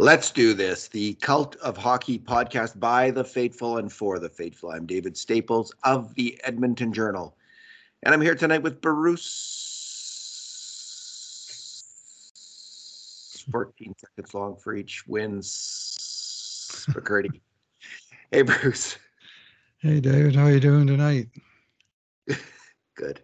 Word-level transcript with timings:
Let's 0.00 0.32
do 0.32 0.54
this. 0.54 0.88
The 0.88 1.14
Cult 1.14 1.54
of 1.56 1.76
Hockey 1.76 2.18
podcast 2.18 2.80
by 2.80 3.12
the 3.12 3.22
faithful 3.22 3.78
and 3.78 3.92
for 3.92 4.18
the 4.18 4.28
faithful. 4.28 4.72
I'm 4.72 4.86
David 4.86 5.16
Staples 5.16 5.72
of 5.84 6.12
the 6.16 6.36
Edmonton 6.42 6.92
Journal. 6.92 7.36
And 8.02 8.12
I'm 8.12 8.20
here 8.20 8.34
tonight 8.34 8.64
with 8.64 8.80
Bruce. 8.80 9.30
14 13.52 13.94
seconds 13.96 14.34
long 14.34 14.56
for 14.56 14.74
each 14.74 15.06
wins. 15.06 16.86
McCurdy. 16.90 17.40
hey, 18.32 18.42
Bruce. 18.42 18.98
Hey, 19.78 20.00
David. 20.00 20.34
How 20.34 20.46
are 20.46 20.52
you 20.52 20.58
doing 20.58 20.88
tonight? 20.88 21.28
Good. 22.96 23.20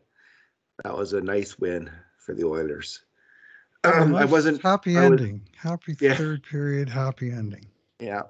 That 0.84 0.96
was 0.96 1.14
a 1.14 1.20
nice 1.20 1.58
win 1.58 1.90
for 2.16 2.32
the 2.32 2.44
Oilers. 2.44 3.00
Um, 3.84 4.14
I 4.16 4.24
wasn't 4.24 4.62
happy 4.62 4.96
I 4.96 5.08
was- 5.08 5.20
ending. 5.20 5.42
happy 5.56 5.96
Yeah. 6.00 6.14
third 6.14 6.42
period. 6.42 6.88
Happy 6.88 7.30
ending. 7.30 7.66
Yeah. 7.98 8.22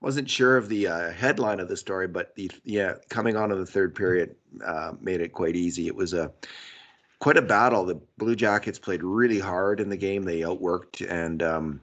Wasn't 0.00 0.30
sure 0.30 0.56
of 0.56 0.68
the 0.70 0.86
uh, 0.86 1.10
headline 1.12 1.60
of 1.60 1.68
the 1.68 1.76
story, 1.76 2.08
but 2.08 2.34
the 2.34 2.50
yeah 2.64 2.94
coming 3.10 3.36
on 3.36 3.50
to 3.50 3.54
the 3.56 3.66
third 3.66 3.94
period 3.94 4.34
uh, 4.64 4.92
made 5.00 5.20
it 5.20 5.32
quite 5.34 5.56
easy. 5.56 5.88
It 5.88 5.94
was 5.94 6.14
a 6.14 6.32
quite 7.18 7.36
a 7.36 7.42
battle. 7.42 7.84
The 7.84 8.00
Blue 8.16 8.34
Jackets 8.34 8.78
played 8.78 9.02
really 9.02 9.38
hard 9.38 9.78
in 9.78 9.90
the 9.90 9.96
game. 9.98 10.22
They 10.22 10.40
outworked 10.40 11.06
and 11.06 11.42
um, 11.42 11.80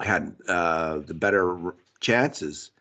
had 0.00 0.34
uh, 0.48 0.98
the 1.06 1.14
better 1.14 1.76
chances 2.00 2.72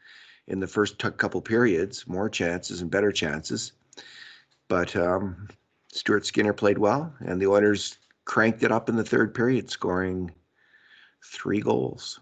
in 0.48 0.59
the 0.59 0.66
first 0.66 0.98
t- 0.98 1.11
couple 1.11 1.39
periods, 1.39 2.08
more 2.08 2.27
chances 2.27 2.81
and 2.81 2.89
better 2.89 3.11
chances. 3.11 3.73
But 4.70 4.95
um, 4.95 5.50
Stuart 5.94 6.25
Skinner 6.25 6.53
played 6.53 6.80
well, 6.80 7.13
and 7.20 7.39
the 7.39 7.45
Oilers 7.48 8.00
cranked 8.25 8.63
it 8.63 8.71
up 8.71 8.89
in 8.89 8.95
the 8.95 9.03
third 9.03 9.34
period, 9.34 9.70
scoring 9.70 10.31
three 11.23 11.59
goals. 11.59 12.20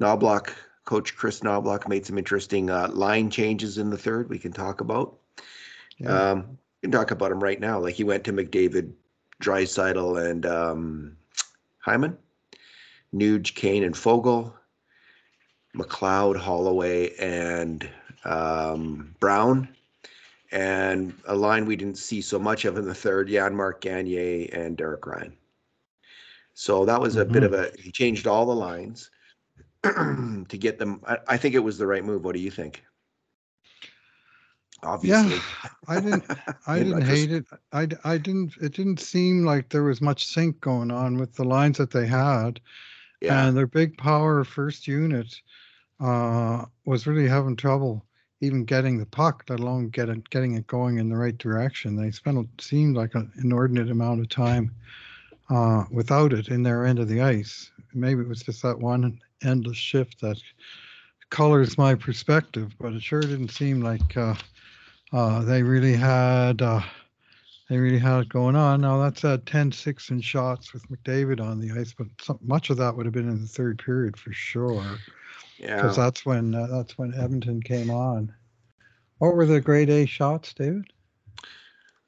Knoblauch, 0.00 0.50
Coach 0.84 1.16
Kris 1.16 1.40
Knoblauch 1.40 1.88
made 1.88 2.06
some 2.06 2.18
interesting 2.18 2.70
uh, 2.70 2.88
line 2.92 3.30
changes 3.30 3.78
in 3.78 3.90
the 3.90 3.98
third. 3.98 4.28
We 4.28 4.38
can 4.38 4.52
talk 4.52 4.80
about. 4.80 5.18
Yeah. 5.98 6.30
Um, 6.30 6.58
we 6.82 6.86
can 6.86 6.92
talk 6.92 7.10
about 7.10 7.32
him 7.32 7.42
right 7.42 7.58
now. 7.58 7.78
Like 7.78 7.94
he 7.94 8.04
went 8.04 8.24
to 8.24 8.32
McDavid, 8.32 8.92
Draisaitl, 9.42 10.30
and 10.30 10.46
um, 10.46 11.16
Hyman, 11.78 12.16
Nuge, 13.14 13.54
Kane, 13.54 13.84
and 13.84 13.94
Foegele, 13.94 14.52
McLeod, 15.74 16.36
Holloway, 16.36 17.14
and 17.16 17.88
um, 18.24 19.14
Brown, 19.18 19.68
and 20.52 21.12
a 21.26 21.34
line 21.34 21.66
we 21.66 21.76
didn't 21.76 21.98
see 21.98 22.20
so 22.20 22.38
much 22.38 22.64
of 22.64 22.76
in 22.78 22.84
the 22.84 22.94
third: 22.94 23.28
Jan 23.28 23.54
Mark 23.54 23.80
Gagner 23.80 24.46
and 24.52 24.76
Derek 24.76 25.06
Ryan. 25.06 25.36
So 26.54 26.84
that 26.86 27.00
was 27.00 27.16
a 27.16 27.24
bit 27.24 27.42
of 27.42 27.52
a. 27.52 27.70
He 27.78 27.92
changed 27.92 28.26
all 28.26 28.46
the 28.46 28.54
lines 28.54 29.10
to 29.82 30.46
get 30.58 30.78
them. 30.78 31.02
I, 31.06 31.18
I 31.28 31.36
think 31.36 31.54
it 31.54 31.58
was 31.60 31.76
the 31.76 31.86
right 31.86 32.04
move. 32.04 32.24
What 32.24 32.34
do 32.34 32.40
you 32.40 32.50
think? 32.50 32.82
Obviously. 34.82 35.34
Yeah, 35.36 35.40
I 35.88 36.00
didn't. 36.00 36.24
I 36.66 36.78
didn't 36.78 37.02
hate 37.02 37.32
it. 37.32 37.44
I, 37.72 37.88
I 38.04 38.18
didn't. 38.18 38.54
It 38.60 38.72
didn't 38.72 39.00
seem 39.00 39.44
like 39.44 39.68
there 39.68 39.82
was 39.82 40.00
much 40.00 40.26
sync 40.26 40.60
going 40.60 40.90
on 40.90 41.18
with 41.18 41.34
the 41.34 41.44
lines 41.44 41.76
that 41.78 41.90
they 41.90 42.06
had, 42.06 42.60
Yeah. 43.20 43.46
and 43.48 43.56
their 43.56 43.66
big 43.66 43.98
power 43.98 44.44
first 44.44 44.86
unit 44.86 45.34
uh, 46.00 46.64
was 46.84 47.06
really 47.06 47.28
having 47.28 47.56
trouble 47.56 48.05
even 48.40 48.64
getting 48.64 48.98
the 48.98 49.06
puck, 49.06 49.44
let 49.48 49.60
alone 49.60 49.88
get 49.88 50.08
it, 50.08 50.28
getting 50.30 50.54
it 50.54 50.66
going 50.66 50.98
in 50.98 51.08
the 51.08 51.16
right 51.16 51.36
direction. 51.38 51.96
They 51.96 52.10
spent 52.10 52.38
it 52.38 52.62
seemed 52.62 52.96
like 52.96 53.14
an 53.14 53.32
inordinate 53.42 53.90
amount 53.90 54.20
of 54.20 54.28
time 54.28 54.74
uh, 55.50 55.84
without 55.90 56.32
it 56.32 56.48
in 56.48 56.62
their 56.62 56.84
end 56.84 56.98
of 56.98 57.08
the 57.08 57.22
ice. 57.22 57.70
Maybe 57.94 58.20
it 58.20 58.28
was 58.28 58.42
just 58.42 58.62
that 58.62 58.78
one 58.78 59.18
endless 59.42 59.76
shift 59.76 60.20
that 60.20 60.40
colors 61.30 61.78
my 61.78 61.94
perspective, 61.94 62.74
but 62.78 62.92
it 62.92 63.02
sure 63.02 63.20
didn't 63.20 63.50
seem 63.50 63.80
like 63.80 64.16
uh, 64.16 64.34
uh, 65.12 65.42
they 65.42 65.62
really 65.62 65.94
had 65.94 66.62
uh, 66.62 66.80
they 67.68 67.78
really 67.78 67.98
had 67.98 68.20
it 68.20 68.28
going 68.28 68.56
on. 68.56 68.80
Now 68.80 68.98
that's 68.98 69.24
at 69.24 69.46
10 69.46 69.72
6 69.72 70.10
in 70.10 70.20
shots 70.20 70.72
with 70.72 70.88
McDavid 70.88 71.40
on 71.40 71.60
the 71.60 71.78
ice, 71.78 71.92
but 71.96 72.06
some, 72.20 72.38
much 72.42 72.70
of 72.70 72.76
that 72.76 72.96
would 72.96 73.06
have 73.06 73.12
been 73.12 73.28
in 73.28 73.40
the 73.40 73.48
third 73.48 73.82
period 73.84 74.16
for 74.16 74.32
sure, 74.32 74.98
yeah. 75.58 75.76
because 75.76 75.96
that's 75.96 76.24
when 76.24 76.54
uh, 76.54 76.66
that's 76.70 76.96
when 76.96 77.14
Edmonton 77.14 77.62
came 77.62 77.90
on. 77.90 78.32
What 79.18 79.34
were 79.34 79.46
the 79.46 79.60
grade 79.60 79.90
A 79.90 80.06
shots, 80.06 80.52
David? 80.52 80.92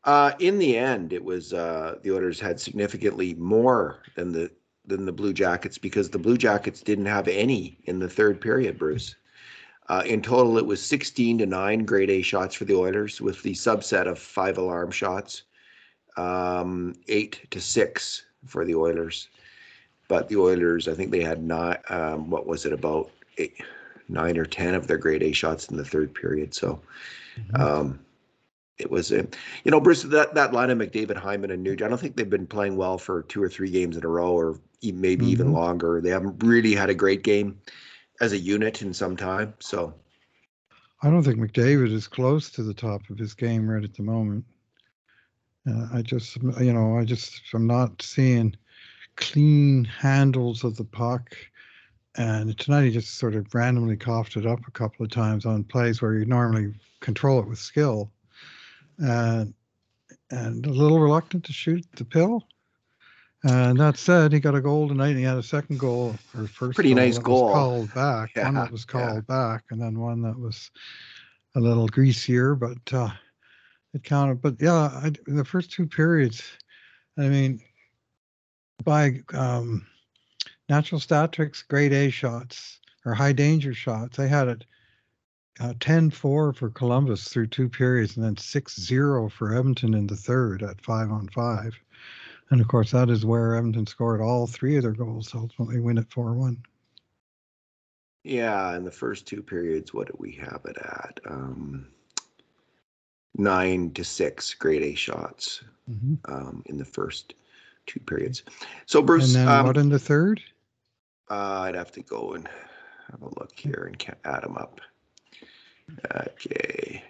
Uh, 0.05 0.33
in 0.39 0.59
the 0.59 0.77
end, 0.77 1.13
it 1.13 1.25
was 1.25 1.53
uh, 1.53 1.97
the 2.03 2.13
Oilers 2.13 2.39
had 2.39 2.61
significantly 2.61 3.35
more 3.35 3.99
than 4.15 4.33
the 4.33 4.51
than 4.87 5.05
the 5.05 5.13
Blue 5.13 5.33
Jackets 5.33 5.77
because 5.77 6.09
the 6.09 6.19
Blue 6.19 6.39
Jackets 6.39 6.81
didn't 6.81 7.07
have 7.07 7.29
any 7.29 7.79
in 7.85 7.99
the 7.99 8.09
third 8.09 8.41
period. 8.41 8.79
Bruce. 8.79 9.17
Uh, 9.89 10.03
in 10.05 10.21
total, 10.21 10.59
it 10.59 10.67
was 10.67 10.83
16 10.83 11.39
to 11.39 11.47
nine 11.47 11.87
grade 11.87 12.11
A 12.11 12.21
shots 12.21 12.55
for 12.55 12.67
the 12.67 12.75
Oilers, 12.75 13.23
with 13.23 13.43
the 13.43 13.55
subset 13.55 14.07
of 14.07 14.19
five 14.19 14.59
alarm 14.59 14.91
shots, 14.91 15.45
um, 16.19 16.95
eight 17.09 17.47
to 17.51 17.61
six 17.61 18.25
for 18.45 18.65
the 18.65 18.75
Oilers. 18.75 19.29
But 20.09 20.29
the 20.29 20.37
Oilers, 20.37 20.89
I 20.89 20.95
think 20.95 21.11
they 21.11 21.23
had 21.23 21.43
not. 21.43 21.83
Um, 21.91 22.31
what 22.31 22.47
was 22.47 22.67
it 22.67 22.73
about 22.73 23.11
eight, 23.39 23.63
nine 24.09 24.37
or 24.37 24.45
ten 24.47 24.75
of 24.75 24.87
their 24.87 24.99
grade 24.99 25.23
A 25.23 25.33
shots 25.33 25.69
in 25.69 25.77
the 25.77 25.85
third 25.85 26.15
period? 26.15 26.55
So. 26.55 26.81
Um, 27.55 28.01
it 28.79 28.91
was 28.91 29.11
a, 29.11 29.27
you 29.65 29.71
know, 29.73 29.81
Bruce, 29.81 30.03
that, 30.03 30.35
that 30.35 30.53
line 30.53 30.71
of 30.71 30.79
McDavid, 30.79 31.17
Hyman, 31.17 31.51
and 31.51 31.67
Nuge, 31.67 31.83
I 31.83 31.89
don't 31.89 31.99
think 31.99 32.15
they've 32.15 32.31
been 32.31 32.47
playing 32.47 32.77
well 32.77 32.97
for 32.97 33.23
two 33.23 33.43
or 33.43 33.49
three 33.49 33.71
games 33.71 33.97
in 33.97 34.05
a 34.05 34.09
row, 34.09 34.33
or 34.33 34.59
maybe 34.83 35.27
even 35.27 35.49
Mhm. 35.49 35.53
longer. 35.53 36.01
They 36.01 36.11
haven't 36.11 36.43
really 36.45 36.75
had 36.75 36.89
a 36.89 36.95
great 36.95 37.25
game 37.25 37.59
as 38.21 38.33
a 38.33 38.39
unit 38.39 38.83
in 38.83 38.95
some 38.95 39.17
time. 39.17 39.55
So, 39.59 39.95
I 41.03 41.11
don't 41.11 41.25
think 41.25 41.39
McDavid 41.39 41.93
is 41.93 42.07
close 42.07 42.51
to 42.51 42.63
the 42.63 42.75
top 42.75 43.09
of 43.11 43.19
his 43.19 43.35
game 43.35 43.69
right 43.69 43.83
at 43.83 43.95
the 43.95 44.03
moment. 44.03 44.45
Uh, 45.69 45.89
I 45.93 46.03
just, 46.03 46.37
you 46.61 46.73
know, 46.73 46.99
I 46.99 47.05
just, 47.05 47.43
I'm 47.53 47.67
not 47.67 48.01
seeing 48.01 48.57
clean 49.17 49.85
handles 49.85 50.65
of 50.65 50.77
the 50.77 50.85
puck. 50.85 51.37
And 52.17 52.57
tonight 52.59 52.85
he 52.85 52.91
just 52.91 53.17
sort 53.19 53.35
of 53.35 53.55
randomly 53.55 53.97
coughed 53.97 54.37
it 54.37 54.47
up 54.47 54.61
a 54.67 54.71
couple 54.73 55.05
of 55.05 55.11
times 55.13 55.47
on 55.47 55.65
plays 55.65 56.01
where 56.03 56.15
you 56.15 56.25
normally 56.25 56.75
control 57.01 57.41
it 57.41 57.49
with 57.49 57.59
skill. 57.59 58.11
And 58.99 59.55
and 60.31 60.67
a 60.67 60.71
little 60.71 61.01
reluctant 61.01 61.45
to 61.45 61.53
shoot 61.53 61.87
the 61.97 62.05
pill. 62.05 62.47
And 63.45 63.79
that 63.79 63.97
said, 63.97 64.33
he 64.33 64.41
got 64.41 64.55
a 64.57 64.61
goal 64.61 64.89
tonight. 64.89 65.11
And 65.11 65.19
he 65.19 65.25
had 65.25 65.39
a 65.39 65.43
second 65.43 65.79
goal 65.79 66.17
or 66.37 66.47
first 66.49 66.75
Pretty 66.75 66.91
goal 66.91 67.05
nice 67.05 67.19
goal. 67.19 67.53
called 67.53 67.95
back. 67.95 68.31
Yeah, 68.37 68.47
one 68.47 68.55
that 68.55 68.73
was 68.73 68.87
yeah. 68.89 68.93
called 69.07 69.27
back, 69.27 69.65
and 69.71 69.81
then 69.81 69.99
one 69.99 70.23
that 70.23 70.39
was 70.39 70.71
a 71.55 71.61
little 71.61 71.87
greasier, 71.89 72.55
but 72.55 72.93
uh, 72.93 73.11
it 73.99 74.05
counted. 74.05 74.41
But 74.41 74.57
yeah, 74.61 74.91
I, 74.93 75.13
in 75.27 75.37
the 75.37 75.45
first 75.45 75.71
two 75.73 75.87
periods, 75.87 76.43
I 77.17 77.29
mean, 77.29 77.61
by 78.85 79.21
um, 79.35 79.87
natural 80.69 81.01
statistics, 81.01 81.63
grade 81.63 81.93
A 81.93 82.11
shots 82.11 82.81
or 83.05 83.15
high 83.15 83.33
danger 83.33 83.75
shots, 83.75 84.17
they 84.17 84.29
had 84.29 84.49
it 84.49 84.65
uh, 85.61 85.75
10 85.81 86.11
4 86.11 86.53
for 86.53 86.71
Columbus 86.71 87.29
through 87.29 87.49
two 87.49 87.69
periods 87.69 88.17
and 88.17 88.25
then 88.25 88.37
6 88.37 88.77
0 88.81 89.29
for 89.29 89.55
Edmonton 89.55 89.95
in 89.95 90.07
the 90.07 90.17
third 90.17 90.63
at 90.63 90.81
five 90.81 91.11
on 91.11 91.29
five. 91.29 91.75
And 92.51 92.61
of 92.61 92.69
course, 92.69 92.93
that 92.93 93.11
is 93.11 93.27
where 93.27 93.57
Edmonton 93.57 93.87
scored 93.87 94.21
all 94.21 94.47
three 94.47 94.77
of 94.77 94.83
their 94.83 94.93
goals 94.93 95.35
ultimately 95.35 95.81
win 95.81 95.99
it 95.99 96.11
4 96.11 96.33
1. 96.35 96.63
yeah, 98.25 98.77
in 98.77 98.85
the 98.85 98.91
first 98.91 99.27
two 99.27 99.43
periods, 99.43 99.93
what 99.93 100.07
did 100.07 100.17
we 100.19 100.33
have 100.33 100.61
it 100.65 100.77
at? 100.79 101.21
Um, 101.29 101.89
nine 103.49 103.91
to 103.93 104.05
six 104.05 104.53
grade 104.53 104.83
A 104.83 104.95
shots 104.95 105.63
um, 106.27 106.63
in 106.67 106.77
the 106.77 106.85
first 106.85 107.35
two 107.87 108.01
periods. 108.01 108.43
So, 108.85 109.01
Bruce, 109.01 109.35
And 109.35 109.49
then 109.49 109.57
um, 109.61 109.67
what 109.67 109.77
in 109.79 109.89
the 109.89 109.99
third? 109.99 110.43
Uh, 111.31 111.61
I'd 111.61 111.75
have 111.75 111.93
to 111.93 112.03
go 112.03 112.35
and 112.35 112.47
have 113.11 113.23
a 113.23 113.41
look 113.41 113.53
here 113.59 113.91
and 113.91 114.17
add 114.25 114.43
them 114.43 114.57
up. 114.59 114.81
Okay. 116.15 117.03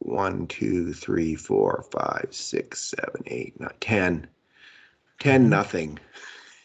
One, 0.00 0.46
two, 0.48 0.92
three, 0.92 1.34
four, 1.36 1.84
five, 1.92 2.28
six, 2.30 2.92
seven, 2.96 3.22
eight, 3.26 3.58
nine, 3.60 3.70
ten. 3.80 4.26
Ten 5.20 5.46
Mhm. 5.46 5.48
nothing. 5.48 5.98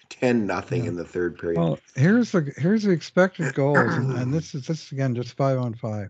Ten 0.09 0.47
nothing 0.47 0.83
Yeah. 0.83 0.89
in 0.91 0.95
the 0.95 1.03
third 1.05 1.37
period. 1.37 1.59
Well, 1.59 1.79
here's 1.95 2.31
the 2.31 2.51
here's 2.57 2.83
the 2.83 2.91
expected 2.91 3.53
goals, 3.53 3.75
and, 3.77 4.17
and 4.17 4.33
this 4.33 4.55
is 4.55 4.65
this 4.65 4.85
is 4.85 4.91
again 4.93 5.13
just 5.13 5.33
five 5.33 5.59
on 5.59 5.73
five. 5.73 6.09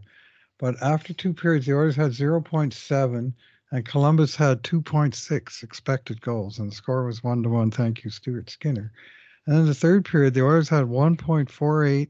But 0.59 0.81
after 0.81 1.13
two 1.13 1.33
periods, 1.33 1.65
the 1.65 1.73
Oilers 1.73 1.95
had 1.95 2.11
0.7, 2.11 3.33
and 3.71 3.85
Columbus 3.85 4.35
had 4.35 4.63
2.6 4.63 5.63
expected 5.63 6.21
goals, 6.21 6.59
and 6.59 6.71
the 6.71 6.75
score 6.75 7.05
was 7.05 7.23
one 7.23 7.43
to 7.43 7.49
one. 7.49 7.69
Thank 7.69 8.03
you, 8.03 8.09
Stuart 8.09 8.49
Skinner. 8.49 8.91
And 9.45 9.55
then 9.55 9.65
the 9.65 9.75
third 9.75 10.05
period, 10.05 10.33
the 10.33 10.43
Oilers 10.43 10.69
had 10.69 10.85
1.48, 10.85 12.09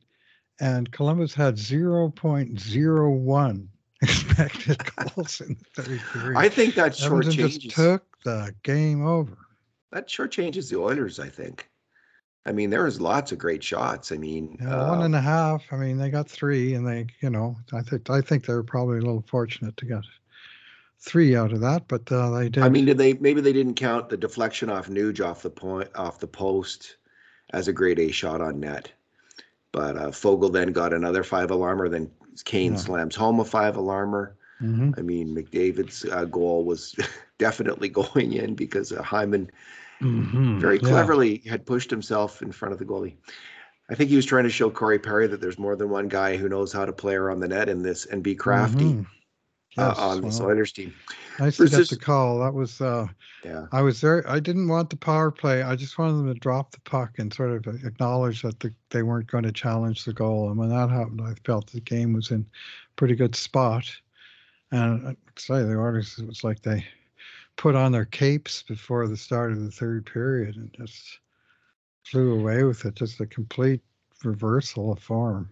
and 0.59 0.91
Columbus 0.91 1.33
had 1.33 1.55
0.01 1.55 3.67
expected 4.01 4.81
goals 4.95 5.41
in 5.41 5.57
the 5.75 5.83
third 5.83 6.01
period. 6.13 6.37
I 6.37 6.49
think 6.49 6.75
that 6.75 7.01
Edmonton 7.01 7.31
just 7.33 7.69
took 7.71 8.03
the 8.23 8.53
game 8.63 9.05
over. 9.05 9.37
that 9.91 10.07
shortchanges 10.07 10.69
the 10.69 10.79
Oilers. 10.79 11.19
I 11.19 11.29
think 11.29 11.69
I 12.47 12.53
mean, 12.53 12.69
there 12.69 12.85
was 12.85 13.01
lots 13.01 13.31
of 13.31 13.37
great 13.37 13.63
shots. 13.63 14.11
I 14.11 14.17
mean, 14.17 14.57
Yeah, 14.61 14.89
one 14.89 15.01
uh, 15.01 15.05
and 15.05 15.15
a 15.15 15.21
half. 15.21 15.63
I 15.71 15.75
mean, 15.75 15.97
they 15.97 16.09
got 16.09 16.29
three, 16.29 16.73
and 16.75 16.87
they, 16.87 17.07
you 17.19 17.29
know, 17.29 17.57
I 17.73 17.81
think 17.81 18.09
I 18.09 18.21
think 18.21 18.45
they 18.45 18.53
were 18.53 18.63
probably 18.63 18.97
a 18.99 19.01
little 19.01 19.25
fortunate 19.27 19.75
to 19.77 19.85
get 19.85 20.03
three 20.99 21.35
out 21.35 21.51
of 21.51 21.59
that, 21.61 21.87
but 21.87 22.09
uh, 22.11 22.29
they 22.31 22.49
did. 22.49 22.63
I 22.63 22.69
mean, 22.69 22.85
did 22.85 22.97
they 22.97 23.13
maybe 23.13 23.41
they 23.41 23.53
didn't 23.53 23.75
count 23.75 24.09
the 24.09 24.17
deflection 24.17 24.69
off 24.69 24.87
Nuge 24.87 25.23
off 25.23 25.43
the 25.43 25.49
point 25.49 25.89
off 25.95 26.19
the 26.19 26.27
post 26.27 26.97
as 27.51 27.67
a 27.67 27.73
grade 27.73 27.99
A 27.99 28.11
shot 28.11 28.41
on 28.41 28.59
net. 28.59 28.91
But 29.71 29.97
uh, 29.97 30.07
Foegele 30.11 30.51
then 30.51 30.71
got 30.71 30.93
another 30.93 31.23
five 31.23 31.49
alarmer. 31.49 31.89
Then 31.91 32.09
Kane 32.45 32.73
Yeah. 32.73 32.77
slams 32.79 33.15
home 33.15 33.39
a 33.39 33.45
five 33.45 33.75
alarmer. 33.75 34.33
Mhm. 34.61 34.97
I 34.97 35.01
mean, 35.01 35.35
McDavid's 35.35 36.05
uh, 36.05 36.25
goal 36.25 36.63
was 36.63 36.95
definitely 37.37 37.89
going 38.01 38.33
in 38.33 38.55
because 38.55 38.91
uh, 38.91 39.03
Hyman 39.99 40.59
very 40.59 40.75
Yeah. 40.81 40.89
cleverly 40.89 41.37
had 41.47 41.65
pushed 41.65 41.89
himself 41.89 42.41
in 42.41 42.51
front 42.51 42.73
of 42.73 42.79
the 42.79 42.85
goalie. 42.85 43.15
I 43.89 43.95
think 43.95 44.09
he 44.09 44.15
was 44.15 44.25
trying 44.25 44.43
to 44.43 44.49
show 44.49 44.69
Corey 44.69 44.99
Perry 44.99 45.27
that 45.27 45.39
there's 45.39 45.57
more 45.57 45.75
than 45.75 45.89
one 45.89 46.07
guy 46.07 46.35
who 46.35 46.49
knows 46.49 46.73
how 46.73 46.85
to 46.85 46.91
play 46.93 47.15
around 47.15 47.39
the 47.39 47.47
net 47.47 47.69
in 47.69 47.81
this 47.81 48.05
and 48.05 48.21
be 48.21 48.35
crafty 48.35 48.93
Mhm. 48.93 49.05
uh, 49.77 49.93
on 49.97 50.21
this 50.21 50.39
well, 50.39 50.49
Oilers 50.49 50.73
team. 50.73 50.93
I 51.39 51.49
to 51.51 51.57
Bruce, 51.57 51.77
get 51.77 51.89
the 51.89 51.95
call. 51.97 52.39
That 52.39 52.53
was. 52.53 52.81
Uh, 52.81 53.07
Yeah. 53.45 53.67
I 53.71 53.81
was 53.81 54.01
there. 54.01 54.29
I 54.29 54.41
didn't 54.41 54.67
want 54.67 54.89
the 54.89 54.97
power 54.97 55.31
play. 55.31 55.61
I 55.61 55.75
just 55.77 55.97
wanted 55.97 56.17
them 56.17 56.33
to 56.33 56.39
drop 56.39 56.71
the 56.71 56.81
puck 56.81 57.17
and 57.17 57.33
sort 57.33 57.65
of 57.65 57.85
acknowledge 57.85 58.41
that 58.41 58.59
the, 58.59 58.73
they 58.89 59.03
weren't 59.03 59.27
going 59.27 59.45
to 59.45 59.53
challenge 59.53 60.03
the 60.03 60.11
goal. 60.11 60.49
And 60.49 60.57
when 60.57 60.69
that 60.69 60.89
happened, 60.89 61.21
I 61.21 61.33
felt 61.45 61.71
the 61.71 61.79
game 61.79 62.11
was 62.11 62.31
in 62.31 62.45
pretty 62.97 63.15
good 63.15 63.35
spot. 63.35 63.89
And 64.71 64.81
I 64.81 65.09
would 65.09 65.17
say 65.37 65.63
the 65.63 65.75
orders, 65.75 66.17
it 66.19 66.27
was 66.27 66.43
like 66.43 66.61
they 66.61 66.85
put 67.57 67.75
on 67.75 67.91
their 67.91 68.05
capes 68.05 68.63
before 68.63 69.07
the 69.07 69.17
start 69.17 69.51
of 69.51 69.59
the 69.63 69.71
third 69.71 70.05
period 70.05 70.55
and 70.55 70.71
just 70.73 71.19
flew 72.03 72.39
away 72.39 72.63
with 72.63 72.85
it. 72.85 72.95
Just 72.95 73.19
a 73.19 73.25
complete 73.25 73.81
reversal 74.23 74.91
of 74.93 74.99
form. 74.99 75.49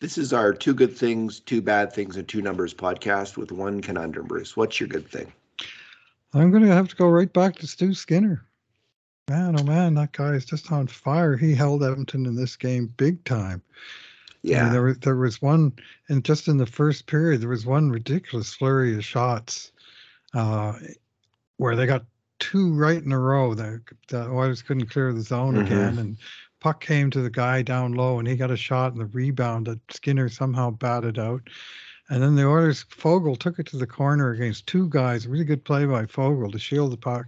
This 0.00 0.16
is 0.16 0.32
our 0.32 0.52
two 0.54 0.72
good 0.74 0.96
things, 0.96 1.40
two 1.40 1.60
bad 1.60 1.92
things, 1.92 2.16
and 2.16 2.26
two 2.26 2.40
numbers 2.40 2.72
podcast 2.72 3.36
with 3.36 3.52
one 3.52 3.82
conundrum, 3.82 4.26
Bruce. 4.26 4.56
What's 4.56 4.80
your 4.80 4.88
good 4.88 5.06
thing? 5.08 5.30
I'm 6.32 6.50
going 6.50 6.62
to 6.62 6.72
have 6.72 6.88
to 6.88 6.96
go 6.96 7.08
right 7.08 7.30
back 7.32 7.56
to 7.56 7.66
Stu 7.66 7.92
Skinner. 7.92 8.42
Man, 9.28 9.60
oh 9.60 9.62
man, 9.62 9.94
that 9.94 10.12
guy 10.12 10.30
is 10.32 10.44
just 10.44 10.72
on 10.72 10.86
fire. 10.86 11.36
He 11.36 11.54
held 11.54 11.84
Edmonton 11.84 12.24
in 12.26 12.34
this 12.34 12.56
game 12.56 12.92
big 12.96 13.22
time. 13.24 13.62
I 13.68 14.48
mean, 14.48 14.52
Yeah. 14.52 14.68
there 14.70 14.82
was 14.82 14.98
there 15.00 15.16
was 15.16 15.42
one, 15.42 15.72
and 16.08 16.24
just 16.24 16.48
in 16.48 16.56
the 16.56 16.66
first 16.66 17.06
period, 17.06 17.42
there 17.42 17.48
was 17.50 17.66
one 17.66 17.90
ridiculous 17.90 18.54
flurry 18.54 18.94
of 18.96 19.04
shots, 19.04 19.70
uh, 20.34 20.74
where 21.56 21.76
they 21.76 21.86
got 21.86 22.04
two 22.38 22.72
right 22.74 23.02
in 23.02 23.12
a 23.12 23.18
row. 23.18 23.54
The 23.54 23.80
the 24.08 24.28
Oilers 24.28 24.62
couldn't 24.62 24.86
clear 24.90 25.12
the 25.12 25.20
zone 25.22 25.54
Mhm. 25.54 25.66
again, 25.66 25.98
and 25.98 26.16
puck 26.60 26.80
came 26.80 27.10
to 27.10 27.20
the 27.20 27.30
guy 27.30 27.62
down 27.62 27.92
low, 27.92 28.18
and 28.18 28.26
he 28.28 28.36
got 28.36 28.50
a 28.50 28.56
shot, 28.56 28.92
and 28.92 29.00
the 29.00 29.06
rebound 29.06 29.66
that 29.66 29.80
Skinner 29.92 30.28
somehow 30.28 30.70
batted 30.70 31.18
out. 31.18 31.42
And 32.08 32.22
then 32.22 32.34
the 32.34 32.44
Oilers 32.46 32.84
Foegele 32.84 33.38
took 33.38 33.58
it 33.60 33.66
to 33.66 33.76
the 33.76 33.86
corner 33.86 34.32
against 34.32 34.66
two 34.66 34.88
guys. 34.88 35.28
Really 35.28 35.44
good 35.44 35.64
play 35.64 35.84
by 35.86 36.06
Foegele 36.06 36.50
to 36.52 36.58
shield 36.58 36.92
the 36.92 36.96
puck. 36.96 37.26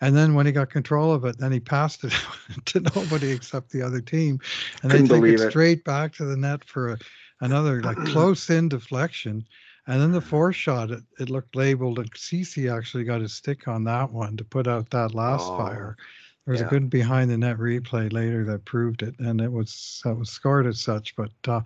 And 0.00 0.14
then 0.16 0.34
when 0.34 0.46
he 0.46 0.52
got 0.52 0.68
control 0.68 1.12
of 1.12 1.24
it, 1.24 1.38
then 1.38 1.52
he 1.52 1.60
passed 1.60 2.04
it 2.04 2.12
to 2.66 2.80
nobody 2.80 3.30
except 3.30 3.70
the 3.70 3.82
other 3.82 4.00
team. 4.00 4.40
And 4.82 4.90
Couldn't 4.90 5.08
they 5.08 5.20
take 5.20 5.34
it 5.34 5.40
it. 5.40 5.50
straight 5.50 5.84
back 5.84 6.12
to 6.16 6.24
the 6.24 6.36
net 6.36 6.64
for 6.64 6.90
a, 6.92 6.98
another 7.40 7.82
like 7.82 7.96
close 8.12 8.50
in 8.50 8.68
deflection. 8.68 9.46
And 9.86 10.00
then 10.00 10.12
the 10.12 10.20
fourth 10.20 10.56
shot, 10.56 10.90
it, 10.90 11.02
it 11.18 11.30
looked 11.30 11.54
labeled, 11.54 11.98
and 11.98 12.10
Ceci 12.14 12.68
actually 12.68 13.04
got 13.04 13.22
a 13.22 13.28
stick 13.28 13.68
on 13.68 13.84
that 13.84 14.10
one 14.10 14.36
to 14.36 14.44
put 14.44 14.66
out 14.66 14.90
that 14.90 15.14
last 15.14 15.44
Oh, 15.46 15.56
fire. 15.56 15.96
There 16.44 16.52
was 16.52 16.60
yeah. 16.60 16.66
a 16.66 16.70
good 16.70 16.90
behind 16.90 17.30
the 17.30 17.38
net 17.38 17.58
replay 17.58 18.12
later 18.12 18.44
that 18.44 18.64
proved 18.64 19.02
it, 19.02 19.18
and 19.18 19.40
it 19.40 19.50
was 19.50 20.00
that 20.04 20.14
was 20.14 20.30
scored 20.30 20.66
as 20.66 20.80
such. 20.80 21.14
But 21.16 21.32
uh, 21.46 21.60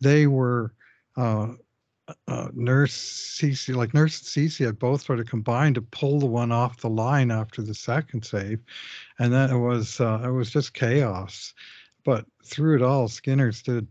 they 0.00 0.26
were 0.26 0.74
uh, 1.16 1.54
uh, 2.28 2.48
Nurse 2.52 2.92
Ceci, 2.92 3.72
like 3.72 3.94
Nurse 3.94 4.18
and 4.18 4.26
Ceci 4.26 4.64
had 4.64 4.78
both 4.78 5.02
sort 5.02 5.20
of 5.20 5.26
combined 5.26 5.76
to 5.76 5.82
pull 5.82 6.18
the 6.18 6.26
one 6.26 6.52
off 6.52 6.80
the 6.80 6.90
line 6.90 7.30
after 7.30 7.62
the 7.62 7.74
second 7.74 8.24
save, 8.24 8.60
and 9.18 9.32
then 9.32 9.50
it 9.50 9.58
was 9.58 10.00
uh, 10.00 10.20
it 10.24 10.30
was 10.30 10.50
just 10.50 10.74
chaos. 10.74 11.54
But 12.04 12.26
through 12.44 12.76
it 12.76 12.82
all, 12.82 13.08
Skinner 13.08 13.52
stood 13.52 13.88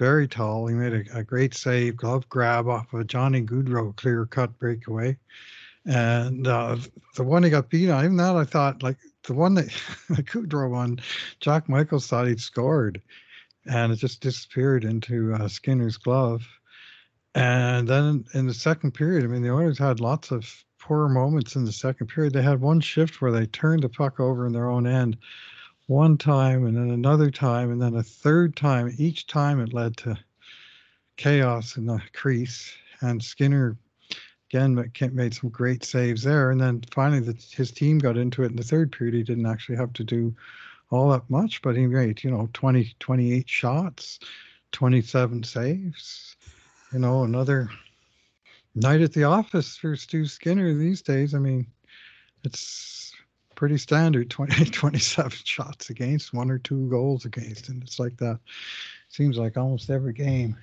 very 0.00 0.26
tall. 0.26 0.66
He 0.66 0.74
made 0.74 0.94
a, 0.94 1.18
a 1.18 1.22
great 1.22 1.52
save, 1.52 1.94
glove 1.94 2.26
grab 2.30 2.66
off 2.66 2.92
of 2.94 3.06
Johnny 3.06 3.42
Gaudreau 3.42 3.94
clear 3.94 4.24
cut 4.24 4.58
breakaway. 4.58 5.18
And 5.84 6.46
uh, 6.46 6.78
the 7.16 7.22
one 7.22 7.42
he 7.42 7.50
got 7.50 7.68
beat 7.68 7.90
on, 7.90 8.04
even 8.04 8.16
that 8.16 8.34
I 8.34 8.44
thought 8.44 8.82
like 8.82 8.96
the 9.24 9.34
one 9.34 9.54
that 9.54 9.66
the 10.08 10.22
Gaudreau 10.22 10.70
one, 10.70 11.00
Jack 11.40 11.68
Michaels 11.68 12.06
thought 12.06 12.26
he'd 12.26 12.40
scored, 12.40 13.02
and 13.66 13.92
it 13.92 13.96
just 13.96 14.22
disappeared 14.22 14.84
into 14.84 15.34
uh, 15.34 15.48
Skinner's 15.48 15.98
glove. 15.98 16.48
And 17.34 17.86
then 17.86 18.24
in 18.32 18.46
the 18.46 18.54
second 18.54 18.92
period, 18.92 19.24
I 19.24 19.26
mean, 19.26 19.42
the 19.42 19.52
Oilers 19.52 19.78
had 19.78 20.00
lots 20.00 20.30
of 20.30 20.50
poor 20.78 21.08
moments 21.08 21.56
in 21.56 21.66
the 21.66 21.72
second 21.72 22.06
period. 22.06 22.32
They 22.32 22.42
had 22.42 22.60
one 22.60 22.80
shift 22.80 23.20
where 23.20 23.30
they 23.30 23.46
turned 23.46 23.82
the 23.82 23.90
puck 23.90 24.18
over 24.18 24.46
in 24.46 24.52
their 24.54 24.70
own 24.70 24.86
end 24.86 25.18
one 25.90 26.16
time 26.16 26.66
and 26.66 26.76
then 26.76 26.90
another 26.90 27.32
time 27.32 27.72
and 27.72 27.82
then 27.82 27.96
a 27.96 28.02
third 28.02 28.54
time. 28.54 28.94
Each 28.96 29.26
time 29.26 29.60
it 29.60 29.74
led 29.74 29.96
to 29.98 30.16
chaos 31.16 31.76
in 31.76 31.84
the 31.84 32.00
crease. 32.12 32.72
And 33.00 33.20
Skinner 33.20 33.76
again 34.48 34.88
made 35.12 35.34
some 35.34 35.50
great 35.50 35.82
saves 35.82 36.22
there. 36.22 36.52
And 36.52 36.60
then 36.60 36.84
finally, 36.92 37.18
the, 37.18 37.36
his 37.50 37.72
team 37.72 37.98
got 37.98 38.16
into 38.16 38.44
it 38.44 38.52
in 38.52 38.56
the 38.56 38.62
third 38.62 38.92
period. 38.92 39.16
He 39.16 39.24
didn't 39.24 39.46
actually 39.46 39.78
have 39.78 39.92
to 39.94 40.04
do 40.04 40.32
all 40.90 41.10
that 41.10 41.28
much, 41.28 41.60
but 41.60 41.76
he 41.76 41.88
made, 41.88 42.22
you 42.22 42.30
know, 42.30 42.48
20, 42.52 42.94
28 43.00 43.48
shots, 43.48 44.20
27 44.70 45.42
saves. 45.42 46.36
You 46.92 47.00
know, 47.00 47.24
another 47.24 47.68
night 48.76 49.00
at 49.00 49.12
the 49.12 49.24
office 49.24 49.76
for 49.76 49.96
Stu 49.96 50.24
Skinner 50.24 50.72
these 50.72 51.02
days. 51.02 51.34
I 51.34 51.40
mean, 51.40 51.66
it's 52.44 52.99
pretty 53.60 53.76
standard 53.76 54.30
20, 54.30 54.64
27 54.70 55.30
shots 55.44 55.90
against, 55.90 56.32
one 56.32 56.50
or 56.50 56.58
two 56.58 56.88
goals 56.88 57.26
against. 57.26 57.68
And 57.68 57.82
it's 57.82 57.98
like 57.98 58.16
that. 58.16 58.40
Seems 59.10 59.36
like 59.36 59.58
almost 59.58 59.90
every 59.90 60.14
game. 60.14 60.56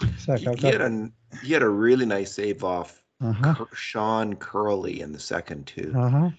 He, 0.00 0.08
I've 0.28 0.58
had 0.58 0.80
a 0.80 1.10
he 1.44 1.52
had 1.52 1.62
a 1.62 1.68
really 1.68 2.04
nice 2.04 2.32
save 2.32 2.64
off 2.64 3.04
uh-huh, 3.22 3.54
Cur- 3.54 3.76
Sean 3.76 4.34
Kuraly 4.34 4.98
in 4.98 5.12
the 5.12 5.20
second 5.20 5.68
too. 5.68 5.94
uh-huh. 5.96 6.30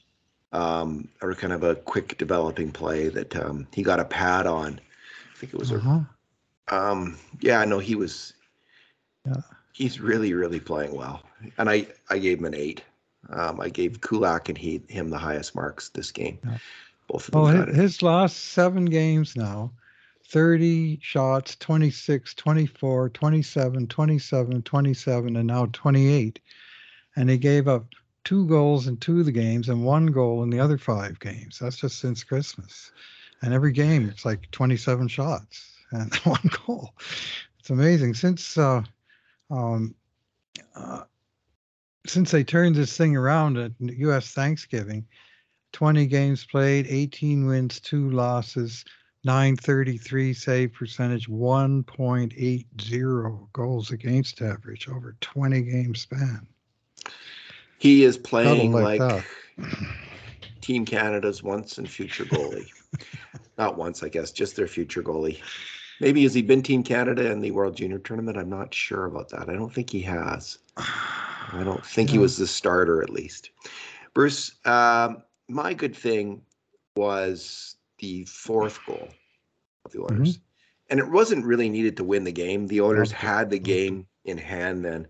Um, 0.52 1.08
or 1.22 1.34
kind 1.34 1.54
of 1.54 1.64
a 1.64 1.76
quick 1.76 2.18
developing 2.18 2.72
play 2.72 3.08
that 3.08 3.34
um, 3.38 3.66
he 3.72 3.82
got 3.82 4.02
a 4.02 4.06
pad 4.06 4.48
on. 4.48 4.82
I 5.34 5.38
think 5.38 5.54
it 5.54 5.60
was 5.60 5.72
a 5.72 5.78
Uh-huh. 5.78 6.00
Um, 6.68 7.18
yeah, 7.40 7.64
no, 7.64 7.80
he 7.80 7.96
was. 7.96 8.34
Yeah. 9.26 9.38
He's 9.72 10.02
really, 10.02 10.34
really 10.34 10.60
playing 10.60 10.94
well, 10.94 11.24
and 11.58 11.70
I, 11.70 11.88
I 12.10 12.18
gave 12.18 12.40
him 12.40 12.46
an 12.46 12.56
eight. 12.56 12.84
Um, 13.30 13.60
I 13.60 13.70
gave 13.70 14.02
Kulak 14.02 14.50
and 14.50 14.58
he 14.58 14.82
him 14.88 15.10
the 15.10 15.18
highest 15.18 15.56
marks 15.56 15.90
this 15.90 16.12
game. 16.12 16.40
Yeah. 16.44 16.58
Both 17.08 17.28
of 17.28 17.32
them. 17.32 17.42
Well, 17.42 17.66
his, 17.68 17.76
his 17.76 18.02
last 18.02 18.38
seven 18.38 18.86
games 18.86 19.36
now 19.36 19.72
30 20.30 21.00
shots, 21.02 21.56
26, 21.58 22.34
24, 22.34 23.10
27, 23.10 23.88
27, 23.88 24.62
27, 24.64 25.36
and 25.36 25.48
now 25.48 25.68
28. 25.72 26.40
And 27.16 27.30
he 27.30 27.38
gave 27.38 27.68
up 27.68 27.86
two 28.24 28.48
goals 28.48 28.88
in 28.88 28.98
two 28.98 29.20
of 29.20 29.26
the 29.26 29.32
games 29.32 29.70
and 29.70 29.86
one 29.86 30.08
goal 30.08 30.44
in 30.44 30.50
the 30.50 30.60
other 30.60 30.78
five 30.78 31.20
games. 31.20 31.60
That's 31.60 31.78
just 31.78 32.00
since 32.00 32.24
Christmas. 32.24 32.92
And 33.42 33.54
every 33.54 33.72
game, 33.72 34.10
it's 34.10 34.26
like 34.26 34.50
27 34.52 35.08
shots 35.08 35.76
and 35.92 36.14
one 36.24 36.50
goal. 36.66 36.94
It's 37.60 37.70
amazing. 37.70 38.16
Since 38.16 38.58
uh, 38.58 38.82
um, 39.52 39.94
uh, 40.76 41.04
since 42.08 42.32
they 42.32 42.44
turned 42.44 42.76
this 42.76 42.96
thing 42.96 43.16
around 43.16 43.58
at 43.58 43.72
U.S. 43.80 44.32
Thanksgiving, 44.32 45.06
20 45.74 46.06
games 46.08 46.46
played, 46.46 46.88
18 46.88 47.46
wins, 47.46 47.80
two 47.80 48.10
losses, 48.12 48.86
933 49.24 50.34
save 50.34 50.74
percentage, 50.74 51.28
1.80 51.28 53.54
goals 53.54 53.92
against 53.92 54.42
average 54.42 54.88
over 54.88 55.16
20 55.20 55.62
game 55.64 55.96
span. 55.96 56.48
He 57.78 58.04
is 58.04 58.18
playing 58.18 58.72
like 58.72 59.00
like. 59.00 59.26
Team 60.62 60.86
Canada's 60.86 61.44
once 61.44 61.78
and 61.78 61.90
future 61.90 62.26
goalie. 62.26 62.70
not 63.58 63.78
once, 63.78 64.02
I 64.02 64.10
guess, 64.10 64.32
just 64.32 64.56
their 64.56 64.68
future 64.68 65.04
goalie. 65.04 65.42
Maybe 66.02 66.24
has 66.24 66.34
he 66.34 66.42
been 66.42 66.64
Team 66.64 66.84
Canada 66.84 67.32
in 67.32 67.42
the 67.42 67.52
World 67.52 67.78
Junior 67.78 68.00
Tournament? 68.00 68.38
I'm 68.38 68.50
not 68.50 68.74
sure 68.74 69.06
about 69.06 69.30
that. 69.30 69.50
I 69.50 69.54
don't 69.54 69.74
think 69.74 69.90
he 69.90 70.02
has. 70.02 70.58
I 71.52 71.64
don't 71.64 71.86
think 71.86 72.10
he 72.10 72.18
was 72.18 72.38
the 72.38 72.48
starter 72.48 73.02
at 73.02 73.10
least. 73.10 73.52
Bruce, 74.14 74.56
um, 74.66 75.24
my 75.48 75.74
good 75.74 75.96
thing 75.96 76.42
was 76.96 77.76
the 78.00 78.26
fourth 78.26 78.80
goal 78.86 79.10
of 79.86 79.92
the 79.92 80.02
Oilers. 80.02 80.40
And 80.90 81.00
it 81.00 81.10
wasn't 81.10 81.46
really 81.46 81.70
needed 81.70 81.98
to 81.98 82.04
win 82.04 82.24
the 82.24 82.32
game. 82.32 82.68
The 82.68 82.82
Oilers 82.82 83.12
had 83.12 83.50
the 83.50 83.60
game 83.60 84.08
in 84.26 84.38
hand 84.38 84.86
then. 84.86 85.08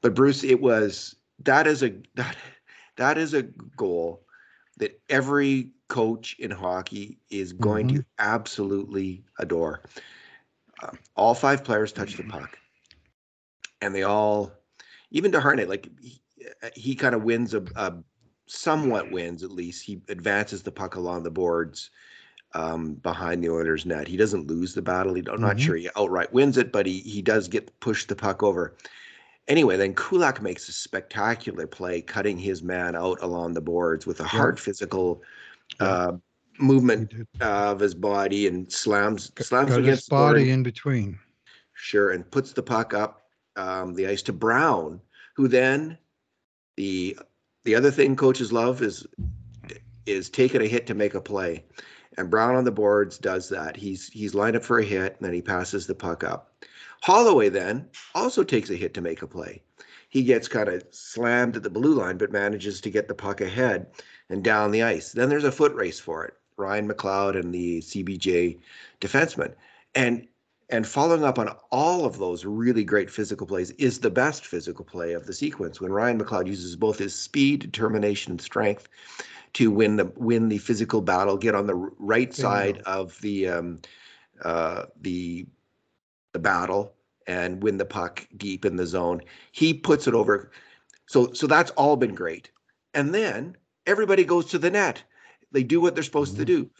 But 0.00 0.14
Bruce, 0.14 0.44
it 0.44 0.60
was 0.60 1.16
that 1.44 1.66
is 1.66 1.82
a 1.82 1.92
that 2.14 2.36
that 2.96 3.18
is 3.18 3.34
a 3.34 3.42
goal 3.42 4.22
that 4.78 5.00
every 5.08 5.70
coach 5.88 6.36
in 6.38 6.50
hockey 6.50 7.18
is 7.30 7.52
going 7.52 7.88
to 7.88 8.04
absolutely 8.18 9.22
adore. 9.38 9.82
Uh, 10.82 10.90
all 11.16 11.34
five 11.34 11.62
players 11.62 11.92
touch 11.92 12.16
the 12.16 12.24
puck, 12.24 12.58
and 13.80 13.94
they 13.94 14.02
all, 14.02 14.50
even 15.12 15.30
Desharnais, 15.30 15.68
like 15.68 15.88
he, 16.00 16.20
he 16.74 16.94
kind 16.94 17.14
of 17.14 17.22
wins 17.22 17.54
a, 17.54 17.62
a, 17.76 17.94
somewhat 18.46 19.10
wins 19.10 19.42
at 19.42 19.52
least. 19.52 19.84
He 19.84 20.00
advances 20.08 20.62
the 20.62 20.72
puck 20.72 20.96
along 20.96 21.22
the 21.22 21.30
boards 21.30 21.90
um, 22.54 22.94
behind 22.94 23.44
the 23.44 23.50
Oilers' 23.50 23.86
net. 23.86 24.08
He 24.08 24.16
doesn't 24.16 24.48
lose 24.48 24.74
the 24.74 24.82
battle. 24.82 25.14
He, 25.14 25.22
I'm 25.30 25.40
not 25.40 25.56
Mhm. 25.56 25.60
sure 25.60 25.76
he 25.76 25.88
outright 25.96 26.32
wins 26.32 26.58
it, 26.58 26.72
but 26.72 26.86
he 26.86 26.98
he 27.00 27.22
does 27.22 27.46
get 27.46 27.78
push 27.80 28.06
the 28.06 28.16
puck 28.16 28.42
over. 28.42 28.74
Anyway, 29.48 29.76
then 29.76 29.94
Kulak 29.94 30.40
makes 30.40 30.68
a 30.68 30.72
spectacular 30.72 31.66
play, 31.66 32.00
cutting 32.00 32.38
his 32.38 32.62
man 32.62 32.94
out 32.94 33.18
along 33.22 33.54
the 33.54 33.60
boards 33.60 34.06
with 34.06 34.20
a 34.20 34.24
hard 34.24 34.58
physical 34.58 35.22
Yeah. 35.80 35.86
uh, 35.86 36.12
He 36.58 36.64
movement 36.64 37.12
of 37.40 37.80
his 37.80 37.94
body 37.94 38.46
and 38.46 38.70
slams 38.72 39.32
slams 39.40 39.70
Got 39.70 39.78
his 39.78 39.86
against 39.86 40.08
the 40.08 40.16
board 40.16 40.34
body 40.36 40.50
in 40.50 40.62
between. 40.62 41.18
Sure, 41.74 42.10
and 42.10 42.30
puts 42.30 42.52
the 42.52 42.62
puck 42.62 42.94
up 42.94 43.21
um, 43.56 43.94
the 43.94 44.06
ice 44.06 44.22
to 44.22 44.32
Brown, 44.32 45.00
who 45.34 45.48
then 45.48 45.98
the 46.76 47.18
the 47.64 47.74
other 47.74 47.90
thing 47.90 48.16
coaches 48.16 48.52
love 48.52 48.82
is 48.82 49.06
is 50.06 50.30
taking 50.30 50.62
a 50.62 50.66
hit 50.66 50.86
to 50.86 50.94
make 50.94 51.14
a 51.14 51.20
play, 51.20 51.64
and 52.16 52.30
Brown 52.30 52.54
on 52.54 52.64
the 52.64 52.72
boards 52.72 53.18
does 53.18 53.48
that. 53.50 53.76
He's 53.76 54.08
he's 54.08 54.34
lined 54.34 54.56
up 54.56 54.64
for 54.64 54.78
a 54.78 54.84
hit, 54.84 55.16
and 55.16 55.26
then 55.26 55.34
he 55.34 55.42
passes 55.42 55.86
the 55.86 55.94
puck 55.94 56.24
up. 56.24 56.64
Holloway 57.02 57.48
then 57.48 57.88
also 58.14 58.44
takes 58.44 58.70
a 58.70 58.76
hit 58.76 58.94
to 58.94 59.00
make 59.00 59.22
a 59.22 59.26
play. 59.26 59.62
He 60.08 60.22
gets 60.22 60.46
kind 60.46 60.68
of 60.68 60.84
slammed 60.90 61.56
at 61.56 61.62
the 61.62 61.70
blue 61.70 61.94
line, 61.94 62.18
but 62.18 62.30
manages 62.30 62.80
to 62.82 62.90
get 62.90 63.08
the 63.08 63.14
puck 63.14 63.40
ahead 63.40 63.86
and 64.28 64.44
down 64.44 64.70
the 64.70 64.82
ice. 64.82 65.12
Then 65.12 65.28
there's 65.28 65.44
a 65.44 65.50
foot 65.50 65.74
race 65.74 65.98
for 65.98 66.24
it. 66.24 66.34
Ryan 66.56 66.88
McLeod 66.88 67.38
and 67.38 67.52
the 67.52 67.80
CBJ 67.80 68.58
defenseman, 69.00 69.54
and 69.94 70.28
and 70.70 70.86
following 70.86 71.24
up 71.24 71.38
on 71.38 71.54
all 71.70 72.04
of 72.04 72.18
those 72.18 72.44
really 72.44 72.84
great 72.84 73.10
physical 73.10 73.46
plays 73.46 73.70
is 73.72 74.00
the 74.00 74.10
best 74.10 74.46
physical 74.46 74.84
play 74.84 75.12
of 75.12 75.26
the 75.26 75.32
sequence 75.32 75.80
when 75.80 75.92
Ryan 75.92 76.20
McLeod 76.20 76.46
uses 76.46 76.76
both 76.76 76.98
his 76.98 77.14
speed, 77.14 77.60
determination, 77.60 78.32
and 78.32 78.40
strength 78.40 78.88
to 79.54 79.70
win 79.70 79.96
the 79.96 80.06
win 80.16 80.48
the 80.48 80.58
physical 80.58 81.02
battle, 81.02 81.36
get 81.36 81.54
on 81.54 81.66
the 81.66 81.74
right 81.74 82.32
side 82.34 82.78
of 82.86 83.20
the 83.20 83.48
um, 83.48 83.80
uh, 84.44 84.84
the 85.00 85.46
the 86.32 86.38
battle 86.38 86.94
and 87.26 87.62
win 87.62 87.76
the 87.76 87.84
puck 87.84 88.26
deep 88.36 88.64
in 88.64 88.76
the 88.76 88.86
zone. 88.86 89.20
He 89.52 89.74
puts 89.74 90.06
it 90.06 90.14
over. 90.14 90.50
So 91.06 91.32
so 91.32 91.46
that's 91.46 91.70
all 91.72 91.96
been 91.96 92.14
great. 92.14 92.50
And 92.94 93.14
then 93.14 93.56
everybody 93.86 94.24
goes 94.24 94.46
to 94.46 94.58
the 94.58 94.70
net. 94.70 95.02
They 95.52 95.62
do 95.62 95.80
what 95.80 95.94
they're 95.94 96.04
supposed 96.04 96.36
to 96.36 96.44
do. 96.44 96.70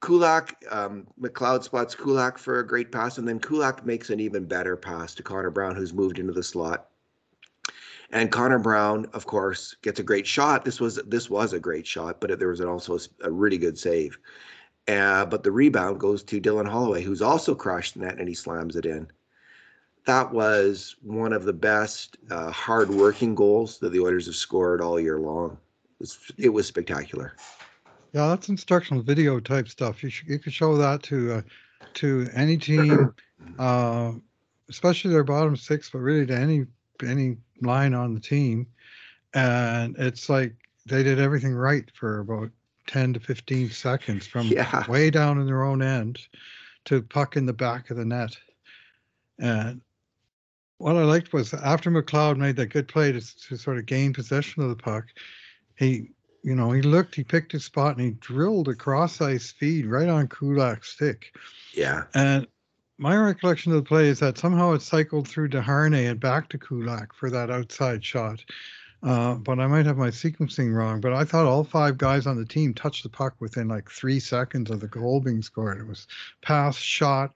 Kulak, 0.00 0.64
um, 0.70 1.06
McLeod 1.20 1.62
spots 1.62 1.94
Kulak 1.94 2.38
for 2.38 2.58
a 2.58 2.66
great 2.66 2.90
pass, 2.90 3.18
and 3.18 3.28
then 3.28 3.38
Kulak 3.38 3.84
makes 3.84 4.10
an 4.10 4.18
even 4.18 4.44
better 4.46 4.76
pass 4.76 5.14
to 5.14 5.22
Connor 5.22 5.50
Brown, 5.50 5.76
who's 5.76 5.92
moved 5.92 6.18
into 6.18 6.32
the 6.32 6.42
slot. 6.42 6.88
And 8.10 8.32
Connor 8.32 8.58
Brown, 8.58 9.06
of 9.12 9.26
course, 9.26 9.76
gets 9.82 10.00
a 10.00 10.02
great 10.02 10.26
shot. 10.26 10.64
This 10.64 10.80
was 10.80 10.96
this 11.06 11.30
was 11.30 11.52
a 11.52 11.60
great 11.60 11.86
shot, 11.86 12.20
but 12.20 12.38
there 12.38 12.48
was 12.48 12.60
also 12.60 12.98
a 13.22 13.30
really 13.30 13.58
good 13.58 13.78
save. 13.78 14.18
Uh, 14.88 15.24
but 15.26 15.44
the 15.44 15.52
rebound 15.52 16.00
goes 16.00 16.22
to 16.24 16.40
Dylan 16.40 16.68
Holloway, 16.68 17.02
who's 17.02 17.22
also 17.22 17.54
crushed 17.54 17.94
the 17.94 18.00
net, 18.00 18.18
and 18.18 18.28
he 18.28 18.34
slams 18.34 18.74
it 18.74 18.86
in. 18.86 19.06
That 20.06 20.32
was 20.32 20.96
one 21.02 21.32
of 21.32 21.44
the 21.44 21.52
best 21.52 22.16
uh, 22.30 22.50
hard-working 22.50 23.34
goals 23.34 23.78
that 23.78 23.90
the 23.90 24.00
Oilers 24.00 24.26
have 24.26 24.34
scored 24.34 24.80
all 24.80 24.98
year 24.98 25.20
long. 25.20 25.52
It 25.52 26.00
was, 26.00 26.18
it 26.38 26.48
was 26.48 26.66
spectacular. 26.66 27.34
Yeah, 28.12 28.28
that's 28.28 28.48
instructional 28.48 29.02
video 29.02 29.38
type 29.38 29.68
stuff. 29.68 30.02
You 30.02 30.10
should, 30.10 30.28
you 30.28 30.38
could 30.38 30.52
show 30.52 30.76
that 30.76 31.02
to 31.04 31.34
uh, 31.34 31.42
to 31.94 32.28
any 32.34 32.56
team, 32.56 33.12
uh, 33.58 34.12
especially 34.68 35.12
their 35.12 35.24
bottom 35.24 35.56
six, 35.56 35.90
but 35.90 35.98
really 35.98 36.26
to 36.26 36.36
any 36.36 36.66
any 37.04 37.36
line 37.60 37.94
on 37.94 38.14
the 38.14 38.20
team. 38.20 38.66
And 39.34 39.96
it's 39.96 40.28
like 40.28 40.54
they 40.86 41.02
did 41.02 41.20
everything 41.20 41.54
right 41.54 41.84
for 41.94 42.20
about 42.20 42.50
ten 42.86 43.12
to 43.12 43.20
fifteen 43.20 43.70
seconds 43.70 44.26
from 44.26 44.48
Yeah. 44.50 44.86
way 44.88 45.10
down 45.10 45.40
in 45.40 45.46
their 45.46 45.62
own 45.62 45.82
end 45.82 46.18
to 46.86 47.02
puck 47.02 47.36
in 47.36 47.46
the 47.46 47.52
back 47.52 47.90
of 47.90 47.96
the 47.96 48.04
net. 48.04 48.36
And 49.38 49.80
what 50.78 50.96
I 50.96 51.04
liked 51.04 51.32
was 51.32 51.52
after 51.54 51.90
McLeod 51.90 52.38
made 52.38 52.56
that 52.56 52.66
good 52.66 52.88
play 52.88 53.12
to, 53.12 53.20
to 53.48 53.56
sort 53.56 53.78
of 53.78 53.86
gain 53.86 54.12
possession 54.12 54.62
of 54.62 54.70
the 54.70 54.76
puck, 54.76 55.04
he, 55.76 56.10
you 56.42 56.54
know, 56.54 56.70
he 56.72 56.82
looked, 56.82 57.14
he 57.14 57.24
picked 57.24 57.52
his 57.52 57.64
spot 57.64 57.96
and 57.96 58.04
he 58.04 58.12
drilled 58.12 58.68
a 58.68 58.74
cross 58.74 59.20
ice 59.20 59.50
feed 59.50 59.86
right 59.86 60.08
on 60.08 60.28
Kulak's 60.28 60.88
stick. 60.90 61.34
Yeah. 61.74 62.04
And 62.14 62.46
my 62.98 63.16
recollection 63.16 63.72
of 63.72 63.76
the 63.76 63.88
play 63.88 64.08
is 64.08 64.18
that 64.20 64.38
somehow 64.38 64.72
it 64.72 64.82
cycled 64.82 65.28
through 65.28 65.48
Desharnais 65.50 66.10
and 66.10 66.20
back 66.20 66.48
to 66.50 66.58
Kulak 66.58 67.14
for 67.14 67.30
that 67.30 67.50
outside 67.50 68.04
shot. 68.04 68.44
Uh, 69.02 69.34
but 69.36 69.58
I 69.58 69.66
might 69.66 69.86
have 69.86 69.96
my 69.96 70.10
sequencing 70.10 70.74
wrong. 70.74 71.00
But 71.00 71.14
I 71.14 71.24
thought 71.24 71.46
all 71.46 71.64
five 71.64 71.96
guys 71.96 72.26
on 72.26 72.36
the 72.36 72.44
team 72.44 72.74
touched 72.74 73.02
the 73.02 73.08
puck 73.08 73.34
within 73.40 73.68
like 73.68 73.90
three 73.90 74.20
seconds 74.20 74.70
of 74.70 74.80
the 74.80 74.88
goal 74.88 75.20
being 75.20 75.40
scored. 75.40 75.78
It 75.80 75.86
was 75.86 76.06
pass, 76.42 76.76
shot, 76.76 77.32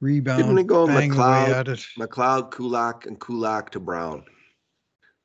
rebound, 0.00 0.42
Didn't 0.42 0.58
it 0.58 0.66
go 0.68 0.86
bang 0.86 1.10
away 1.12 1.18
McLeod, 1.18 1.48
at 1.48 1.68
it. 1.68 1.84
McLeod, 1.98 2.52
Kulak, 2.52 3.06
and 3.06 3.18
Kulak 3.18 3.70
to 3.70 3.80
Brown. 3.80 4.24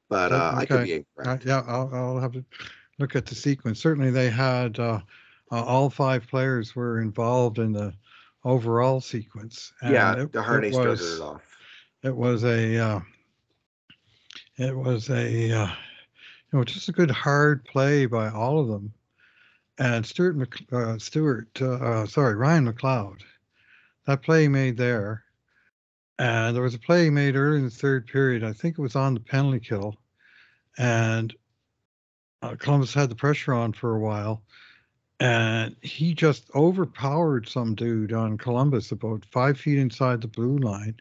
But 0.09 0.31
uh, 0.31 0.53
I 0.55 0.65
could 0.65 0.77
okay. 0.81 0.85
be 0.85 0.93
Uh, 0.93 1.33
incorrect. 1.33 1.45
yeah, 1.45 1.63
I'll, 1.67 1.89
I'll 1.93 2.19
have 2.19 2.31
to 2.33 2.43
look 2.99 3.15
at 3.15 3.25
the 3.25 3.35
sequence. 3.35 3.79
Certainly, 3.79 4.11
they 4.11 4.29
had 4.29 4.79
uh, 4.79 5.01
uh, 5.51 5.63
all 5.63 5.89
five 5.89 6.27
players 6.27 6.75
were 6.75 7.01
involved 7.01 7.59
in 7.59 7.71
the 7.71 7.93
overall 8.43 9.01
sequence. 9.01 9.73
yeah, 9.83 10.13
and 10.13 10.21
it- 10.21 10.31
the 10.33 10.41
Harney 10.43 10.67
it 10.69 10.73
started 10.73 10.89
was- 10.91 11.19
it 11.19 11.21
off. 11.21 11.41
It 12.03 12.15
was 12.15 12.43
a, 12.43 12.77
uh, 12.77 12.99
it 14.57 14.75
was 14.75 15.09
a, 15.09 15.51
uh, 15.51 15.67
you 15.67 16.59
know, 16.59 16.63
just 16.63 16.87
a 16.87 16.91
good 16.91 17.09
hard 17.09 17.65
play 17.65 18.05
by 18.05 18.29
all 18.29 18.59
of 18.59 18.67
them. 18.67 18.93
And 19.79 20.05
Stuart, 20.05 20.35
Mc, 20.37 20.71
uh, 20.71 20.97
Stuart, 20.99 21.59
uh, 21.61 22.05
sorry, 22.05 22.35
Ryan 22.35 22.71
McLeod, 22.71 23.21
that 24.05 24.21
play 24.21 24.43
he 24.43 24.47
made 24.47 24.77
there. 24.77 25.23
And 26.19 26.55
there 26.55 26.63
was 26.63 26.75
a 26.75 26.79
play 26.79 27.05
he 27.05 27.09
made 27.09 27.35
early 27.35 27.57
in 27.57 27.65
the 27.65 27.69
third 27.71 28.05
period. 28.07 28.43
I 28.43 28.53
think 28.53 28.77
it 28.77 28.81
was 28.81 28.95
on 28.95 29.15
the 29.15 29.19
penalty 29.19 29.59
kill. 29.59 29.97
And 30.77 31.35
uh, 32.45 32.55
Columbus 32.57 32.93
had 32.93 33.09
the 33.09 33.15
pressure 33.15 33.53
on 33.53 33.73
for 33.73 33.95
a 33.95 33.99
while. 33.99 34.41
And 35.19 35.75
he 35.81 36.13
just 36.13 36.51
overpowered 36.53 37.47
some 37.47 37.73
dude 37.73 38.11
on 38.11 38.37
Columbus 38.37 38.91
about 38.91 39.25
five 39.25 39.57
feet 39.57 39.77
inside 39.77 40.21
the 40.21 40.27
blue 40.27 40.57
line 40.57 40.95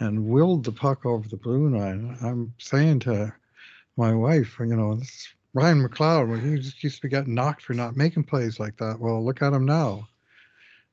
and 0.00 0.26
willed 0.26 0.64
the 0.64 0.72
puck 0.72 1.06
over 1.06 1.28
the 1.28 1.36
blue 1.36 1.76
line. 1.76 2.16
I'm 2.20 2.52
saying 2.58 3.00
to 3.00 3.32
my 3.96 4.12
wife, 4.12 4.56
you 4.58 4.74
know, 4.74 4.96
this 4.96 5.08
is 5.08 5.28
Ryan 5.52 5.86
McLeod, 5.86 6.42
he 6.42 6.58
just 6.58 6.82
used 6.82 7.02
to 7.02 7.08
getting 7.08 7.34
knocked 7.34 7.62
for 7.62 7.74
not 7.74 7.96
making 7.96 8.24
plays 8.24 8.60
like 8.60 8.76
that. 8.78 8.98
Well, 8.98 9.24
look 9.24 9.42
at 9.42 9.52
him 9.52 9.64
now. 9.64 10.08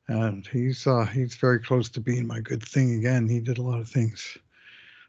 And 0.07 0.47
he's 0.47 0.87
uh, 0.87 1.05
he's 1.05 1.35
very 1.35 1.59
close 1.59 1.89
to 1.89 1.99
being 1.99 2.25
my 2.25 2.39
good 2.39 2.63
thing 2.63 2.95
again. 2.95 3.27
He 3.27 3.39
did 3.39 3.57
a 3.57 3.61
lot 3.61 3.79
of 3.79 3.89
things. 3.89 4.35
I 4.35 4.39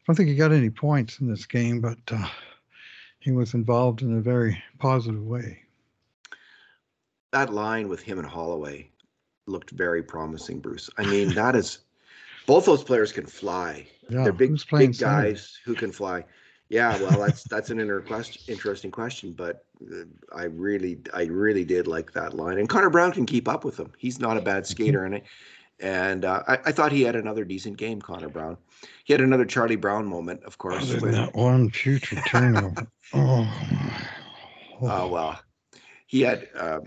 don't 0.06 0.16
think 0.16 0.28
he 0.28 0.34
got 0.34 0.52
any 0.52 0.70
points 0.70 1.20
in 1.20 1.28
this 1.28 1.46
game, 1.46 1.80
but 1.80 1.98
uh, 2.10 2.28
he 3.28 3.32
was 3.34 3.52
involved 3.52 4.00
in 4.00 4.16
a 4.16 4.20
very 4.22 4.60
positive 4.78 5.22
way. 5.22 5.60
That 7.32 7.52
line 7.52 7.86
with 7.86 8.00
him 8.00 8.18
and 8.18 8.26
Holloway 8.26 8.88
looked 9.46 9.72
very 9.72 10.02
promising, 10.02 10.60
Bruce. 10.60 10.88
I 10.96 11.04
mean, 11.04 11.34
that 11.34 11.54
is 11.54 11.80
both 12.46 12.64
those 12.64 12.82
players 12.82 13.12
can 13.12 13.26
fly. 13.26 13.86
Yeah, 14.08 14.22
They're 14.22 14.32
big, 14.32 14.58
big 14.70 14.94
center? 14.94 15.22
guys 15.22 15.58
who 15.62 15.74
can 15.74 15.92
fly. 15.92 16.24
Yeah, 16.70 16.98
well, 17.02 17.20
that's 17.20 17.44
that's 17.44 17.68
an 17.68 18.02
question, 18.06 18.42
interesting 18.48 18.90
question, 18.90 19.32
but 19.32 19.66
uh, 19.92 20.04
I 20.34 20.44
really, 20.44 20.98
I 21.12 21.24
really 21.24 21.66
did 21.66 21.86
like 21.86 22.12
that 22.12 22.32
line. 22.32 22.58
And 22.58 22.66
Connor 22.66 22.90
Brown 22.90 23.12
can 23.12 23.26
keep 23.26 23.46
up 23.46 23.62
with 23.62 23.78
him. 23.78 23.92
He's 23.98 24.18
not 24.18 24.38
a 24.38 24.40
bad 24.40 24.66
skater, 24.66 25.04
and 25.04 25.16
I, 25.16 25.22
and 25.80 26.24
uh, 26.24 26.42
I, 26.48 26.58
I 26.66 26.72
thought 26.72 26.92
he 26.92 27.02
had 27.02 27.16
another 27.16 27.44
decent 27.44 27.76
game. 27.76 28.00
Connor 28.00 28.28
Brown, 28.28 28.56
he 29.04 29.12
had 29.12 29.20
another 29.20 29.44
Charlie 29.44 29.76
Brown 29.76 30.06
moment, 30.06 30.42
of 30.44 30.58
course. 30.58 30.90
Other 30.90 31.00
when- 31.00 31.12
that 31.12 31.34
one 31.34 31.70
future 31.70 32.20
turnover. 32.26 32.86
oh, 33.14 33.48
Oh 34.82 35.08
well, 35.08 35.40
he 36.06 36.20
had 36.22 36.48
uh, 36.56 36.80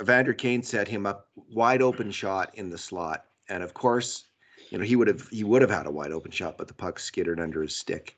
Evander 0.00 0.32
Kane 0.34 0.62
set 0.62 0.88
him 0.88 1.06
up 1.06 1.28
wide 1.52 1.82
open 1.82 2.10
shot 2.10 2.50
in 2.54 2.68
the 2.70 2.78
slot, 2.78 3.26
and 3.48 3.62
of 3.62 3.74
course, 3.74 4.24
you 4.70 4.78
know 4.78 4.84
he 4.84 4.96
would 4.96 5.08
have 5.08 5.28
he 5.28 5.44
would 5.44 5.62
have 5.62 5.70
had 5.70 5.86
a 5.86 5.90
wide 5.90 6.12
open 6.12 6.30
shot, 6.30 6.58
but 6.58 6.68
the 6.68 6.74
puck 6.74 6.98
skittered 6.98 7.40
under 7.40 7.62
his 7.62 7.76
stick, 7.76 8.16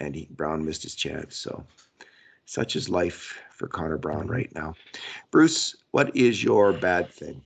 and 0.00 0.14
he 0.14 0.28
Brown 0.30 0.64
missed 0.64 0.82
his 0.82 0.94
chance. 0.94 1.36
So, 1.36 1.64
such 2.46 2.76
is 2.76 2.88
life 2.88 3.38
for 3.52 3.66
Connor 3.68 3.98
Brown 3.98 4.26
Mhm. 4.26 4.30
right 4.30 4.54
now. 4.54 4.74
Bruce, 5.30 5.76
what 5.90 6.14
is 6.16 6.42
your 6.42 6.72
bad 6.72 7.10
thing? 7.12 7.42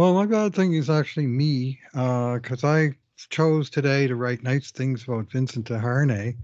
Well, 0.00 0.14
my 0.14 0.24
bad 0.24 0.54
thing 0.54 0.72
is 0.72 0.88
actually 0.88 1.26
me, 1.26 1.78
because 1.92 2.64
I 2.64 2.94
chose 3.28 3.68
today 3.68 4.06
to 4.06 4.16
write 4.16 4.42
nice 4.42 4.70
things 4.70 5.04
about 5.04 5.30
Vincent 5.30 5.68
Desharnais, 5.68 6.38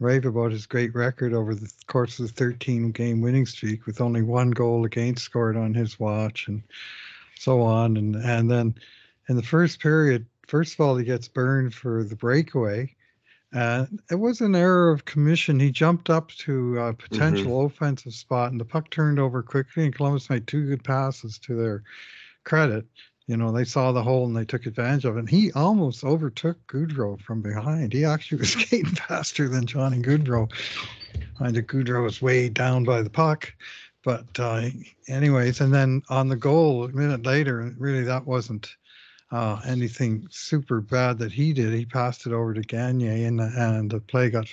rave 0.00 0.24
about 0.24 0.52
his 0.52 0.64
great 0.64 0.94
record 0.94 1.34
over 1.34 1.54
the 1.54 1.70
course 1.86 2.18
of 2.18 2.28
the 2.28 2.32
13 2.32 2.92
game 2.92 3.20
winning 3.20 3.44
streak 3.44 3.84
with 3.84 4.00
only 4.00 4.22
one 4.22 4.52
goal 4.52 4.86
against 4.86 5.22
scored 5.22 5.54
on 5.54 5.74
his 5.74 6.00
watch 6.00 6.48
and 6.48 6.62
so 7.38 7.60
on. 7.60 7.98
And, 7.98 8.16
and 8.16 8.50
then 8.50 8.74
in 9.28 9.36
the 9.36 9.42
first 9.42 9.80
period, 9.80 10.24
first 10.46 10.72
of 10.72 10.80
all, 10.80 10.96
he 10.96 11.04
gets 11.04 11.28
burned 11.28 11.74
for 11.74 12.04
the 12.04 12.16
breakaway. 12.16 12.96
Uh, 13.54 13.84
it 14.10 14.14
was 14.14 14.40
an 14.40 14.56
error 14.56 14.90
of 14.90 15.04
commission. 15.04 15.60
He 15.60 15.70
jumped 15.70 16.08
up 16.08 16.30
to 16.38 16.78
a 16.78 16.94
potential 16.94 17.66
offensive 17.66 18.14
spot, 18.14 18.50
and 18.50 18.58
the 18.58 18.64
puck 18.64 18.88
turned 18.88 19.18
over 19.18 19.42
quickly. 19.42 19.84
And 19.84 19.94
Columbus 19.94 20.30
made 20.30 20.46
two 20.46 20.66
good 20.66 20.84
passes 20.84 21.36
to 21.40 21.54
their 21.54 21.82
credit. 22.44 22.84
You 23.26 23.38
know, 23.38 23.52
they 23.52 23.64
saw 23.64 23.90
the 23.92 24.02
hole 24.02 24.26
and 24.26 24.36
they 24.36 24.44
took 24.44 24.66
advantage 24.66 25.06
of 25.06 25.16
it. 25.16 25.20
And 25.20 25.30
he 25.30 25.50
almost 25.52 26.04
overtook 26.04 26.58
Gaudreau 26.66 27.20
from 27.20 27.40
behind. 27.40 27.92
He 27.92 28.04
actually 28.04 28.38
was 28.38 28.52
skating 28.52 28.86
faster 28.86 29.48
than 29.48 29.66
Johnny 29.66 29.98
Gaudreau. 29.98 30.50
I 31.40 31.50
think 31.50 31.68
Gaudreau 31.68 32.04
was 32.04 32.20
way 32.20 32.48
down 32.48 32.84
by 32.84 33.02
the 33.02 33.10
puck. 33.10 33.52
But 34.04 34.26
uh, 34.38 34.68
anyways, 35.08 35.60
and 35.60 35.72
then 35.72 36.02
on 36.10 36.28
the 36.28 36.36
goal 36.36 36.84
a 36.84 36.88
minute 36.88 37.24
later, 37.24 37.74
really 37.78 38.04
that 38.04 38.26
wasn't 38.26 38.76
uh, 39.32 39.60
anything 39.66 40.26
super 40.30 40.82
bad 40.82 41.18
that 41.18 41.32
he 41.32 41.54
did. 41.54 41.72
He 41.72 41.86
passed 41.86 42.26
it 42.26 42.32
over 42.32 42.52
to 42.52 42.60
Gagner, 42.60 43.26
and 43.26 43.40
and 43.40 43.90
the 43.90 44.00
play 44.00 44.28
got 44.28 44.46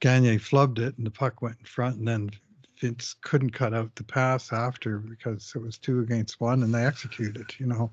Gagner 0.00 0.38
flubbed 0.38 0.78
it, 0.78 0.96
and 0.96 1.06
the 1.06 1.10
puck 1.10 1.42
went 1.42 1.58
in 1.60 1.66
front, 1.66 1.98
and 1.98 2.08
then 2.08 2.30
Vince 2.80 3.14
couldn't 3.22 3.50
cut 3.50 3.74
out 3.74 3.94
the 3.96 4.04
pass 4.04 4.52
after 4.52 4.98
because 4.98 5.52
it 5.54 5.60
was 5.60 5.76
two 5.78 6.00
against 6.00 6.40
one, 6.40 6.62
and 6.62 6.74
they 6.74 6.84
executed. 6.84 7.54
You 7.58 7.66
know, 7.66 7.90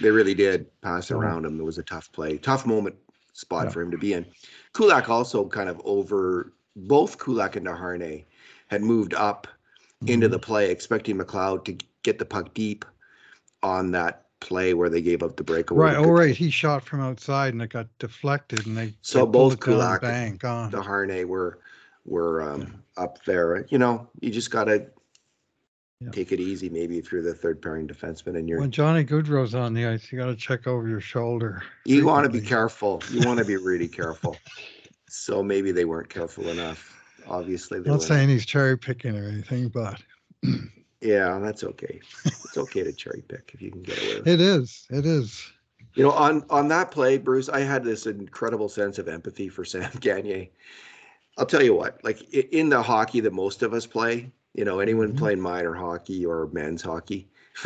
They 0.00 0.10
really 0.10 0.34
did 0.34 0.66
pass 0.82 1.08
So- 1.08 1.18
around 1.18 1.44
him. 1.44 1.60
It 1.60 1.64
was 1.64 1.78
a 1.78 1.82
tough 1.82 2.10
play, 2.12 2.38
tough 2.38 2.64
moment 2.64 2.94
spot 3.32 3.66
Yeah. 3.66 3.70
for 3.70 3.82
him 3.82 3.90
to 3.90 3.98
be 3.98 4.12
in. 4.14 4.24
Kulak 4.72 5.08
also 5.10 5.46
kind 5.48 5.68
of 5.68 5.80
over 5.84 6.52
both 6.76 7.18
Kulak 7.18 7.56
and 7.56 7.66
Naharne 7.66 8.24
had 8.68 8.82
moved 8.82 9.14
up 9.14 9.46
into 10.06 10.26
Mm-hmm. 10.26 10.32
the 10.32 10.38
play, 10.38 10.70
expecting 10.70 11.18
McLeod 11.18 11.64
to 11.64 11.76
get 12.02 12.18
the 12.18 12.24
puck 12.24 12.54
deep 12.54 12.84
on 13.62 13.90
that 13.90 14.26
play 14.40 14.72
where 14.72 14.88
they 14.88 15.02
gave 15.02 15.22
up 15.22 15.36
the 15.36 15.42
breakaway. 15.44 15.88
right. 15.88 15.96
Oh, 15.96 16.10
right. 16.10 16.34
He 16.34 16.50
shot 16.50 16.82
from 16.84 17.00
outside, 17.00 17.52
and 17.52 17.60
it 17.60 17.68
got 17.70 17.86
deflected, 17.98 18.66
and 18.66 18.76
they 18.78 18.94
So 19.02 19.26
both 19.26 19.54
it 19.54 19.60
down 19.60 19.70
the 19.70 19.76
Kulak 19.82 20.00
bank 20.02 20.44
on. 20.44 20.72
Harney 20.72 21.24
were 21.24 21.58
were 22.10 22.42
um, 22.42 22.82
up 22.96 23.24
there. 23.24 23.64
You 23.70 23.78
know, 23.78 24.08
you 24.20 24.30
just 24.30 24.50
gotta 24.50 24.86
Yeah. 26.00 26.10
take 26.12 26.32
it 26.32 26.40
easy. 26.40 26.68
Maybe 26.68 26.98
if 26.98 27.12
you're 27.12 27.22
the 27.22 27.34
third 27.34 27.60
pairing 27.62 27.86
defenseman 27.86 28.36
and 28.38 28.48
you're 28.48 28.58
When 28.58 28.70
Johnny 28.70 29.04
Gaudreau's 29.04 29.54
on 29.54 29.74
the 29.74 29.86
ice, 29.86 30.10
you 30.10 30.18
got 30.18 30.26
to 30.26 30.36
check 30.36 30.66
over 30.66 30.88
your 30.88 31.00
shoulder. 31.00 31.62
you 31.84 32.06
want 32.06 32.24
to 32.24 32.30
be 32.30 32.40
careful. 32.40 33.02
You 33.10 33.20
want 33.20 33.38
to 33.38 33.44
be 33.44 33.56
really 33.56 33.88
careful. 34.00 34.38
So 35.08 35.42
maybe 35.42 35.72
they 35.72 35.84
weren't 35.84 36.08
careful 36.08 36.48
enough. 36.48 36.96
Obviously, 37.26 37.80
they 37.80 37.90
Not 37.90 37.98
weren't. 37.98 38.08
saying 38.08 38.28
he's 38.30 38.46
cherry 38.46 38.78
picking 38.78 39.16
or 39.16 39.28
anything, 39.28 39.68
but 39.68 40.02
Yeah, 41.02 41.38
that's 41.38 41.64
okay. 41.64 42.00
It's 42.24 42.58
okay 42.58 42.82
to 42.82 42.92
cherry 42.92 43.22
pick 43.26 43.50
if 43.54 43.62
you 43.62 43.70
can 43.70 43.82
get 43.82 43.98
away 43.98 44.16
with 44.18 44.26
it. 44.26 44.32
it 44.34 44.40
is. 44.40 44.86
It 44.90 45.06
is. 45.06 45.50
You 45.94 46.04
know, 46.04 46.12
on 46.12 46.44
on 46.50 46.68
that 46.68 46.90
play, 46.90 47.18
Bruce, 47.18 47.48
I 47.48 47.60
had 47.60 47.82
this 47.84 48.06
incredible 48.06 48.68
sense 48.68 48.98
of 48.98 49.08
empathy 49.08 49.48
for 49.48 49.64
Sam 49.66 49.90
Gagner. 50.00 50.46
I'll 51.40 51.46
tell 51.46 51.62
you 51.62 51.74
what, 51.74 52.04
like 52.04 52.32
in 52.34 52.68
the 52.68 52.82
hockey 52.82 53.20
that 53.20 53.32
most 53.32 53.62
of 53.62 53.72
us 53.74 53.86
play, 53.86 54.30
you 54.54 54.64
know, 54.64 54.80
anyone 54.80 55.14
Mhm. 55.14 55.18
playing 55.18 55.40
minor 55.40 55.74
hockey 55.74 56.26
or 56.26 56.48
men's 56.52 56.82
hockey, 56.82 57.30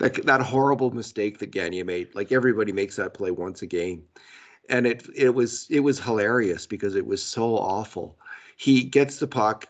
that 0.00 0.20
that 0.26 0.42
horrible 0.42 0.90
mistake 0.90 1.38
that 1.38 1.52
Gagner 1.52 1.84
made, 1.84 2.14
like 2.16 2.32
everybody 2.32 2.72
makes 2.72 2.96
that 2.96 3.14
play 3.14 3.30
once 3.30 3.62
a 3.62 3.66
game, 3.66 4.04
and 4.68 4.86
it 4.88 5.06
it 5.14 5.34
was 5.34 5.68
it 5.70 5.80
was 5.80 6.00
hilarious 6.00 6.66
because 6.66 6.96
it 6.96 7.06
was 7.06 7.22
so 7.22 7.56
awful. 7.56 8.18
He 8.56 8.84
gets 8.84 9.18
the 9.18 9.28
puck, 9.28 9.68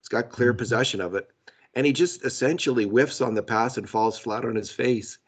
he's 0.00 0.08
got 0.08 0.30
clear 0.30 0.54
Mhm. 0.54 0.58
possession 0.58 1.00
of 1.00 1.14
it, 1.14 1.30
and 1.74 1.86
he 1.86 1.92
just 1.92 2.24
essentially 2.24 2.84
whiffs 2.86 3.20
on 3.20 3.34
the 3.34 3.42
pass 3.44 3.78
and 3.78 3.88
falls 3.88 4.18
flat 4.18 4.44
on 4.44 4.56
his 4.56 4.72
face, 4.72 5.18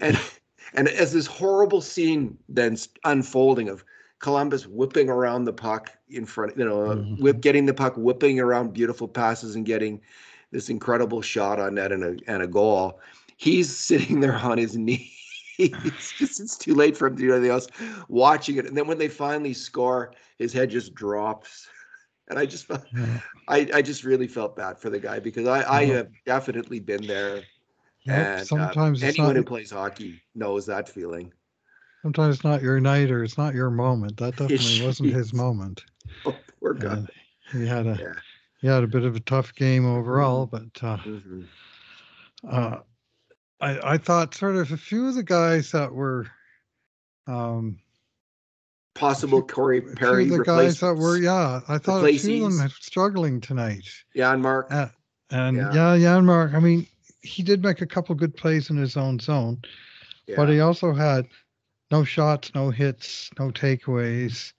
and. 0.00 0.18
And 0.74 0.88
as 0.88 1.12
this 1.12 1.26
horrible 1.26 1.82
scene 1.82 2.38
then 2.48 2.78
unfolding 3.04 3.68
of 3.68 3.84
Columbus 4.22 4.66
whipping 4.66 5.10
around 5.10 5.44
the 5.44 5.52
puck 5.52 5.92
in 6.08 6.24
front, 6.26 6.56
you 6.56 6.64
know, 6.64 6.82
uh, 6.92 6.96
Mhm. 6.96 7.20
whip 7.20 7.42
getting 7.42 7.66
the 7.66 7.74
puck, 7.74 7.94
whipping 7.98 8.40
around 8.40 8.72
beautiful 8.72 9.08
passes 9.08 9.56
and 9.56 9.66
getting 9.66 10.00
this 10.52 10.70
incredible 10.70 11.22
shot 11.22 11.60
on 11.60 11.74
net 11.74 11.92
and 11.92 12.04
a 12.04 12.16
and 12.28 12.42
a 12.42 12.48
goal. 12.48 13.00
He's 13.36 13.76
sitting 13.90 14.20
there 14.20 14.36
on 14.36 14.58
his 14.58 14.76
knees. 14.76 15.10
It's 15.58 16.12
just 16.12 16.40
it's 16.40 16.56
too 16.56 16.74
late 16.74 16.96
for 16.96 17.08
him 17.08 17.16
to 17.16 17.22
do 17.22 17.32
anything 17.32 17.50
else. 17.52 17.68
Watching 18.08 18.56
it, 18.56 18.66
and 18.66 18.76
then 18.76 18.86
when 18.88 18.98
they 18.98 19.08
finally 19.08 19.52
score, 19.54 20.14
his 20.38 20.52
head 20.52 20.70
just 20.70 20.94
drops. 20.94 21.68
And 22.28 22.38
I 22.38 22.46
just 22.46 22.66
felt. 22.66 22.86
I, 23.48 23.68
I 23.74 23.82
just 23.82 24.04
really 24.04 24.28
felt 24.28 24.56
bad 24.56 24.78
for 24.78 24.88
the 24.90 25.00
guy 25.00 25.18
because 25.20 25.46
I, 25.46 25.62
I 25.80 25.84
have 25.86 26.08
definitely 26.24 26.80
been 26.80 27.06
there. 27.06 27.48
Yep, 28.06 28.16
And 28.16 28.40
uh, 28.40 28.44
sometimes 28.44 29.02
anyone 29.02 29.34
not. 29.34 29.36
who 29.36 29.44
plays 29.44 29.70
hockey 29.70 30.22
knows 30.34 30.66
that 30.66 30.88
feeling. 30.88 31.32
Sometimes 32.02 32.36
it's 32.36 32.44
not 32.44 32.62
your 32.62 32.80
night 32.80 33.10
or 33.10 33.22
it's 33.22 33.38
not 33.38 33.54
your 33.54 33.70
moment. 33.70 34.16
That 34.16 34.36
definitely 34.36 34.82
wasn't 34.82 35.12
his 35.14 35.32
moment. 35.32 35.84
Oh, 36.24 36.38
poor 36.60 36.74
guy. 36.74 36.94
And 36.94 37.08
he 37.50 37.66
had 37.66 37.84
a 37.86 37.98
Yeah. 38.00 38.14
he 38.60 38.68
had 38.68 38.84
a 38.84 38.86
bit 38.86 39.02
of 39.02 39.16
a 39.16 39.20
tough 39.20 39.52
game 39.56 39.84
overall, 39.84 40.46
but 40.46 40.62
uh, 40.80 40.98
Mhm. 40.98 41.48
uh, 42.48 42.78
I 43.60 43.94
I 43.94 43.98
thought 43.98 44.34
sort 44.34 44.54
of 44.54 44.70
a 44.70 44.76
few 44.76 45.08
of 45.08 45.16
the 45.16 45.24
guys 45.24 45.72
that 45.72 45.92
were 45.92 46.28
um 47.26 47.80
Possible 48.94 49.42
Corey 49.42 49.80
Perry 49.80 50.26
the 50.26 50.44
guys 50.44 50.78
that 50.78 50.94
were 50.94 51.18
yeah 51.18 51.60
I 51.66 51.78
thought 51.78 52.04
a 52.04 52.16
few 52.16 52.44
of 52.46 52.56
them 52.56 52.68
struggling 52.80 53.40
tonight. 53.40 53.88
Janmark. 54.14 54.70
Uh, 54.70 54.88
and 55.30 55.56
Yeah. 55.56 55.72
yeah, 55.74 55.96
Janmark. 55.96 56.54
I 56.54 56.60
mean, 56.60 56.86
he 57.22 57.42
did 57.42 57.64
make 57.64 57.80
a 57.80 57.86
couple 57.86 58.14
good 58.14 58.36
plays 58.36 58.70
in 58.70 58.76
his 58.76 58.96
own 58.96 59.18
zone, 59.18 59.60
but 60.36 60.48
he 60.48 60.60
also 60.60 60.92
had 60.92 61.26
no 61.92 62.02
shots, 62.04 62.52
no 62.54 62.70
hits, 62.70 63.30
no 63.38 63.50
takeaways, 63.50 64.52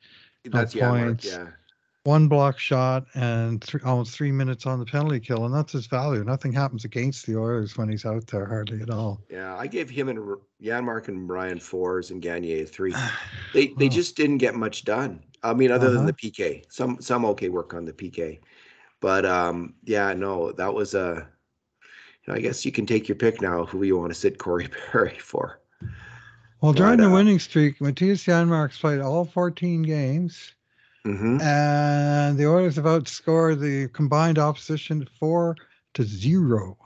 that's 0.46 0.76
Mark. 0.76 0.92
points. 1.08 1.26
Yeah. 1.26 1.48
one 2.04 2.28
block 2.28 2.60
shot, 2.60 3.06
and 3.16 3.64
three, 3.64 3.80
almost 3.84 4.12
three 4.16 4.32
minutes 4.32 4.66
on 4.66 4.78
the 4.80 4.86
penalty 4.86 5.20
kill, 5.20 5.46
and 5.46 5.54
that's 5.54 5.72
his 5.72 5.88
value. 5.88 6.24
Nothing 6.24 6.52
happens 6.54 6.84
against 6.86 7.26
the 7.26 7.36
Oilers 7.38 7.78
when 7.78 7.90
he's 7.90 8.06
out 8.06 8.28
there, 8.28 8.46
hardly 8.46 8.82
at 8.82 8.90
all. 8.90 9.22
Yeah. 9.30 9.56
I 9.58 9.68
gave 9.68 9.90
him 9.90 10.10
and 10.10 10.20
R- 10.20 10.40
Janmark 10.62 11.08
and 11.08 11.26
Brian 11.28 11.60
fours 11.60 12.12
and 12.12 12.22
Gagner 12.22 12.66
three. 12.66 12.94
They 13.54 13.68
they 13.80 13.86
Oh. 13.86 13.90
just 13.90 14.16
didn't 14.16 14.38
get 14.40 14.54
much 14.56 14.84
done. 14.86 15.24
I 15.44 15.54
mean, 15.54 15.72
other 15.72 15.90
than 15.90 16.00
Uh-huh. 16.08 16.12
the 16.22 16.32
PK. 16.32 16.64
Some 16.70 17.02
some 17.02 17.26
okay 17.26 17.50
work 17.50 17.74
on 17.74 17.84
the 17.86 17.94
PK. 17.94 18.40
But 19.00 19.26
um, 19.26 19.74
yeah, 19.84 20.14
no, 20.14 20.52
that 20.54 20.74
was 20.74 20.94
a. 20.94 21.28
I 22.30 22.40
guess 22.40 22.66
you 22.66 22.72
can 22.72 22.86
take 22.86 23.10
your 23.10 23.18
pick 23.18 23.42
now 23.42 23.66
who 23.66 23.84
you 23.84 23.98
want 23.98 24.14
to 24.14 24.18
sit 24.20 24.38
Corey 24.38 24.68
Perry 24.92 25.18
for. 25.20 25.60
Well, 26.64 26.72
during 26.72 26.96
But, 26.96 27.04
the 27.04 27.10
uh, 27.10 27.14
winning 27.14 27.40
streak, 27.40 27.80
Mattias 27.80 28.24
Janmark's 28.24 28.78
played 28.78 29.02
all 29.02 29.26
14 29.26 29.84
games, 29.84 30.54
hmm 31.04 31.38
and 31.42 32.38
the 32.38 32.48
Oilers 32.48 32.78
have 32.78 32.86
outscored 32.86 33.60
the 33.60 33.90
combined 33.90 34.40
opposition 34.40 35.06
four 35.20 35.58
to 35.94 36.04
zero. 36.04 36.78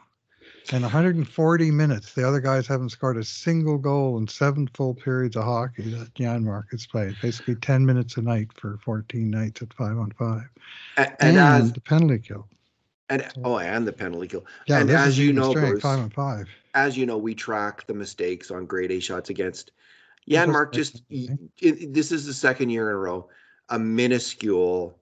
In 0.74 0.82
140 0.82 1.70
minutes, 1.70 2.14
the 2.14 2.28
other 2.28 2.40
guys 2.40 2.66
haven't 2.66 2.90
scored 2.90 3.18
a 3.18 3.24
single 3.24 3.78
goal 3.78 4.18
in 4.18 4.28
seven 4.28 4.68
full 4.74 4.96
periods 4.96 5.36
of 5.36 5.44
hockey 5.44 5.92
that 5.92 6.12
Janmark 6.16 6.72
has 6.72 6.88
played. 6.88 7.16
Basically, 7.22 7.54
10 7.54 7.86
minutes 7.86 8.18
a 8.18 8.24
night 8.24 8.48
for 8.56 8.80
14 8.84 9.30
nights 9.30 9.62
at 9.62 9.72
five 9.76 10.00
on 10.00 10.12
five, 10.18 10.50
And, 10.98 11.16
and, 11.20 11.38
and 11.38 11.38
as 11.38 11.72
the 11.72 11.82
penalty 11.82 12.18
kill. 12.18 12.48
And 13.10 13.28
oh, 13.44 13.60
and 13.60 13.88
the 13.88 13.94
penalty 13.94 14.28
kill. 14.28 14.46
Yeah, 14.68 14.80
And 14.80 14.90
as 14.92 15.18
you 15.18 15.34
know, 15.34 15.54
Bruce, 15.54 15.82
five 15.82 16.00
on 16.00 16.10
five. 16.10 16.48
as 16.74 16.98
you 16.98 17.06
know, 17.06 17.18
we 17.18 17.34
track 17.34 17.86
the 17.88 17.94
mistakes 17.94 18.52
on 18.52 18.66
grade 18.66 18.92
A 18.92 19.00
shots 19.00 19.30
against. 19.30 19.72
Yeah, 20.26 20.42
doesn't 20.42 20.54
Mark 20.54 20.74
just, 20.74 21.04
it, 21.10 21.94
this 21.94 22.12
is 22.12 22.26
the 22.26 22.34
second 22.34 22.70
year 22.70 22.90
in 22.90 22.96
a 22.96 23.00
row, 23.00 23.30
a 23.70 23.80
minuscule, 23.80 25.00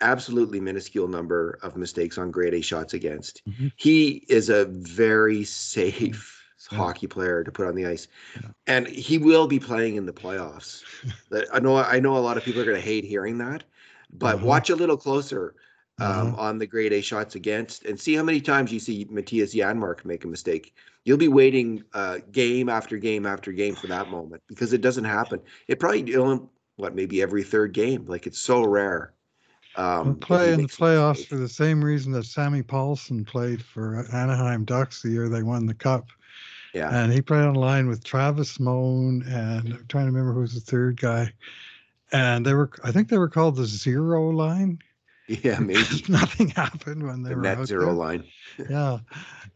absolutely 0.00 0.60
minuscule 0.60 1.06
number 1.06 1.58
of 1.62 1.76
mistakes 1.76 2.18
on 2.18 2.30
grade 2.32 2.54
A 2.54 2.60
shots 2.60 2.94
against. 2.94 3.42
Mhm. 3.48 3.72
He 3.76 4.24
is 4.28 4.48
a 4.48 4.64
very 4.66 5.44
safe 5.44 6.40
Yeah. 6.72 6.78
hockey 6.78 7.06
player 7.06 7.44
to 7.44 7.52
put 7.52 7.66
on 7.68 7.74
the 7.76 7.86
ice, 7.86 8.08
Yeah. 8.42 8.48
and 8.66 8.88
he 8.88 9.18
will 9.18 9.46
be 9.46 9.60
playing 9.60 9.94
in 9.94 10.06
the 10.06 10.12
playoffs. 10.12 10.82
I 11.52 11.60
know, 11.60 11.76
I 11.76 12.00
know 12.00 12.16
a 12.16 12.18
lot 12.18 12.36
of 12.36 12.42
people 12.44 12.60
are 12.60 12.64
going 12.64 12.76
to 12.76 12.82
hate 12.82 13.04
hearing 13.04 13.38
that, 13.38 13.62
but 14.12 14.36
Uh-huh. 14.36 14.46
watch 14.46 14.70
a 14.70 14.76
little 14.76 14.96
closer 14.96 15.54
um, 16.00 16.34
Uh-huh. 16.34 16.40
on 16.40 16.58
the 16.58 16.66
grade 16.66 16.92
A 16.92 17.00
shots 17.00 17.34
against 17.36 17.84
and 17.84 17.98
see 17.98 18.14
how 18.14 18.22
many 18.22 18.40
times 18.40 18.72
you 18.72 18.80
see 18.80 19.04
Mattias 19.06 19.54
Janmark 19.54 20.04
make 20.04 20.24
a 20.24 20.28
mistake. 20.28 20.74
You'll 21.04 21.18
be 21.18 21.28
waiting 21.28 21.84
uh, 21.92 22.18
game 22.32 22.68
after 22.68 22.98
game 22.98 23.26
after 23.26 23.52
game 23.52 23.74
for 23.76 23.86
that 23.88 24.08
moment 24.08 24.42
because 24.48 24.72
it 24.72 24.80
doesn't 24.80 25.04
happen. 25.04 25.40
It 25.68 25.78
probably 25.78 26.02
you 26.02 26.16
know, 26.16 26.50
what 26.76 26.94
maybe 26.94 27.22
every 27.22 27.44
third 27.44 27.72
game. 27.72 28.06
Like 28.06 28.26
it's 28.26 28.38
so 28.40 28.64
rare. 28.64 29.12
Um, 29.76 30.16
play 30.16 30.52
in 30.52 30.62
the 30.62 30.68
playoffs 30.68 31.10
mistake. 31.10 31.28
for 31.28 31.36
the 31.36 31.48
same 31.48 31.84
reason 31.84 32.12
that 32.12 32.24
Sammy 32.26 32.62
Pahlsson 32.62 33.24
played 33.26 33.62
for 33.62 34.06
Anaheim 34.12 34.64
Ducks 34.64 35.02
the 35.02 35.10
year 35.10 35.28
they 35.28 35.42
won 35.42 35.66
the 35.66 35.74
cup. 35.74 36.08
Yeah, 36.72 36.90
And 36.90 37.12
he 37.12 37.20
played 37.22 37.42
on 37.44 37.54
line 37.54 37.86
with 37.88 38.02
Travis 38.04 38.58
Moen 38.58 39.22
and 39.28 39.74
I'm 39.74 39.86
trying 39.88 40.06
to 40.06 40.12
remember 40.12 40.32
who 40.32 40.40
was 40.40 40.54
the 40.54 40.60
third 40.60 41.00
guy. 41.00 41.32
and 42.12 42.44
they 42.46 42.54
were, 42.54 42.70
I 42.82 42.92
think 42.92 43.08
they 43.08 43.18
were 43.18 43.28
called 43.28 43.56
the 43.56 43.66
zero 43.66 44.30
line. 44.30 44.78
Yeah, 45.28 45.58
maybe 45.60 46.04
Nothing 46.08 46.48
happened 46.50 47.02
when 47.02 47.22
they 47.22 47.30
the 47.30 47.36
were 47.36 47.42
net 47.42 47.58
out 47.58 47.68
zero 47.68 47.86
there. 47.86 47.94
line. 47.94 48.24
Yeah. 48.68 48.98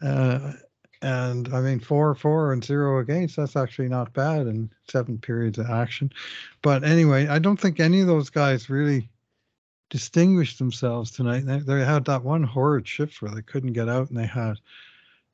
Uh, 0.00 0.52
and 1.02 1.54
I 1.54 1.61
mean, 1.61 1.78
four, 1.78 2.14
four, 2.14 2.52
and 2.52 2.64
zero 2.64 2.98
against, 3.00 3.37
that's 3.37 3.54
actually 3.57 3.88
not 3.88 4.12
bad 4.12 4.46
in 4.46 4.70
seven 4.88 5.18
periods 5.18 5.59
of 5.59 5.70
action. 5.70 6.11
But 6.62 6.85
anyway, 6.85 7.28
I 7.28 7.38
don't 7.38 7.61
think 7.61 7.78
any 7.78 8.00
of 8.00 8.07
those 8.07 8.31
guys 8.31 8.68
really 8.70 9.09
distinguished 9.90 10.59
themselves 10.59 11.11
tonight. 11.11 11.46
They, 11.46 11.59
they 11.59 11.85
had 11.85 12.04
that 12.07 12.24
one 12.24 12.42
horrid 12.42 12.87
shift 12.88 13.22
where 13.22 13.31
they 13.31 13.42
couldn't 13.42 13.74
get 13.74 13.88
out 13.88 14.09
and 14.09 14.18
they 14.18 14.26
had 14.26 14.57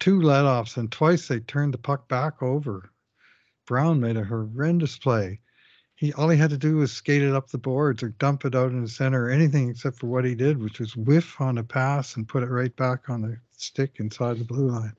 two 0.00 0.20
let 0.20 0.44
offs 0.44 0.76
and 0.76 0.90
twice 0.92 1.28
they 1.28 1.40
turned 1.40 1.72
the 1.74 1.78
puck 1.78 2.08
back 2.08 2.42
over. 2.42 2.90
Brown 3.66 4.00
made 4.00 4.16
a 4.16 4.24
horrendous 4.24 4.98
play. 4.98 5.40
He 6.04 6.12
all 6.12 6.28
he 6.28 6.36
had 6.36 6.50
to 6.50 6.58
do 6.58 6.76
was 6.76 6.92
skate 6.92 7.22
it 7.22 7.32
up 7.32 7.48
the 7.48 7.56
boards 7.56 8.02
or 8.02 8.10
dump 8.10 8.44
it 8.44 8.54
out 8.54 8.72
in 8.72 8.82
the 8.82 8.88
center 8.88 9.24
or 9.24 9.30
anything 9.30 9.70
except 9.70 9.98
for 9.98 10.06
what 10.06 10.26
he 10.26 10.34
did, 10.34 10.62
which 10.62 10.78
was 10.78 10.94
whiff 10.98 11.40
on 11.40 11.56
a 11.56 11.64
pass 11.64 12.16
and 12.16 12.28
put 12.28 12.42
it 12.42 12.50
right 12.50 12.76
back 12.76 13.08
on 13.08 13.22
the 13.22 13.38
stick 13.56 13.92
inside 14.00 14.38
the 14.38 14.44
blue 14.44 14.68
line. 14.68 14.92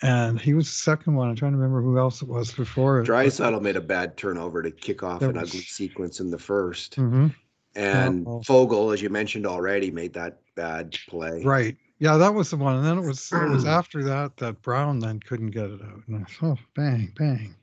And 0.00 0.40
he 0.40 0.54
was 0.54 0.66
the 0.68 0.72
second 0.72 1.16
one. 1.16 1.28
I'm 1.28 1.36
trying 1.36 1.52
to 1.52 1.58
remember 1.58 1.82
who 1.82 1.98
else 1.98 2.22
it 2.22 2.28
was 2.28 2.50
before. 2.50 3.02
Draisaitl 3.04 3.60
made 3.60 3.76
a 3.76 3.80
bad 3.82 4.16
turnover 4.16 4.62
to 4.62 4.70
kick 4.70 5.02
off 5.02 5.20
an 5.20 5.34
was- 5.34 5.50
ugly 5.50 5.60
sequence 5.60 6.18
in 6.20 6.30
the 6.30 6.38
first. 6.38 6.96
Mhm. 6.96 7.34
And 7.74 8.24
well- 8.24 8.42
Foegele, 8.42 8.94
as 8.94 9.02
you 9.02 9.10
mentioned 9.10 9.46
already, 9.46 9.90
made 9.90 10.14
that 10.14 10.40
bad 10.54 10.96
play. 11.10 11.44
Right. 11.44 11.76
Yeah, 11.98 12.16
that 12.16 12.32
was 12.32 12.48
the 12.48 12.56
one. 12.56 12.76
And 12.76 12.86
then 12.86 12.96
it 12.96 13.06
was 13.06 13.30
it 13.32 13.50
was 13.50 13.66
after 13.80 14.02
that 14.04 14.38
that 14.38 14.62
Brown 14.62 14.98
then 14.98 15.20
couldn't 15.20 15.50
get 15.50 15.68
it 15.70 15.82
out. 15.82 16.00
And 16.08 16.24
I 16.24 16.46
oh, 16.46 16.56
bang, 16.74 17.12
bang. 17.18 17.54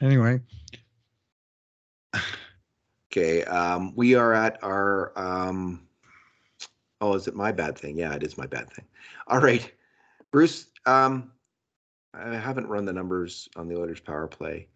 Anyway, 0.00 0.40
Okay, 3.12 3.44
um, 3.44 3.92
we 3.96 4.14
are 4.14 4.32
at 4.32 4.62
our, 4.62 5.12
um, 5.16 5.86
oh, 7.00 7.14
is 7.14 7.26
it 7.26 7.34
my 7.34 7.50
bad 7.50 7.76
thing? 7.76 7.98
Yeah, 7.98 8.14
it 8.14 8.22
is 8.22 8.38
my 8.38 8.46
bad 8.46 8.70
thing. 8.70 8.84
All 9.26 9.40
right, 9.40 9.70
Bruce, 10.30 10.66
um, 10.86 11.32
I 12.14 12.36
haven't 12.36 12.68
run 12.68 12.84
the 12.84 12.92
numbers 12.92 13.48
on 13.56 13.68
the 13.68 13.76
Oilers 13.76 14.00
power 14.00 14.26
play. 14.26 14.68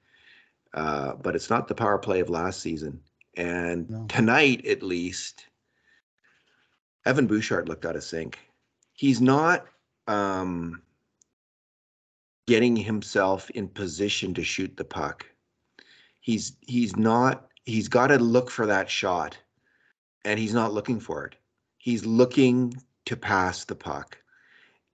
Uh, 0.73 1.15
but 1.15 1.37
it's 1.37 1.51
not 1.51 1.69
the 1.69 1.75
power 1.75 1.99
play 1.99 2.19
of 2.19 2.29
last 2.29 2.61
season. 2.61 3.01
And 3.37 3.89
No. 3.89 4.07
tonight, 4.09 4.67
at 4.67 4.83
least, 4.83 5.47
Evan 7.07 7.29
Bouchard 7.29 7.69
looked 7.69 7.87
out 7.87 7.95
of 7.95 8.03
sync. 8.03 8.39
He's 8.93 9.21
not, 9.21 9.67
um, 10.09 10.83
getting 12.47 12.75
himself 12.77 13.51
in 13.51 13.69
position 13.69 14.35
to 14.35 14.43
shoot 14.43 14.77
the 14.77 14.85
puck. 14.85 15.27
He's 16.25 16.57
he's 16.63 16.97
not 16.97 17.49
he's 17.67 17.87
got 17.87 18.07
to 18.07 18.19
look 18.19 18.51
for 18.51 18.65
that 18.65 18.89
shot 18.89 19.37
and 20.25 20.41
he's 20.41 20.55
not 20.55 20.73
looking 20.73 20.99
for 20.99 21.27
it. 21.27 21.35
He's 21.77 22.07
looking 22.07 22.75
to 23.05 23.15
pass 23.15 23.67
the 23.67 23.75
puck. 23.75 24.17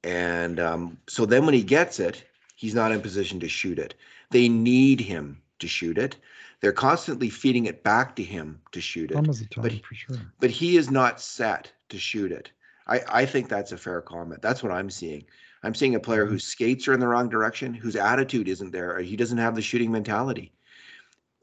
And 0.02 0.58
um, 0.58 0.98
so 1.08 1.24
then 1.24 1.44
when 1.44 1.54
he 1.54 1.62
gets 1.62 2.00
it, 2.00 2.24
he's 2.56 2.74
not 2.74 2.90
in 2.90 3.00
position 3.00 3.38
to 3.38 3.48
shoot 3.48 3.78
it. 3.78 3.94
They 4.32 4.48
need 4.48 4.98
him 4.98 5.40
to 5.60 5.68
shoot 5.68 5.98
it. 5.98 6.16
They're 6.60 6.72
constantly 6.72 7.30
feeding 7.30 7.66
it 7.66 7.84
back 7.84 8.16
to 8.16 8.24
him 8.24 8.60
to 8.72 8.80
shoot 8.80 9.12
it 9.12 9.14
some 9.14 9.28
of 9.28 9.38
the 9.38 9.44
time 9.44 9.62
but 9.62 9.72
sure. 9.94 10.16
but 10.40 10.50
he 10.50 10.76
is 10.76 10.90
not 10.90 11.20
set 11.20 11.70
to 11.90 11.98
shoot 11.98 12.32
it. 12.32 12.50
I, 12.88 13.02
I 13.08 13.24
think 13.24 13.48
that's 13.48 13.70
a 13.70 13.78
fair 13.78 14.02
comment. 14.02 14.42
That's 14.42 14.64
what 14.64 14.72
I'm 14.72 14.90
seeing. 14.90 15.22
I'm 15.62 15.76
seeing 15.76 15.94
a 15.94 16.00
player 16.00 16.26
whose 16.26 16.42
skates 16.42 16.88
are 16.88 16.92
in 16.92 16.98
the 16.98 17.06
wrong 17.06 17.28
direction, 17.28 17.72
whose 17.72 17.94
attitude 17.94 18.48
isn't 18.48 18.72
there. 18.72 18.96
or 18.96 19.00
He 19.00 19.14
doesn't 19.14 19.38
have 19.38 19.54
the 19.54 19.62
shooting 19.62 19.92
mentality. 19.92 20.52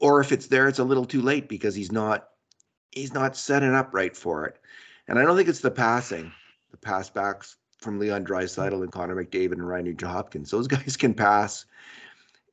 Or 0.00 0.20
if 0.20 0.32
it's 0.32 0.46
there, 0.46 0.68
it's 0.68 0.78
a 0.78 0.84
little 0.84 1.04
too 1.04 1.22
late 1.22 1.48
because 1.48 1.74
he's 1.74 1.92
not 1.92 2.28
he's 2.92 3.12
not 3.12 3.36
setting 3.36 3.74
up 3.74 3.92
right 3.92 4.16
for 4.16 4.46
it. 4.46 4.58
And 5.08 5.18
I 5.18 5.22
don't 5.24 5.36
think 5.36 5.48
it's 5.48 5.60
the 5.60 5.70
passing, 5.70 6.32
the 6.70 6.76
pass 6.76 7.10
backs 7.10 7.56
from 7.78 7.98
Leon 7.98 8.24
Draisaitl 8.24 8.82
and 8.82 8.92
Connor 8.92 9.16
McDavid 9.16 9.52
and 9.52 9.66
Ryan 9.66 9.86
Nugent 9.86 10.10
Hopkins. 10.10 10.50
Those 10.50 10.66
guys 10.68 10.96
can 10.96 11.14
pass. 11.14 11.64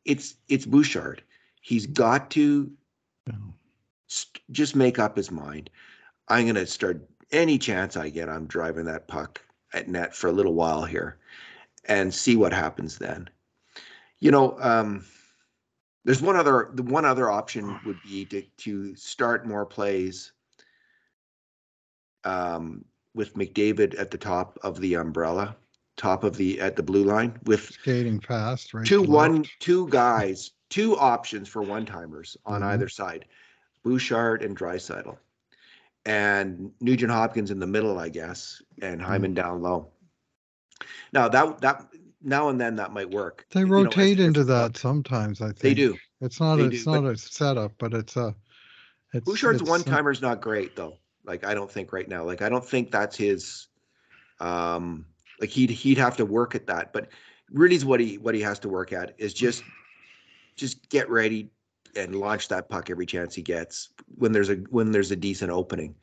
It's 0.05 0.36
it's 0.47 0.65
Bouchard. 0.65 1.23
He's 1.62 1.88
got 1.88 2.29
to 2.31 2.71
st- 4.08 4.43
just 4.51 4.75
make 4.75 4.99
up 4.99 5.17
his 5.17 5.31
mind. 5.31 5.69
I'm 6.27 6.45
going 6.45 6.55
to 6.55 6.67
start 6.67 7.08
any 7.31 7.58
chance 7.58 7.97
I 7.97 8.10
get. 8.10 8.29
I'm 8.29 8.45
driving 8.45 8.86
that 8.86 9.08
puck 9.08 9.41
at 9.73 9.88
net 9.88 10.15
for 10.15 10.27
a 10.27 10.31
little 10.31 10.53
while 10.53 10.86
here 10.86 11.17
and 11.86 12.13
see 12.13 12.36
what 12.36 12.53
happens 12.53 12.97
then. 12.97 13.29
You 14.19 14.31
know, 14.31 14.58
um, 14.62 15.05
there's 16.06 16.22
one 16.22 16.36
other, 16.36 16.70
the 16.74 16.84
one 16.84 17.04
other 17.04 17.30
option 17.30 17.78
would 17.86 18.02
be 18.04 18.26
to, 18.26 18.41
to 18.58 18.96
start 18.96 19.46
more 19.48 19.65
plays 19.65 20.32
um, 22.24 22.86
with 23.13 23.34
McDavid 23.36 24.00
at 24.00 24.12
the 24.12 24.18
top 24.18 24.58
of 24.63 24.80
the 24.80 24.94
umbrella, 24.96 25.56
top 25.98 26.24
of 26.24 26.38
the, 26.38 26.60
at 26.62 26.76
the 26.76 26.84
blue 26.84 27.04
line 27.04 27.39
with 27.46 27.72
Skating 27.72 28.20
fast, 28.20 28.74
right? 28.74 28.86
two 28.86 29.02
one 29.02 29.38
left. 29.41 29.60
two 29.60 29.88
guys, 29.89 30.52
two 30.70 30.96
options 30.98 31.50
for 31.50 31.62
one 31.63 31.86
timers 31.86 32.38
on 32.46 32.62
Mhm. 32.62 32.68
either 32.68 32.89
side, 32.89 33.26
Bouchard 33.84 34.44
and 34.44 34.58
Draisaitl, 34.58 35.18
and 36.06 36.72
Nugent 36.82 37.12
Hopkins 37.12 37.52
in 37.52 37.60
the 37.60 37.68
middle, 37.68 37.98
I 38.00 38.10
guess, 38.10 38.62
and 38.82 39.00
Mm-hmm. 39.00 39.10
Hyman 39.10 39.34
down 39.34 39.62
low. 39.62 39.91
Now 41.13 41.30
that 41.30 41.62
that 41.62 41.88
now 42.26 42.50
and 42.50 42.60
then 42.60 42.76
that 42.76 42.92
might 42.92 43.10
work. 43.10 43.46
They 43.52 43.62
you 43.62 43.68
know, 43.68 43.84
rotate 43.84 44.20
into 44.20 44.44
that 44.46 44.76
sometimes, 44.76 45.42
I 45.42 45.48
think. 45.48 45.60
They 45.60 45.74
do. 45.74 45.98
It's 46.22 46.40
not, 46.40 46.58
They 46.58 46.70
do, 46.70 46.76
it's 46.76 46.86
not 46.86 47.06
a 47.06 47.18
setup, 47.18 47.74
but 47.78 47.94
it's 47.94 48.18
a. 48.18 48.36
It's, 49.14 49.26
Bouchard's 49.26 49.64
one 49.64 49.82
some- 49.82 49.94
timer's 49.94 50.22
not 50.22 50.42
great 50.42 50.76
though. 50.76 50.98
Like 51.24 51.46
I 51.46 51.54
don't 51.54 51.72
think 51.72 51.94
right 51.94 52.08
now. 52.08 52.24
Like 52.24 52.42
I 52.42 52.50
don't 52.50 52.66
think 52.66 52.92
that's 52.92 53.16
his. 53.16 53.68
Um, 54.40 55.06
like 55.40 55.50
he'd 55.50 55.70
he'd 55.70 55.98
have 55.98 56.18
to 56.18 56.26
work 56.26 56.56
at 56.56 56.68
that, 56.68 56.92
but 56.92 57.10
really 57.52 57.76
is 57.76 57.86
what 57.86 58.00
he 58.00 58.18
what 58.18 58.36
he 58.36 58.42
has 58.42 58.60
to 58.60 58.70
work 58.70 58.92
at 58.92 59.16
is 59.18 59.34
just 59.34 59.64
just 60.56 60.90
get 60.90 61.10
ready 61.10 61.50
and 61.96 62.16
launch 62.16 62.48
that 62.50 62.70
puck 62.70 62.90
every 62.90 63.06
chance 63.06 63.34
he 63.34 63.42
gets 63.42 63.90
when 64.18 64.32
there's 64.32 64.50
a 64.50 64.56
when 64.70 64.92
there's 64.92 65.12
a 65.12 65.16
decent 65.16 65.52
opening, 65.52 65.96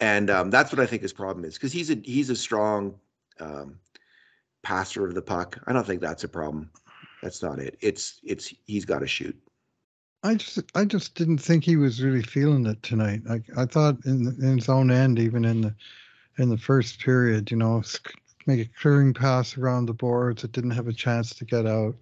and 0.00 0.30
um, 0.30 0.50
that's 0.50 0.72
what 0.72 0.80
I 0.80 0.86
think 0.86 1.02
his 1.02 1.12
problem 1.12 1.44
is 1.44 1.54
because 1.54 1.72
he's 1.72 1.90
a 1.90 1.96
he's 2.04 2.30
a 2.30 2.36
strong 2.36 2.94
um, 3.40 3.78
passer 4.62 5.06
of 5.06 5.14
the 5.14 5.22
puck. 5.22 5.58
I 5.66 5.72
don't 5.72 5.86
think 5.86 6.00
that's 6.00 6.24
a 6.24 6.28
problem. 6.28 6.70
That's 7.22 7.42
not 7.42 7.58
it. 7.58 7.76
It's 7.80 8.20
it's 8.22 8.54
he's 8.66 8.84
got 8.84 9.00
to 9.00 9.06
shoot. 9.06 9.36
I 10.24 10.36
just, 10.36 10.60
I 10.76 10.84
just 10.84 11.16
didn't 11.16 11.38
think 11.38 11.64
he 11.64 11.76
was 11.76 12.00
really 12.00 12.22
feeling 12.22 12.64
it 12.66 12.80
tonight. 12.82 13.22
Like 13.24 13.42
I 13.56 13.64
thought 13.64 13.96
in, 14.06 14.28
in 14.40 14.56
his 14.56 14.68
own 14.68 14.90
end, 14.90 15.18
even 15.18 15.44
in 15.44 15.62
the, 15.62 15.74
in 16.38 16.48
the 16.48 16.58
first 16.58 17.00
period, 17.00 17.50
you 17.50 17.56
know, 17.56 17.82
make 18.46 18.60
a 18.60 18.70
clearing 18.80 19.14
pass 19.14 19.58
around 19.58 19.86
the 19.86 19.94
boards. 19.94 20.44
It 20.44 20.52
didn't 20.52 20.70
have 20.70 20.86
a 20.86 20.92
chance 20.92 21.34
to 21.34 21.44
get 21.44 21.66
out. 21.66 21.96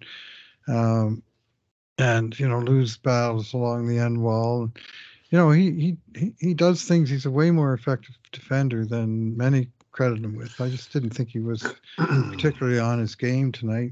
Um, 0.67 1.23
and, 1.97 2.39
you 2.39 2.47
know, 2.47 2.59
lose 2.59 2.95
battles 2.95 3.53
along 3.53 3.87
the 3.87 3.97
end 3.97 4.21
wall. 4.21 4.71
You 5.31 5.37
know, 5.39 5.49
he, 5.49 5.97
he, 6.13 6.33
he 6.39 6.53
does 6.53 6.83
things. 6.83 7.09
He's 7.09 7.25
a 7.25 7.31
way 7.31 7.49
more 7.49 7.73
effective 7.73 8.15
defender 8.31 8.85
than 8.85 9.35
many 9.35 9.67
credit 9.91 10.19
him 10.19 10.35
with. 10.35 10.59
I 10.59 10.69
just 10.69 10.91
didn't 10.93 11.11
think 11.11 11.29
he 11.29 11.39
was 11.39 11.63
particularly 11.97 12.79
on 12.79 12.99
his 12.99 13.15
game 13.15 13.51
tonight. 13.51 13.91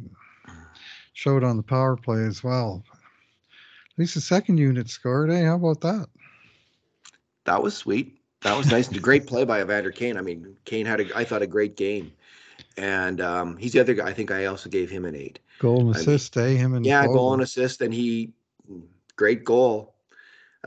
Showed 1.13 1.43
on 1.43 1.57
the 1.57 1.63
power 1.63 1.97
play 1.97 2.23
as 2.23 2.43
well. 2.43 2.83
At 2.93 3.99
least 3.99 4.15
the 4.15 4.21
second 4.21 4.57
unit 4.57 4.89
scored. 4.89 5.29
Hey, 5.29 5.43
how 5.43 5.55
about 5.55 5.81
that? 5.81 6.07
that 7.45 7.61
was 7.61 7.75
sweet. 7.75 8.21
That 8.41 8.55
was 8.55 8.71
nice. 8.71 8.87
Great 8.99 9.27
play 9.27 9.43
by 9.43 9.59
Evander 9.61 9.91
Kane. 9.91 10.17
I 10.17 10.21
mean, 10.21 10.55
Kane 10.65 10.85
had 10.85 11.01
a, 11.01 11.17
I 11.17 11.25
thought, 11.25 11.41
a 11.41 11.47
great 11.47 11.75
game. 11.75 12.13
And 12.77 13.19
um, 13.19 13.57
he's 13.57 13.73
the 13.73 13.79
other 13.79 13.93
guy. 13.93 14.07
I 14.07 14.13
think 14.13 14.31
I 14.31 14.45
also 14.45 14.69
gave 14.69 14.89
him 14.89 15.03
an 15.03 15.15
eight. 15.15 15.39
Goal 15.59 15.79
and 15.81 15.89
I 15.89 15.99
mean, 15.99 15.99
assist, 15.99 16.37
eh? 16.37 16.49
Him 16.49 16.75
and 16.75 16.85
Yeah, 16.85 17.05
goal 17.07 17.31
Foegele. 17.31 17.33
and 17.33 17.41
assist, 17.41 17.81
and 17.81 17.93
he 17.93 18.31
great 19.17 19.43
goal. 19.43 19.95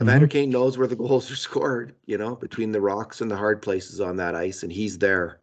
Evander 0.01 0.27
Mhm. 0.27 0.31
Kane 0.31 0.49
knows 0.49 0.77
where 0.77 0.87
the 0.87 0.95
goals 0.95 1.29
are 1.31 1.35
scored, 1.47 1.95
you 2.05 2.17
know, 2.17 2.35
between 2.35 2.71
the 2.71 2.81
rocks 2.81 3.21
and 3.21 3.29
the 3.29 3.37
hard 3.37 3.61
places 3.61 4.01
on 4.01 4.15
that 4.17 4.35
ice, 4.35 4.63
and 4.63 4.71
he's 4.71 4.97
there, 4.97 5.39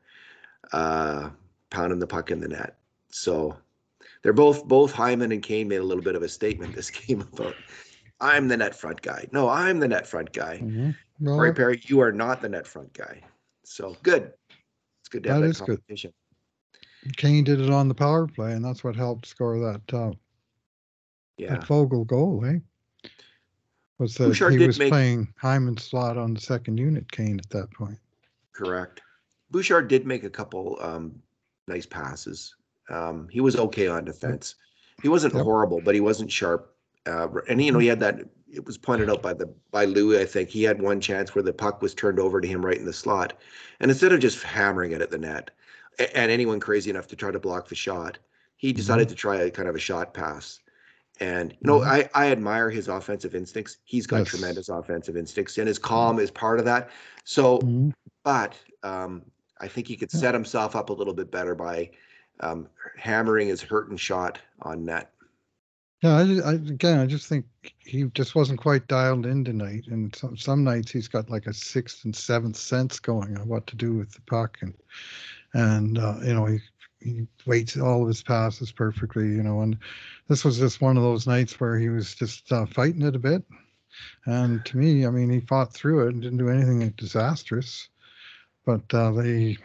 uh, 0.72 1.30
pounding 1.70 1.98
the 2.00 2.06
puck 2.06 2.30
in 2.30 2.40
the 2.40 2.48
net. 2.48 2.78
So 3.10 3.56
they're 4.22 4.32
both 4.32 4.66
both 4.66 4.92
Hyman 4.92 5.32
and 5.32 5.42
Kane 5.42 5.68
made 5.68 5.76
a 5.80 5.84
little 5.84 6.02
bit 6.02 6.16
of 6.16 6.22
a 6.22 6.28
statement 6.28 6.74
this 6.74 6.90
game 7.06 7.20
about 7.20 7.54
I'm 8.20 8.48
the 8.48 8.56
net 8.56 8.74
front 8.74 9.00
guy. 9.02 9.28
No, 9.32 9.48
I'm 9.48 9.78
the 9.80 9.88
net 9.88 10.06
front 10.06 10.32
guy. 10.32 10.58
Mhm. 10.62 10.94
Well, 11.20 11.36
Corey 11.36 11.54
Perry, 11.54 11.80
you 11.84 12.00
are 12.00 12.12
not 12.12 12.42
the 12.42 12.48
net 12.48 12.66
front 12.66 12.92
guy. 12.92 13.22
So 13.64 13.96
good. 14.02 14.32
It's 15.00 15.08
good 15.08 15.22
to 15.24 15.30
have 15.30 15.40
That 15.40 15.46
that 15.46 15.50
is 15.50 15.58
good. 15.60 15.66
competition. 15.68 16.12
Kane 17.16 17.44
did 17.44 17.60
it 17.60 17.70
on 17.70 17.88
the 17.88 17.94
power 17.94 18.26
play, 18.26 18.52
and 18.52 18.64
that's 18.64 18.84
what 18.84 18.94
helped 18.96 19.26
score 19.26 19.58
that 19.60 19.94
uh, 19.94 20.12
Yeah. 21.38 21.54
that 21.54 21.64
Foegele 21.66 22.06
goal, 22.06 22.44
eh? 22.44 22.58
Was 24.00 24.14
that 24.14 24.28
Bouchard 24.28 24.52
he 24.52 24.58
did 24.58 24.66
was 24.66 24.78
make- 24.78 24.90
playing 24.90 25.28
Hyman's 25.36 25.84
slot 25.84 26.16
on 26.16 26.32
the 26.32 26.40
second 26.40 26.78
unit, 26.78 27.12
Kane, 27.12 27.38
at 27.38 27.50
that 27.50 27.70
point. 27.70 27.98
Correct. 28.52 29.02
Bouchard 29.50 29.88
did 29.88 30.06
make 30.06 30.24
a 30.24 30.30
couple 30.30 30.78
um, 30.80 31.22
nice 31.68 31.84
passes. 31.84 32.54
Um, 32.88 33.28
he 33.30 33.40
was 33.40 33.56
okay 33.56 33.88
on 33.88 34.06
defense. 34.06 34.54
He 35.02 35.08
wasn't 35.08 35.34
Yep. 35.34 35.44
horrible, 35.44 35.82
but 35.84 35.94
he 35.94 36.00
wasn't 36.00 36.32
sharp. 36.32 36.74
Uh, 37.04 37.28
and 37.48 37.62
you 37.62 37.72
know, 37.72 37.78
he 37.78 37.88
had 37.88 38.00
that 38.00 38.20
it 38.50 38.64
was 38.64 38.78
pointed 38.78 39.10
out 39.10 39.22
by 39.22 39.34
the 39.34 39.52
by 39.70 39.84
Louis. 39.84 40.18
I 40.18 40.24
think 40.24 40.48
he 40.48 40.62
had 40.62 40.80
one 40.80 41.00
chance 41.00 41.34
where 41.34 41.42
the 41.42 41.52
puck 41.52 41.82
was 41.82 41.94
turned 41.94 42.18
over 42.18 42.40
to 42.40 42.48
him 42.48 42.64
right 42.64 42.78
in 42.78 42.86
the 42.86 42.92
slot, 42.92 43.34
and 43.80 43.90
instead 43.90 44.12
of 44.12 44.20
just 44.20 44.42
hammering 44.42 44.92
it 44.92 45.02
at 45.02 45.10
the 45.10 45.18
net, 45.18 45.50
and 46.14 46.30
anyone 46.30 46.58
crazy 46.58 46.90
enough 46.90 47.06
to 47.08 47.16
try 47.16 47.30
to 47.30 47.38
block 47.38 47.68
the 47.68 47.74
shot, 47.74 48.18
he 48.56 48.72
decided 48.72 49.08
mm-hmm. 49.08 49.14
to 49.14 49.16
try 49.16 49.36
a 49.36 49.50
kind 49.50 49.68
of 49.68 49.74
a 49.74 49.78
shot 49.78 50.14
pass. 50.14 50.60
And 51.20 51.52
you 51.52 51.58
know, 51.68 51.80
mm-hmm. 51.80 51.90
I 51.90 52.26
I 52.26 52.30
admire 52.30 52.70
his 52.70 52.88
offensive 52.88 53.34
instincts. 53.34 53.76
He's 53.84 54.06
got 54.06 54.18
yes. 54.18 54.28
tremendous 54.28 54.68
offensive 54.70 55.16
instincts, 55.16 55.58
and 55.58 55.68
his 55.68 55.78
calm 55.78 56.18
is 56.18 56.30
part 56.30 56.58
of 56.58 56.64
that. 56.64 56.90
So, 57.24 57.58
mm-hmm. 57.58 57.90
but 58.24 58.54
um, 58.82 59.22
I 59.60 59.68
think 59.68 59.86
he 59.86 59.96
could 59.96 60.10
set 60.10 60.32
himself 60.32 60.74
up 60.74 60.88
a 60.88 60.92
little 60.92 61.12
bit 61.12 61.30
better 61.30 61.54
by 61.54 61.90
um, 62.40 62.68
hammering 62.96 63.48
his 63.48 63.60
hurt 63.60 63.90
and 63.90 64.00
shot 64.00 64.38
on 64.62 64.84
net. 64.84 65.12
Yeah, 66.02 66.16
I, 66.16 66.50
I, 66.50 66.52
again, 66.54 66.98
I 66.98 67.04
just 67.04 67.26
think 67.26 67.44
he 67.78 68.04
just 68.14 68.34
wasn't 68.34 68.58
quite 68.58 68.88
dialed 68.88 69.26
in 69.26 69.44
tonight. 69.44 69.84
And 69.88 70.14
some 70.16 70.36
some 70.36 70.64
nights 70.64 70.90
he's 70.90 71.08
got 71.08 71.28
like 71.28 71.46
a 71.46 71.52
sixth 71.52 72.06
and 72.06 72.16
seventh 72.16 72.56
sense 72.56 72.98
going 72.98 73.36
on 73.36 73.46
what 73.46 73.66
to 73.66 73.76
do 73.76 73.92
with 73.92 74.12
the 74.12 74.22
puck, 74.22 74.56
and 74.62 74.72
and 75.52 75.98
uh, 75.98 76.16
you 76.22 76.32
know 76.32 76.46
he 76.46 76.60
he 77.00 77.26
waits 77.46 77.76
all 77.76 78.02
of 78.02 78.08
his 78.08 78.22
passes 78.22 78.72
perfectly, 78.72 79.24
you 79.24 79.42
know. 79.42 79.62
And 79.62 79.78
this 80.28 80.44
was 80.44 80.58
just 80.58 80.80
one 80.80 80.96
of 80.96 81.02
those 81.02 81.26
nights 81.26 81.58
where 81.58 81.78
he 81.78 81.88
was 81.88 82.14
just 82.14 82.50
uh, 82.52 82.66
fighting 82.66 83.02
it 83.02 83.16
a 83.16 83.18
bit. 83.18 83.42
And 84.26 84.64
to 84.66 84.76
me, 84.76 85.06
I 85.06 85.10
mean, 85.10 85.30
he 85.30 85.40
fought 85.40 85.72
through 85.72 86.06
it 86.06 86.14
and 86.14 86.22
didn't 86.22 86.38
do 86.38 86.48
anything 86.48 86.88
disastrous, 86.90 87.88
but 88.64 88.82
uh, 88.94 89.10
they, 89.12 89.56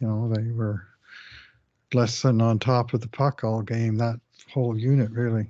you 0.00 0.06
know, 0.06 0.28
they 0.28 0.50
were 0.50 0.86
less 1.92 2.22
than 2.22 2.40
on 2.40 2.58
top 2.58 2.94
of 2.94 3.00
the 3.00 3.08
puck 3.08 3.44
all 3.44 3.62
game. 3.62 3.96
That 3.96 4.20
whole 4.52 4.76
unit 4.76 5.10
really. 5.10 5.46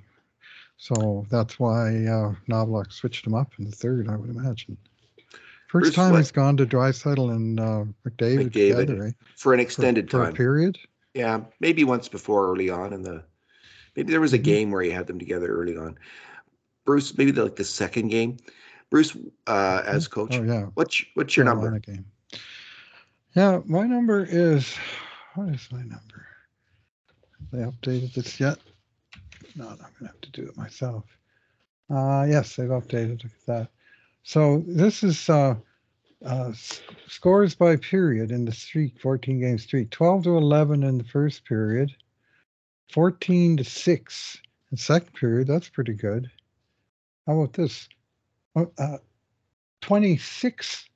So 0.77 1.25
that's 1.29 1.59
why 1.59 1.89
uh, 2.05 2.33
Knoblauch 2.49 2.91
switched 2.91 3.27
him 3.27 3.35
up 3.35 3.53
in 3.59 3.65
the 3.65 3.71
third, 3.71 4.09
I 4.09 4.15
would 4.15 4.31
imagine. 4.31 4.77
First 5.67 5.83
Bruce, 5.83 5.95
time 5.95 6.15
he's 6.15 6.31
gone 6.31 6.57
to 6.57 6.65
Draisaitl 6.65 7.31
and 7.31 7.59
uh, 7.59 7.85
McDavid, 8.05 8.49
McDavid 8.49 8.53
together, 8.53 8.95
right? 9.03 9.13
For 9.37 9.53
an 9.53 9.59
extended 9.59 10.09
for, 10.09 10.17
time. 10.17 10.25
For 10.25 10.31
a 10.31 10.33
period? 10.33 10.77
Yeah, 11.13 11.41
maybe 11.59 11.83
once 11.83 12.07
before 12.07 12.51
early 12.51 12.69
on 12.69 12.93
in 12.93 13.03
the 13.03 13.23
maybe 13.95 14.11
there 14.11 14.21
was 14.21 14.33
a 14.33 14.37
mm-hmm. 14.37 14.43
game 14.43 14.71
where 14.71 14.81
he 14.81 14.89
had 14.89 15.07
them 15.07 15.19
together 15.19 15.47
early 15.47 15.77
on. 15.77 15.97
Bruce, 16.85 17.17
maybe 17.17 17.31
the, 17.31 17.43
like 17.43 17.55
the 17.55 17.63
second 17.63 18.07
game. 18.07 18.37
Bruce, 18.89 19.15
uh, 19.47 19.83
as 19.85 20.07
mm-hmm. 20.07 20.13
coach. 20.13 20.35
Oh 20.35 20.43
yeah. 20.43 20.65
What's 20.73 21.03
what's 21.15 21.35
your 21.35 21.45
number? 21.45 21.77
Game. 21.79 22.05
Yeah, 23.35 23.61
my 23.65 23.87
number 23.87 24.25
is 24.29 24.75
what 25.35 25.49
is 25.49 25.67
my 25.71 25.79
number? 25.79 26.27
Have 27.39 27.51
they 27.51 27.59
updated 27.59 28.13
this 28.13 28.39
yet? 28.39 28.57
No, 29.55 29.67
I'm 29.67 29.77
going 29.77 29.89
to 29.99 30.05
have 30.07 30.21
to 30.21 30.31
do 30.31 30.43
it 30.47 30.57
myself. 30.57 31.05
Uh, 31.89 32.25
yes, 32.27 32.55
they've 32.55 32.69
updated 32.69 33.29
that. 33.47 33.69
So 34.23 34.63
this 34.65 35.03
is 35.03 35.29
uh, 35.29 35.55
uh, 36.25 36.51
scores 37.07 37.55
by 37.55 37.75
period 37.75 38.31
in 38.31 38.45
the 38.45 38.51
streak, 38.51 38.99
14 38.99 39.39
game 39.39 39.57
streak. 39.57 39.89
12 39.89 40.23
to 40.23 40.37
11 40.37 40.83
in 40.83 40.97
the 40.97 41.03
first 41.03 41.45
period, 41.45 41.91
14 42.91 43.57
to 43.57 43.63
6 43.63 44.41
in 44.71 44.77
second 44.77 45.13
period. 45.13 45.47
That's 45.47 45.69
pretty 45.69 45.93
good. 45.93 46.29
How 47.25 47.39
about 47.39 47.53
this? 47.53 47.87
Oh, 48.55 48.71
uh, 48.77 48.97
26 49.81 50.89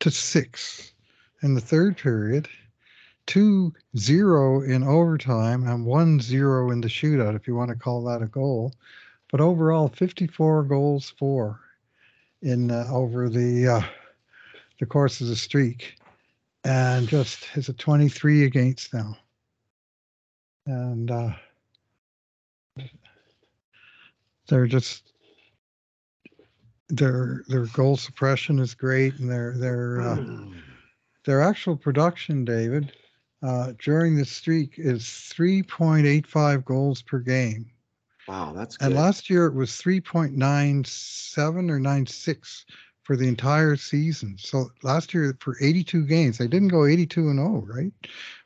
to 0.00 0.10
6 0.10 0.92
in 1.42 1.54
the 1.54 1.60
third 1.60 1.96
period, 1.96 2.48
two 3.26 3.72
zero 3.96 4.62
in 4.62 4.82
overtime 4.82 5.66
and 5.66 5.84
one 5.84 6.20
zero 6.20 6.70
in 6.70 6.80
the 6.80 6.88
shootout, 6.88 7.36
if 7.36 7.46
you 7.46 7.54
want 7.54 7.70
to 7.70 7.76
call 7.76 8.02
that 8.04 8.22
a 8.22 8.26
goal. 8.26 8.72
But 9.30 9.40
overall, 9.40 9.88
54 9.88 10.64
goals 10.64 11.12
for 11.18 11.60
in 12.42 12.70
uh, 12.70 12.86
over 12.90 13.28
the 13.28 13.68
uh, 13.68 13.82
the 14.78 14.86
course 14.86 15.20
of 15.20 15.28
a 15.28 15.36
streak, 15.36 15.96
and 16.64 17.08
just 17.08 17.46
is 17.54 17.68
a 17.68 17.72
23 17.72 18.44
against 18.44 18.94
now. 18.94 19.16
And 20.66 21.10
uh, 21.10 21.30
they're 24.48 24.66
just 24.66 25.12
their 26.88 27.44
their 27.48 27.66
goal 27.66 27.96
suppression 27.96 28.58
is 28.58 28.74
great, 28.74 29.18
and 29.18 29.30
their 29.30 29.56
their 29.56 30.00
uh, 30.00 30.24
their 31.24 31.40
actual 31.42 31.76
production, 31.76 32.44
David, 32.44 32.92
uh, 33.42 33.72
during 33.78 34.16
the 34.16 34.24
streak 34.24 34.74
is 34.78 35.02
3.85 35.02 36.64
goals 36.64 37.02
per 37.02 37.18
game. 37.18 37.70
Wow, 38.26 38.52
that's 38.54 38.76
good. 38.76 38.86
And 38.86 38.94
last 38.94 39.30
year 39.30 39.46
it 39.46 39.54
was 39.54 39.70
3.97 39.72 41.70
or 41.70 41.78
96 41.78 42.64
for 43.08 43.16
the 43.16 43.26
entire 43.26 43.74
season. 43.74 44.36
So 44.38 44.70
last 44.82 45.14
year 45.14 45.34
for 45.40 45.56
82 45.62 46.04
games, 46.04 46.36
they 46.36 46.46
didn't 46.46 46.68
go 46.68 46.84
82 46.84 47.30
and 47.30 47.38
0, 47.38 47.64
right? 47.66 47.90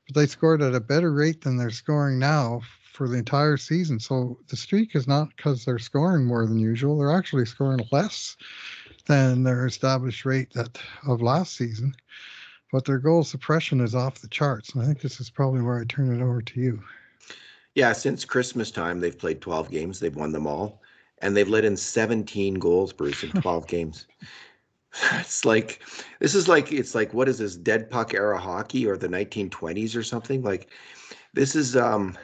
But 0.07 0.15
they 0.15 0.27
scored 0.27 0.63
at 0.63 0.73
a 0.73 0.79
better 0.79 1.13
rate 1.13 1.41
than 1.41 1.57
they're 1.57 1.71
scoring 1.71 2.21
now 2.21 2.61
for 2.93 3.09
the 3.09 3.19
entire 3.19 3.57
season. 3.57 3.99
So 3.99 4.39
the 4.47 4.57
streak 4.57 4.95
is 4.95 5.09
not 5.09 5.31
because 5.37 5.65
they're 5.65 5.81
scoring 5.81 6.25
more 6.25 6.47
than 6.47 6.61
usual. 6.61 6.97
They're 6.97 7.11
actually 7.11 7.45
scoring 7.47 7.85
less 7.91 8.37
than 9.07 9.43
their 9.43 9.67
established 9.67 10.25
rate 10.25 10.53
that 10.55 10.79
of 11.09 11.21
last 11.21 11.57
season 11.57 11.93
but 12.71 12.87
their 12.87 12.99
goal 12.99 13.23
suppression 13.23 13.83
is 13.83 13.95
off 13.95 14.21
the 14.21 14.29
charts. 14.29 14.71
And 14.71 14.83
I 14.83 14.87
think 14.87 15.03
this 15.03 15.21
is 15.21 15.29
probably 15.29 15.61
where 15.61 15.79
I 15.79 15.85
turn 15.85 16.19
it 16.19 16.25
over 16.25 16.41
to 16.41 16.59
you. 16.59 16.83
Yeah, 17.75 17.93
since 17.93 18.25
Christmas 18.25 18.71
time, 18.71 18.99
they've 18.99 19.19
played 19.19 19.43
12 19.43 19.71
games. 19.71 20.01
They've 20.01 20.17
won 20.17 20.33
them 20.33 20.47
all. 20.47 20.81
And 21.19 21.37
they've 21.37 21.47
let 21.47 21.67
in 21.67 21.77
17 21.77 22.55
goals, 22.55 22.95
Bruce, 22.95 23.23
in 23.23 23.31
12 23.43 23.67
games. 23.67 24.07
It's 25.21 25.45
like, 25.45 25.81
this 26.21 26.35
is 26.35 26.49
like, 26.49 26.71
it's 26.73 26.95
like, 26.95 27.15
what 27.15 27.29
is 27.29 27.39
this, 27.39 27.57
dead 27.57 27.91
puck 27.91 28.15
era 28.15 28.39
hockey 28.39 28.87
or 28.87 28.97
the 28.97 29.09
1920s 29.09 29.97
or 29.97 30.03
something? 30.03 30.43
Like, 30.43 30.69
this 31.33 31.57
is, 31.57 31.77
um, 31.77 32.17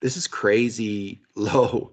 this 0.00 0.16
is 0.16 0.26
crazy 0.26 1.20
low. 1.36 1.92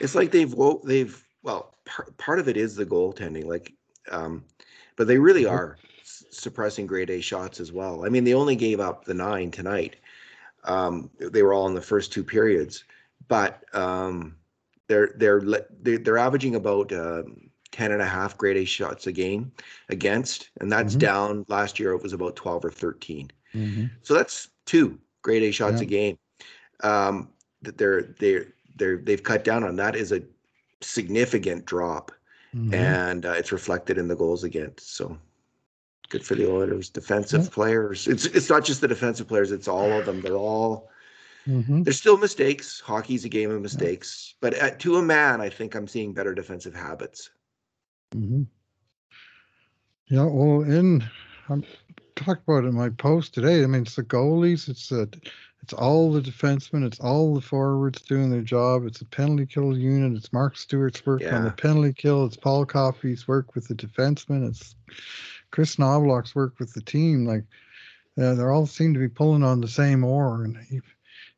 It's 0.00 0.14
like 0.14 0.30
they've, 0.30 0.54
they've, 0.84 1.24
well, 1.42 1.74
part, 1.86 2.16
part 2.18 2.38
of 2.38 2.48
it 2.48 2.56
is 2.56 2.76
the 2.76 2.86
goaltending, 2.86 3.46
like, 3.46 3.72
um, 4.10 4.44
but 4.96 5.06
they 5.06 5.18
really 5.18 5.44
mm-hmm. 5.44 5.54
are 5.54 5.78
suppressing 6.30 6.86
grade 6.86 7.10
A 7.10 7.20
shots 7.20 7.60
as 7.60 7.72
well. 7.72 8.04
I 8.04 8.08
mean, 8.08 8.24
they 8.24 8.34
only 8.34 8.56
gave 8.56 8.80
up 8.80 9.04
the 9.04 9.14
nine 9.14 9.50
tonight. 9.50 9.96
Um, 10.64 11.10
they 11.18 11.42
were 11.42 11.52
all 11.52 11.66
in 11.66 11.74
the 11.74 11.80
first 11.80 12.12
two 12.12 12.24
periods, 12.24 12.84
but 13.28 13.62
um, 13.74 14.36
they're 14.88 15.12
they're 15.16 15.40
they're 15.80 16.18
averaging 16.18 16.56
about 16.56 16.92
uh, 16.92 17.22
10 17.78 17.92
and 17.92 18.02
a 18.02 18.06
half 18.06 18.36
grade 18.36 18.56
A 18.56 18.64
shots 18.64 19.06
a 19.06 19.12
game 19.12 19.52
against, 19.88 20.50
and 20.60 20.70
that's 20.70 20.94
mm-hmm. 20.94 20.98
down. 20.98 21.44
Last 21.46 21.78
year 21.78 21.92
it 21.92 22.02
was 22.02 22.12
about 22.12 22.34
12 22.34 22.64
or 22.64 22.70
13. 22.72 23.30
Mm-hmm. 23.54 23.84
So 24.02 24.14
that's 24.14 24.48
two 24.66 24.98
grade 25.22 25.44
A 25.44 25.52
shots 25.52 25.76
yeah. 25.76 25.82
a 25.82 25.86
game. 25.86 26.18
Um, 26.82 27.28
that 27.62 27.78
they're 27.78 28.14
they're 28.18 28.48
they're 28.74 28.96
they've 28.96 29.22
cut 29.22 29.44
down 29.44 29.62
on 29.62 29.76
that 29.76 29.94
is 29.94 30.10
a 30.10 30.22
significant 30.80 31.66
drop, 31.66 32.10
mm-hmm. 32.52 32.74
and 32.74 33.24
uh, 33.24 33.34
it's 33.36 33.52
reflected 33.52 33.96
in 33.96 34.08
the 34.08 34.16
goals 34.16 34.42
against. 34.42 34.96
So 34.96 35.16
good 36.08 36.24
for 36.24 36.34
the 36.34 36.50
Oilers. 36.50 36.88
Defensive 36.88 37.44
yeah. 37.44 37.50
players. 37.50 38.08
It's 38.08 38.26
it's 38.26 38.50
not 38.50 38.64
just 38.64 38.80
the 38.80 38.88
defensive 38.88 39.28
players. 39.28 39.52
It's 39.52 39.68
all 39.68 39.92
of 39.92 40.04
them. 40.04 40.20
They're 40.20 40.34
all. 40.34 40.90
Mm-hmm. 41.46 41.84
There's 41.84 41.98
still 41.98 42.18
mistakes. 42.18 42.80
Hockey's 42.80 43.24
a 43.24 43.28
game 43.28 43.52
of 43.52 43.62
mistakes, 43.62 44.34
yeah. 44.34 44.36
but 44.40 44.54
at, 44.54 44.80
to 44.80 44.96
a 44.96 45.02
man, 45.02 45.40
I 45.40 45.48
think 45.48 45.76
I'm 45.76 45.86
seeing 45.86 46.12
better 46.12 46.34
defensive 46.34 46.74
habits. 46.74 47.30
Mm-hmm. 48.14 48.42
Yeah, 50.08 50.24
well, 50.24 50.62
in 50.62 51.04
I 51.50 51.60
talked 52.16 52.42
about 52.48 52.64
it 52.64 52.68
in 52.68 52.74
my 52.74 52.88
post 52.90 53.34
today. 53.34 53.62
I 53.62 53.66
mean, 53.66 53.82
it's 53.82 53.96
the 53.96 54.02
goalies. 54.02 54.68
It's 54.68 54.88
the 54.88 55.08
it's 55.62 55.72
all 55.72 56.12
the 56.12 56.22
defensemen. 56.22 56.86
It's 56.86 57.00
all 57.00 57.34
the 57.34 57.40
forwards 57.40 58.00
doing 58.02 58.30
their 58.30 58.42
job. 58.42 58.86
It's 58.86 59.02
a 59.02 59.04
penalty 59.04 59.44
kill 59.44 59.76
unit. 59.76 60.16
It's 60.16 60.32
Mark 60.32 60.56
Stuart's 60.56 61.04
work 61.04 61.20
yeah. 61.20 61.36
on 61.36 61.44
the 61.44 61.50
penalty 61.50 61.92
kill. 61.92 62.24
It's 62.24 62.36
Paul 62.36 62.64
Coffey's 62.64 63.28
work 63.28 63.54
with 63.54 63.68
the 63.68 63.74
defensemen. 63.74 64.48
It's 64.48 64.76
Kris 65.50 65.76
Knoblauch's 65.76 66.34
work 66.34 66.58
with 66.58 66.72
the 66.72 66.80
team, 66.80 67.26
like 67.26 67.44
uh, 68.20 68.34
they're 68.34 68.52
all 68.52 68.66
seem 68.66 68.94
to 68.94 69.00
be 69.00 69.08
pulling 69.08 69.42
on 69.42 69.60
the 69.60 69.68
same 69.68 70.04
oar, 70.04 70.44
and 70.44 70.58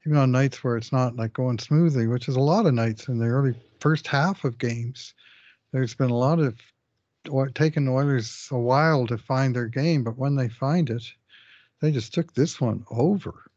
even 0.07 0.17
on 0.19 0.33
nights 0.33 0.65
where 0.65 0.77
it's 0.77 0.93
not 0.93 1.17
like 1.17 1.33
going 1.33 1.59
smoothly, 1.59 2.07
which 2.07 2.29
is 2.29 2.37
a 2.37 2.41
lot 2.41 2.67
of 2.67 2.75
nights 2.75 3.09
in 3.09 3.19
the 3.19 3.27
early 3.27 3.55
first 3.81 4.07
half 4.07 4.45
of 4.45 4.59
games. 4.59 5.15
There's 5.73 5.95
been 5.95 6.11
a 6.11 6.17
lot 6.17 6.39
of 6.39 6.59
taking 7.55 7.85
the 7.85 7.93
Oilers 7.93 8.49
a 8.51 8.59
while 8.59 9.07
to 9.07 9.19
find 9.19 9.55
their 9.55 9.67
game, 9.67 10.05
but 10.05 10.19
when 10.19 10.35
they 10.35 10.49
find 10.49 10.91
it, 10.91 11.05
they 11.81 11.93
just 11.93 12.13
took 12.13 12.35
this 12.35 12.61
one 12.61 12.85
over 12.91 13.51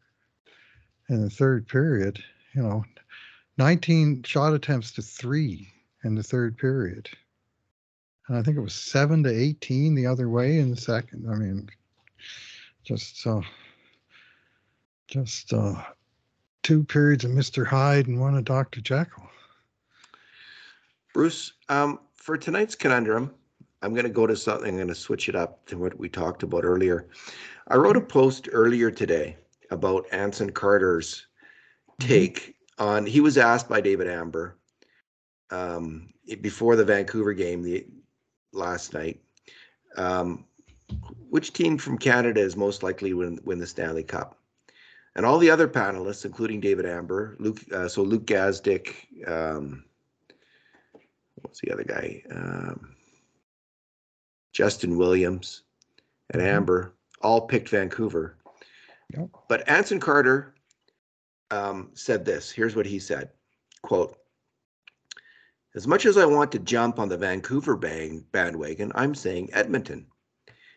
in 1.09 1.21
the 1.21 1.29
third 1.29 1.67
period. 1.67 2.23
You 2.53 2.63
know, 2.63 2.85
19 3.57 4.23
shot 4.23 4.53
attempts 4.53 4.91
to 4.93 5.01
three 5.01 5.71
in 6.03 6.15
the 6.15 6.23
third 6.23 6.57
period 6.57 7.09
and 8.27 8.37
I 8.37 8.41
think 8.41 8.57
it 8.57 8.61
was 8.61 8.73
seven 8.73 9.23
to 9.23 9.29
eighteen 9.29 9.95
the 9.95 10.07
other 10.07 10.29
way 10.29 10.59
in 10.59 10.69
the 10.69 10.77
second. 10.77 11.29
I 11.29 11.35
mean, 11.35 11.69
just 12.83 13.25
uh, 13.27 13.41
just 15.07 15.53
uh, 15.53 15.75
two 16.61 16.83
periods 16.83 17.25
of 17.25 17.31
Mister 17.31 17.65
Hyde 17.65 18.07
and 18.07 18.19
one 18.19 18.35
of 18.35 18.45
Doctor 18.45 18.81
Jekyll. 18.81 19.29
Bruce, 21.13 21.53
um, 21.69 21.99
for 22.15 22.37
tonight's 22.37 22.75
conundrum, 22.75 23.33
I'm 23.83 23.93
going 23.93 24.05
to 24.05 24.09
go 24.09 24.25
to 24.25 24.35
something. 24.35 24.69
I'm 24.69 24.75
going 24.75 24.87
to 24.87 24.95
switch 24.95 25.29
it 25.29 25.35
up 25.35 25.65
to 25.67 25.77
what 25.77 25.97
we 25.99 26.09
talked 26.09 26.41
about 26.41 26.63
earlier. 26.63 27.07
I 27.67 27.75
wrote 27.75 27.97
a 27.97 28.01
post 28.01 28.49
earlier 28.51 28.89
today 28.89 29.37
about 29.69 30.05
Anson 30.11 30.51
Carter's 30.51 31.27
take 31.99 32.55
on. 32.79 33.05
He 33.05 33.21
was 33.21 33.37
asked 33.37 33.69
by 33.69 33.81
David 33.81 34.07
Amber 34.07 34.57
um, 35.51 36.13
before 36.41 36.75
the 36.75 36.85
Vancouver 36.85 37.33
game 37.33 37.61
the 37.61 37.85
last 38.51 38.93
night, 38.93 39.21
um, 39.97 40.45
which 41.29 41.53
team 41.53 41.77
from 41.77 41.97
Canada 41.97 42.39
is 42.39 42.55
most 42.55 42.83
likely 42.83 43.09
to 43.09 43.17
win, 43.17 43.39
win 43.43 43.59
the 43.59 43.67
Stanley 43.67 44.03
Cup? 44.03 44.39
And 45.15 45.25
all 45.25 45.37
the 45.37 45.51
other 45.51 45.67
panelists, 45.67 46.25
including 46.25 46.59
David 46.59 46.87
Amber, 46.87 47.35
Luke, 47.39 47.59
uh, 47.71 47.87
so 47.87 48.01
Luke 48.01 48.25
Gazdic, 48.25 48.95
um, 49.27 49.83
what's 51.43 51.61
the 51.61 51.71
other 51.71 51.83
guy? 51.83 52.23
Um, 52.31 52.95
Justin 54.53 54.97
Williams 54.97 55.63
and 56.31 56.41
Mhm. 56.41 56.45
Amber 56.45 56.93
all 57.21 57.47
picked 57.47 57.69
Vancouver. 57.69 58.37
Yep. 59.09 59.29
But 59.47 59.67
Anson 59.69 59.99
Carter 59.99 60.55
um, 61.51 61.91
said 61.93 62.25
this. 62.25 62.49
Here's 62.51 62.75
what 62.75 62.85
he 62.85 62.97
said: 62.99 63.29
"Quote: 63.83 64.17
As 65.75 65.87
much 65.87 66.05
as 66.05 66.17
I 66.17 66.25
want 66.25 66.51
to 66.53 66.59
jump 66.59 66.97
on 66.99 67.09
the 67.09 67.17
Vancouver 67.17 67.75
bang 67.75 68.25
bandwagon, 68.31 68.91
I'm 68.95 69.13
saying 69.13 69.53
Edmonton. 69.53 70.07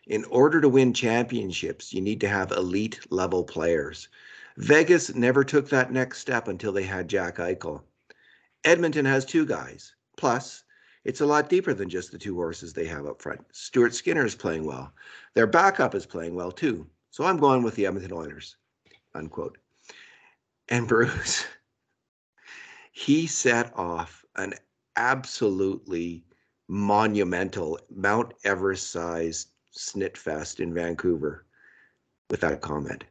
In 0.05 0.23
order 0.25 0.61
to 0.61 0.69
win 0.69 0.93
championships, 0.93 1.93
you 1.93 2.01
need 2.01 2.21
to 2.21 2.29
have 2.29 2.51
elite 2.51 2.99
level 3.11 3.43
players. 3.43 4.07
Vegas 4.57 5.13
never 5.13 5.43
took 5.43 5.67
that 5.69 5.91
next 5.91 6.19
step 6.19 6.47
until 6.47 6.71
they 6.71 6.83
had 6.83 7.07
Jack 7.09 7.37
Eichel. 7.37 7.83
Edmonton 8.63 9.05
has 9.05 9.25
two 9.25 9.45
guys. 9.45 9.95
Plus, 10.17 10.63
it's 11.05 11.21
a 11.21 11.25
lot 11.25 11.47
deeper 11.47 11.73
than 11.73 11.89
just 11.89 12.11
the 12.11 12.17
two 12.17 12.35
horses 12.35 12.73
they 12.73 12.85
have 12.85 13.05
up 13.05 13.21
front. 13.21 13.39
Stuart 13.53 13.95
Skinner 13.95 14.25
is 14.25 14.35
playing 14.35 14.65
well. 14.65 14.91
Their 15.35 15.47
backup 15.47 15.95
is 15.95 16.05
playing 16.05 16.35
well 16.35 16.51
too. 16.51 16.85
So 17.11 17.23
I'm 17.23 17.37
going 17.37 17.63
with 17.63 17.75
the 17.75 17.85
Edmonton 17.85 18.11
Oilers. 18.11 18.57
Unquote. 19.15 19.57
And 20.67 20.87
Bruce, 20.87 21.45
he 22.91 23.25
set 23.25 23.71
off 23.77 24.25
an 24.35 24.53
absolutely 24.97 26.25
monumental 26.67 27.79
Mount 27.95 28.33
Everest 28.43 28.91
sized 28.91 29.49
snit 29.73 30.17
fest 30.17 30.59
in 30.59 30.73
Vancouver 30.73 31.45
with 32.29 32.41
that 32.41 32.61
comment. 32.61 33.05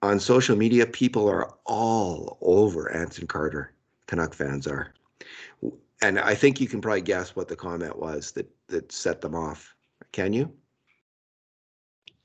On 0.00 0.18
social 0.18 0.56
media, 0.56 0.86
people 0.86 1.28
are 1.28 1.52
all 1.66 2.38
over 2.40 2.90
Anson 2.90 3.26
Carter. 3.26 3.72
Canuck 4.06 4.32
fans 4.32 4.66
are. 4.66 4.94
And 6.02 6.18
I 6.18 6.34
think 6.34 6.60
you 6.60 6.68
can 6.68 6.80
probably 6.80 7.00
guess 7.02 7.34
what 7.34 7.48
the 7.48 7.56
comment 7.56 7.98
was 7.98 8.32
that 8.32 8.48
that 8.68 8.92
set 8.92 9.20
them 9.20 9.34
off. 9.34 9.74
Can 10.12 10.32
you? 10.32 10.52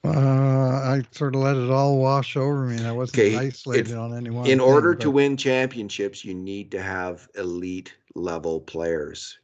Uh, 0.06 0.10
I 0.12 1.02
sort 1.12 1.34
of 1.36 1.42
let 1.42 1.56
it 1.56 1.70
all 1.70 1.98
wash 1.98 2.36
over 2.36 2.66
me, 2.66 2.76
and 2.76 2.86
I 2.86 2.92
wasn't 2.92 3.20
Okay, 3.20 3.38
isolated 3.38 3.92
if- 3.92 3.98
on 3.98 4.14
anyone. 4.14 4.46
In 4.46 4.60
thing, 4.60 4.68
order 4.68 4.94
to 4.96 5.08
but- 5.08 5.12
win 5.12 5.38
championships, 5.38 6.26
you 6.26 6.34
need 6.34 6.72
to 6.72 6.82
have 6.82 7.30
elite 7.36 7.96
level 8.16 8.60
players. 8.60 9.40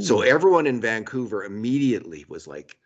So 0.00 0.22
everyone 0.22 0.66
in 0.66 0.80
Vancouver 0.80 1.44
immediately 1.44 2.24
was 2.28 2.46
like, 2.48 2.76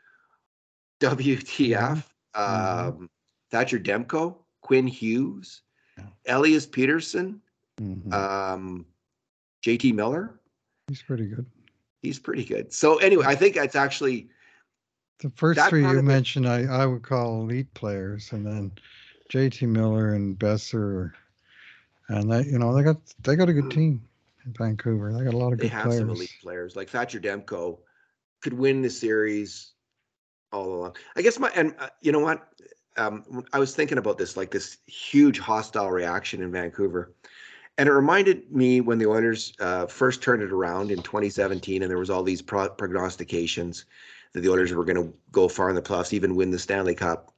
WTF? 1.00 2.06
Mhm. 2.36 2.40
Um, 2.40 3.10
Thatcher 3.50 3.78
Demko, 3.78 4.36
Quinn 4.60 4.86
Hughes, 4.86 5.62
Yeah. 5.96 6.04
Elias 6.36 6.66
Pettersson, 6.66 7.40
mhm, 7.80 8.12
um, 8.12 8.86
JT 9.62 9.92
Miller. 9.92 10.37
He's 10.88 11.02
pretty 11.02 11.26
good. 11.26 11.46
He's 12.02 12.18
pretty 12.18 12.44
good. 12.44 12.72
So 12.72 12.96
anyway, 12.96 13.26
I 13.26 13.34
think 13.34 13.54
that's 13.54 13.76
actually 13.76 14.28
The 15.20 15.30
first 15.30 15.60
three 15.68 15.82
you 15.82 16.02
mentioned, 16.02 16.48
I, 16.48 16.62
I 16.64 16.86
would 16.86 17.02
call 17.02 17.42
elite 17.42 17.72
players, 17.74 18.32
and 18.32 18.46
then 18.46 18.72
JT 19.30 19.68
Miller 19.68 20.14
and 20.14 20.38
Boeser, 20.38 21.12
and 22.08 22.30
that 22.32 22.46
you 22.46 22.58
know 22.58 22.74
they 22.74 22.82
got 22.82 22.96
they 23.22 23.36
got 23.36 23.48
a 23.48 23.52
good 23.52 23.70
team 23.70 24.02
in 24.46 24.52
Vancouver. 24.54 25.12
They 25.12 25.24
got 25.24 25.34
a 25.34 25.36
lot 25.36 25.52
of 25.52 25.58
they 25.58 25.64
good 25.64 25.72
have 25.72 25.84
players. 25.84 26.00
some 26.00 26.10
elite 26.10 26.36
players 26.40 26.76
like 26.76 26.88
Thatcher 26.88 27.20
Demko 27.20 27.78
could 28.40 28.54
win 28.54 28.80
the 28.80 28.90
series 28.90 29.72
all 30.52 30.72
along. 30.72 30.96
I 31.16 31.22
guess 31.22 31.38
my 31.38 31.50
and 31.54 31.74
uh, 31.78 31.88
you 32.00 32.12
know 32.12 32.20
what? 32.20 32.48
Um, 32.96 33.44
I 33.52 33.58
was 33.58 33.76
thinking 33.76 33.98
about 33.98 34.18
this 34.18 34.36
like 34.36 34.50
this 34.50 34.78
huge 34.86 35.38
hostile 35.38 35.90
reaction 35.90 36.42
in 36.42 36.50
Vancouver, 36.50 37.12
and 37.78 37.88
it 37.88 37.92
reminded 37.92 38.50
me 38.52 38.80
when 38.80 38.98
the 38.98 39.06
Oilers 39.06 39.52
uh, 39.60 39.86
first 39.86 40.20
turned 40.20 40.42
it 40.42 40.52
around 40.52 40.90
in 40.90 41.00
2017, 41.00 41.82
and 41.82 41.90
there 41.90 41.98
was 41.98 42.10
all 42.10 42.24
these 42.24 42.42
pro- 42.42 42.68
prognostications 42.68 43.84
that 44.32 44.40
the 44.40 44.50
Oilers 44.50 44.72
were 44.72 44.84
going 44.84 44.96
to 44.96 45.14
go 45.30 45.48
far 45.48 45.70
in 45.70 45.76
the 45.76 45.80
playoffs, 45.82 46.12
even 46.12 46.34
win 46.34 46.50
the 46.50 46.58
Stanley 46.58 46.94
Cup, 46.94 47.32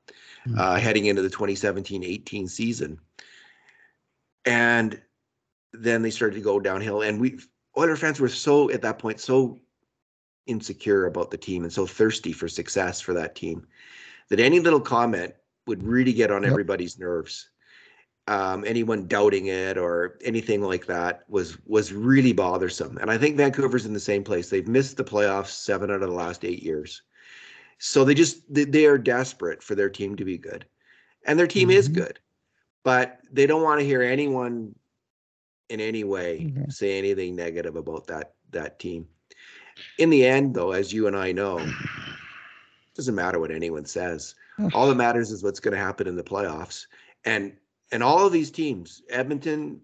Mm. 0.48 0.58
uh, 0.58 0.76
heading 0.76 1.04
into 1.04 1.20
the 1.20 1.28
2017-18 1.28 2.48
season, 2.48 2.98
and 4.46 4.98
then 5.74 6.00
they 6.00 6.08
started 6.08 6.36
to 6.36 6.40
go 6.40 6.58
downhill, 6.58 7.02
and 7.02 7.20
we 7.20 7.38
Oiler 7.76 7.94
fans 7.94 8.18
were 8.20 8.28
so 8.30 8.70
at 8.70 8.80
that 8.80 8.98
point 8.98 9.20
so 9.20 9.58
insecure 10.46 11.04
about 11.04 11.30
the 11.30 11.36
team 11.36 11.62
and 11.64 11.70
so 11.72 11.86
thirsty 11.86 12.32
for 12.32 12.48
success 12.48 13.02
for 13.02 13.12
that 13.12 13.34
team 13.34 13.66
that 14.30 14.40
any 14.40 14.60
little 14.60 14.80
comment 14.80 15.34
would 15.66 15.82
really 15.82 16.14
get 16.14 16.30
on 16.30 16.42
Yep. 16.42 16.50
everybody's 16.52 16.98
nerves. 16.98 17.49
Um, 18.30 18.62
anyone 18.64 19.08
doubting 19.08 19.46
it 19.46 19.76
or 19.76 20.16
anything 20.24 20.62
like 20.62 20.86
that 20.86 21.24
was 21.28 21.58
was 21.66 21.92
really 21.92 22.32
bothersome. 22.32 22.96
And 22.98 23.10
I 23.10 23.18
think 23.18 23.36
Vancouver's 23.36 23.86
in 23.86 23.92
the 23.92 23.98
same 23.98 24.22
place. 24.22 24.48
They've 24.48 24.68
missed 24.68 24.96
the 24.96 25.02
playoffs 25.02 25.48
seven 25.48 25.90
out 25.90 26.02
of 26.02 26.08
the 26.08 26.14
last 26.14 26.44
eight 26.44 26.62
years. 26.62 27.02
So 27.78 28.04
they 28.04 28.14
just 28.14 28.42
they, 28.48 28.62
they 28.62 28.86
are 28.86 28.98
desperate 28.98 29.64
for 29.64 29.74
their 29.74 29.90
team 29.90 30.14
to 30.14 30.24
be 30.24 30.38
good. 30.38 30.64
And 31.26 31.36
their 31.36 31.48
team 31.48 31.70
is 31.70 31.88
Mhm. 31.88 31.94
good. 31.94 32.20
But 32.84 33.18
they 33.32 33.46
don't 33.48 33.64
want 33.64 33.80
to 33.80 33.86
hear 33.86 34.00
anyone 34.00 34.76
in 35.68 35.80
any 35.80 36.04
way 36.04 36.46
Mhm. 36.46 36.72
say 36.72 36.98
anything 36.98 37.34
negative 37.34 37.74
about 37.74 38.06
that 38.06 38.34
that 38.52 38.78
team. 38.78 39.08
In 39.98 40.08
the 40.08 40.24
end, 40.24 40.54
though, 40.54 40.70
as 40.70 40.92
you 40.92 41.08
and 41.08 41.16
I 41.16 41.32
know, 41.32 41.58
it 41.58 42.94
doesn't 42.94 43.14
matter 43.16 43.40
what 43.40 43.50
anyone 43.50 43.86
says. 43.86 44.36
All 44.72 44.88
that 44.88 44.94
matters 44.94 45.32
is 45.32 45.42
what's 45.42 45.58
going 45.58 45.74
to 45.74 45.82
happen 45.82 46.06
in 46.06 46.14
the 46.14 46.22
playoffs. 46.22 46.86
And 47.24 47.56
and 47.92 48.02
all 48.02 48.26
of 48.26 48.32
these 48.32 48.50
teams, 48.50 49.02
Edmonton, 49.10 49.80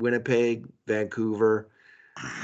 Winnipeg, 0.00 0.66
Vancouver, 0.86 1.68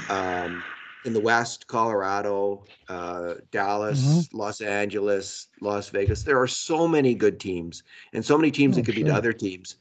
um, 0.09 0.63
in 1.05 1.13
the 1.13 1.19
West, 1.19 1.67
Colorado, 1.67 2.63
uh, 2.87 3.35
Dallas, 3.51 4.01
Mhm. 4.01 4.29
Los 4.33 4.61
Angeles, 4.61 5.47
Las 5.59 5.89
Vegas. 5.89 6.23
There 6.23 6.39
are 6.41 6.47
so 6.47 6.87
many 6.87 7.13
good 7.13 7.39
teams 7.39 7.83
and 8.13 8.23
so 8.23 8.37
many 8.37 8.51
teams 8.51 8.75
Oh, 8.75 8.79
that 8.79 8.85
could 8.85 8.95
beat 8.95 9.07
sure. 9.07 9.15
other 9.15 9.33
teams. 9.33 9.75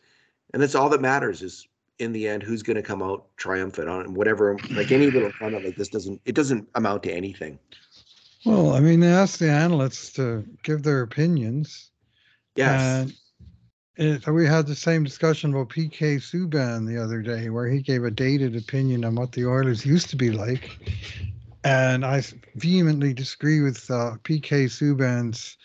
And 0.53 0.61
that's 0.61 0.75
all 0.75 0.89
that 0.89 1.01
matters 1.01 1.41
is 1.43 1.67
in 1.99 2.13
the 2.13 2.27
end 2.27 2.43
who's 2.43 2.63
going 2.63 2.77
to 2.77 2.83
come 2.83 3.03
out 3.03 3.25
triumphant 3.37 3.89
on 3.89 4.15
whatever 4.15 4.57
like 4.71 4.91
any 4.91 5.11
little 5.11 5.31
comment 5.39 5.65
like 5.65 5.77
this 5.77 5.89
doesn't 5.89 6.21
it 6.25 6.35
doesn't 6.35 6.69
amount 6.75 7.05
to 7.05 7.13
anything. 7.13 7.59
Well, 8.45 8.75
I 8.75 8.81
mean, 8.81 8.99
they 8.99 9.07
asked 9.13 9.39
the 9.39 9.49
analysts 9.51 10.13
to 10.15 10.45
give 10.65 10.83
their 10.83 11.03
opinions. 11.03 11.91
Yes. 12.57 12.81
And 12.83 13.15
it, 13.97 14.27
we 14.27 14.47
had 14.47 14.67
the 14.67 14.75
same 14.75 15.05
discussion 15.05 15.53
about 15.53 15.69
PK 15.69 16.17
Subban 16.17 16.87
the 16.87 17.03
other 17.03 17.21
day, 17.21 17.51
where 17.51 17.69
he 17.69 17.81
gave 17.81 18.05
a 18.05 18.11
dated 18.11 18.57
opinion 18.57 19.05
on 19.05 19.15
what 19.15 19.33
the 19.33 19.47
Oilers 19.47 19.85
used 19.85 20.09
to 20.11 20.17
be 20.17 20.31
like. 20.31 20.79
And 21.65 22.05
I 22.05 22.23
vehemently 22.57 23.13
disagree 23.13 23.61
with 23.61 23.91
uh, 23.91 24.17
PK 24.25 24.65
Subban's 24.65 25.57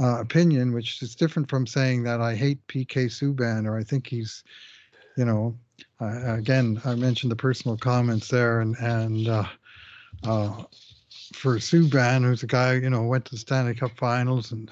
uh, 0.00 0.20
opinion, 0.20 0.72
which 0.72 1.00
is 1.02 1.14
different 1.14 1.48
from 1.48 1.66
saying 1.66 2.02
that 2.04 2.20
I 2.20 2.34
hate 2.34 2.66
PK 2.66 3.06
Subban 3.06 3.66
or 3.66 3.78
I 3.78 3.84
think 3.84 4.06
he's, 4.06 4.42
you 5.16 5.24
know, 5.24 5.56
uh, 6.00 6.34
again, 6.34 6.80
I 6.84 6.94
mentioned 6.94 7.30
the 7.30 7.36
personal 7.36 7.76
comments 7.76 8.28
there, 8.28 8.60
and 8.60 8.76
and 8.76 9.28
uh, 9.28 9.44
uh, 10.24 10.64
for 11.34 11.56
Subban, 11.56 12.24
who's 12.24 12.42
a 12.42 12.46
guy, 12.46 12.74
you 12.74 12.90
know, 12.90 13.02
went 13.02 13.26
to 13.26 13.32
the 13.32 13.38
Stanley 13.38 13.74
Cup 13.74 13.92
Finals 13.96 14.52
and 14.52 14.70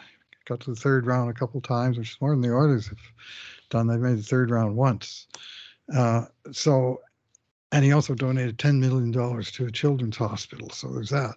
got 0.48 0.60
to 0.60 0.70
the 0.70 0.76
third 0.80 1.06
round 1.06 1.30
a 1.30 1.34
couple 1.34 1.60
times, 1.60 1.98
which 1.98 2.12
is 2.12 2.20
more 2.20 2.30
than 2.30 2.40
the 2.40 2.52
Oilers 2.54 2.88
have 2.88 2.98
done. 3.70 3.86
They've 3.86 4.00
made 4.00 4.18
the 4.18 4.22
third 4.22 4.50
round 4.50 4.76
once. 4.76 5.26
Uh, 5.94 6.24
so, 6.52 7.00
and 7.72 7.84
he 7.84 7.92
also 7.92 8.14
donated 8.14 8.58
ten 8.58 8.80
million 8.80 9.10
dollars 9.10 9.50
to 9.52 9.66
a 9.66 9.70
children's 9.70 10.16
hospital. 10.16 10.70
So 10.70 10.88
there's 10.88 11.10
that. 11.10 11.36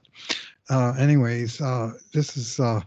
Uh, 0.69 0.93
anyways, 0.97 1.59
uh, 1.61 1.91
this 2.13 2.37
is 2.37 2.59
uh, 2.59 2.81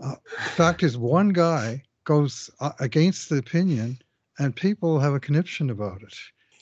uh, 0.00 0.14
fact 0.56 0.82
is 0.82 0.96
one 0.98 1.30
guy 1.30 1.82
goes 2.04 2.50
uh, 2.60 2.72
against 2.80 3.28
the 3.28 3.36
opinion, 3.36 3.98
and 4.38 4.54
people 4.56 4.98
have 4.98 5.14
a 5.14 5.20
conniption 5.20 5.70
about 5.70 6.02
it. 6.02 6.14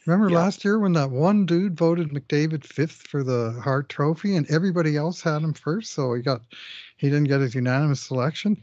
Remember 0.06 0.30
Yeah. 0.30 0.38
last 0.38 0.64
year 0.64 0.78
when 0.78 0.92
that 0.94 1.10
one 1.10 1.44
dude 1.46 1.76
voted 1.76 2.10
McDavid 2.10 2.64
fifth 2.64 3.06
for 3.08 3.22
the 3.22 3.58
Hart 3.62 3.88
Trophy, 3.88 4.36
and 4.36 4.46
everybody 4.50 4.96
else 4.96 5.20
had 5.20 5.42
him 5.42 5.52
first, 5.54 5.92
so 5.92 6.14
he 6.14 6.22
got 6.22 6.42
he 6.96 7.08
didn't 7.08 7.28
get 7.28 7.40
his 7.40 7.54
unanimous 7.54 8.00
selection. 8.00 8.60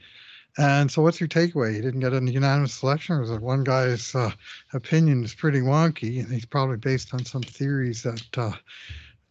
And 0.58 0.90
so, 0.90 1.02
what's 1.02 1.20
your 1.20 1.28
takeaway? 1.28 1.76
He 1.76 1.82
didn't 1.82 2.00
get 2.00 2.14
a 2.14 2.22
unanimous 2.24 2.74
selection, 2.74 3.16
or 3.18 3.24
it 3.24 3.42
one 3.42 3.64
guy's 3.64 4.16
uh, 4.16 4.32
opinion 4.74 5.24
is 5.24 5.36
pretty 5.36 5.60
wonky, 5.60 6.20
and 6.20 6.32
he's 6.32 6.46
probably 6.46 6.78
based 6.78 7.14
on 7.14 7.26
some 7.26 7.42
theories 7.44 8.04
that 8.04 8.38
uh, 8.38 8.52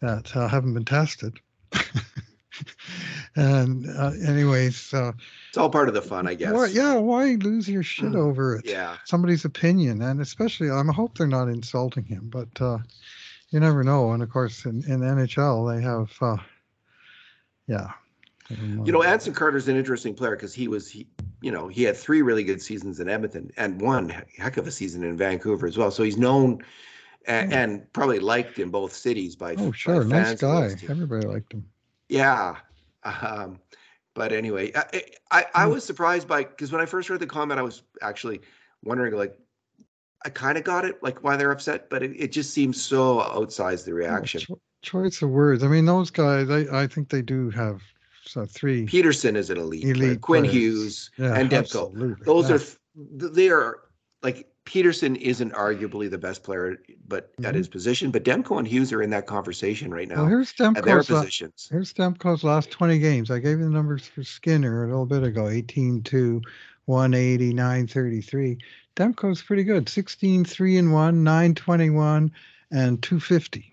that 0.01 0.37
uh, 0.37 0.49
haven't 0.49 0.75
been 0.75 0.85
tested. 0.85 1.39
and 3.37 3.89
uh, 3.89 4.13
anyways, 4.27 4.93
uh, 4.93 5.13
It's 5.49 5.57
all 5.59 5.71
part 5.71 5.89
of 5.89 5.95
the 5.95 6.03
fun, 6.03 6.27
I 6.27 6.35
guess. 6.35 6.53
why, 6.53 6.67
yeah, 6.67 6.95
why 6.97 7.37
lose 7.41 7.69
your 7.69 7.83
shit 7.83 8.13
Mm. 8.13 8.17
over 8.17 8.57
it? 8.57 8.67
Yeah. 8.67 8.97
Somebody's 9.07 9.45
opinion, 9.45 10.03
and 10.03 10.21
especially, 10.21 10.71
I 10.71 10.83
hope 10.93 11.17
they're 11.17 11.27
not 11.27 11.49
insulting 11.49 12.05
him, 12.05 12.29
but 12.29 12.61
uh, 12.61 12.79
you 13.51 13.61
never 13.61 13.83
know. 13.83 14.13
And 14.13 14.23
of 14.23 14.31
course, 14.31 14.67
in, 14.67 14.85
in 14.85 15.01
NHL, 15.01 15.75
they 15.75 15.83
have, 15.83 16.13
uh, 16.21 16.43
yeah. 17.67 17.93
You 18.51 18.93
know, 18.93 19.03
Anson 19.03 19.33
Carter's 19.33 19.69
an 19.69 19.77
interesting 19.77 20.15
player 20.15 20.37
because 20.37 20.53
he 20.53 20.69
was, 20.69 20.91
he, 20.91 21.07
you 21.41 21.51
know, 21.51 21.67
he 21.69 21.83
had 21.83 21.97
three 21.97 22.21
really 22.23 22.45
good 22.45 22.61
seasons 22.61 23.01
in 23.01 23.09
Edmonton 23.09 23.51
and 23.57 23.81
one 23.81 24.11
heck 24.37 24.59
of 24.59 24.67
a 24.67 24.71
season 24.71 25.03
in 25.03 25.17
Vancouver 25.17 25.67
as 25.67 25.79
well. 25.79 25.91
So 25.91 26.03
he's 26.03 26.19
known 26.19 26.63
and, 27.27 27.53
Oh. 27.53 27.57
and 27.57 27.93
probably 27.95 28.19
liked 28.19 28.59
in 28.59 28.71
both 28.71 28.93
cities 28.93 29.35
by. 29.35 29.55
oh, 29.55 29.71
by 29.71 29.71
sure, 29.73 30.05
nice 30.05 30.41
fans 30.41 30.43
of 30.43 30.81
guy. 30.81 30.91
Everybody 30.93 31.27
liked 31.27 31.55
him. 31.55 31.65
Yeah. 32.11 32.57
Um, 33.03 33.59
but 34.13 34.33
anyway, 34.33 34.73
I, 34.75 35.03
I, 35.31 35.47
I 35.55 35.65
Hmm. 35.65 35.73
was 35.73 35.85
surprised 35.85 36.29
by 36.29 36.45
because 36.45 36.71
when 36.71 36.81
I 36.83 36.87
first 36.87 37.09
heard 37.09 37.21
the 37.21 37.27
comment, 37.27 37.59
I 37.59 37.63
was 37.63 37.83
actually 38.03 38.43
wondering 38.83 39.15
like, 39.15 39.39
I 40.25 40.29
kind 40.31 40.57
of 40.59 40.65
got 40.65 40.85
it, 40.85 41.03
like 41.03 41.25
why 41.25 41.37
they're 41.37 41.51
upset, 41.51 41.89
but 41.91 42.03
it, 42.03 42.13
it 42.17 42.33
just 42.33 42.53
seems 42.53 42.81
so 42.81 43.19
outsized 43.21 43.85
the 43.87 43.93
Oh, 43.93 43.97
reaction. 43.97 44.41
cho- 44.43 44.61
choice 44.83 45.21
of 45.23 45.31
words. 45.31 45.63
I 45.65 45.69
mean, 45.69 45.85
those 45.87 46.11
guys, 46.11 46.49
I, 46.51 46.83
I 46.83 46.87
think 46.87 47.09
they 47.09 47.23
do 47.23 47.51
have 47.51 47.83
so 48.27 48.45
three 48.47 48.87
Pettersson 48.87 49.37
is 49.37 49.51
an 49.51 49.59
elite. 49.59 49.85
elite 49.85 50.21
Quinn 50.21 50.43
players. 50.45 50.55
Hughes 50.55 51.11
Yeah, 51.19 51.35
and 51.35 51.51
Demko. 51.51 52.25
Those 52.25 52.49
yeah. 52.51 52.57
are 52.57 52.61
they 53.31 53.49
are 53.51 53.81
like 54.23 54.49
Pettersson 54.65 55.17
isn't 55.17 55.53
arguably 55.53 56.09
the 56.11 56.17
best 56.17 56.43
player, 56.43 56.79
but 57.07 57.31
at 57.45 57.53
Mhm. 57.53 57.57
his 57.57 57.69
position. 57.69 58.11
But 58.11 58.25
Demko 58.25 58.59
and 58.59 58.67
Hughes 58.67 58.93
are 58.95 59.03
in 59.03 59.11
that 59.11 59.27
conversation 59.27 59.93
right 59.93 60.09
now. 60.09 60.17
Well, 60.23 60.27
here's 60.27 60.53
at 60.59 60.75
their 60.75 60.83
Demko's, 61.01 61.11
la- 61.11 61.21
positions. 61.21 61.69
here's 61.71 61.93
Demko's 61.93 62.43
last 62.45 62.71
20 62.71 62.99
games. 62.99 63.31
I 63.31 63.41
gave 63.41 63.59
you 63.59 63.65
the 63.65 63.71
numbers 63.71 64.07
for 64.07 64.23
Skinner 64.25 64.85
a 64.85 64.87
little 64.89 65.05
bit 65.05 65.23
ago 65.23 65.49
18 65.49 66.03
to 66.05 66.41
180, 66.87 67.53
933. 67.53 68.57
Demko's 68.97 69.43
pretty 69.43 69.65
good 69.65 69.87
16, 69.89 70.45
3 70.47 70.79
and 70.79 70.93
1, 70.95 71.23
921, 71.23 72.33
and 72.71 73.03
250. 73.03 73.71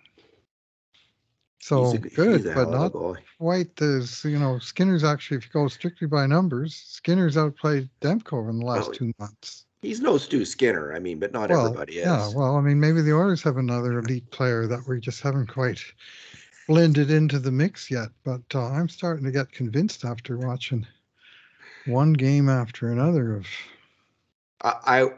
So 1.61 1.83
He's 1.91 1.93
a- 1.93 2.01
he's 2.03 2.13
good, 2.15 2.45
a 2.47 2.55
but 2.55 2.71
not 2.71 2.91
goalie. 2.91 3.19
quite 3.37 3.79
as, 3.81 4.25
you 4.25 4.39
know, 4.39 4.57
Skinner's 4.57 5.03
actually, 5.03 5.37
if 5.37 5.45
you 5.45 5.51
go 5.53 5.67
strictly 5.67 6.07
by 6.07 6.25
numbers, 6.25 6.75
Skinner's 6.75 7.37
outplayed 7.37 7.87
Demko 8.01 8.49
in 8.49 8.59
the 8.59 8.65
last 8.65 8.87
Well, 8.87 8.95
two 8.95 9.13
months. 9.19 9.65
He's 9.83 10.01
no 10.01 10.17
Stu 10.17 10.43
Skinner. 10.43 10.93
I 10.93 10.99
mean, 10.99 11.19
but 11.19 11.31
not 11.31 11.49
Well, 11.49 11.67
everybody 11.67 11.99
is. 11.99 12.05
Yeah, 12.05 12.29
well, 12.35 12.55
I 12.55 12.61
mean, 12.61 12.79
maybe 12.79 13.01
the 13.01 13.13
Oilers 13.13 13.43
have 13.43 13.57
another 13.57 13.99
elite 13.99 14.29
player 14.31 14.65
that 14.67 14.87
we 14.87 14.99
just 14.99 15.21
haven't 15.21 15.47
quite 15.47 15.79
blended 16.67 17.11
into 17.11 17.37
the 17.37 17.51
mix 17.51 17.91
yet. 17.91 18.09
But 18.23 18.41
uh, 18.55 18.67
I'm 18.67 18.89
starting 18.89 19.25
to 19.25 19.31
get 19.31 19.51
convinced 19.51 20.03
after 20.03 20.37
watching 20.37 20.85
one 21.85 22.13
game 22.13 22.49
after 22.49 22.91
another 22.91 23.35
of. 23.35 23.47
I, 24.63 25.01
I 25.03 25.09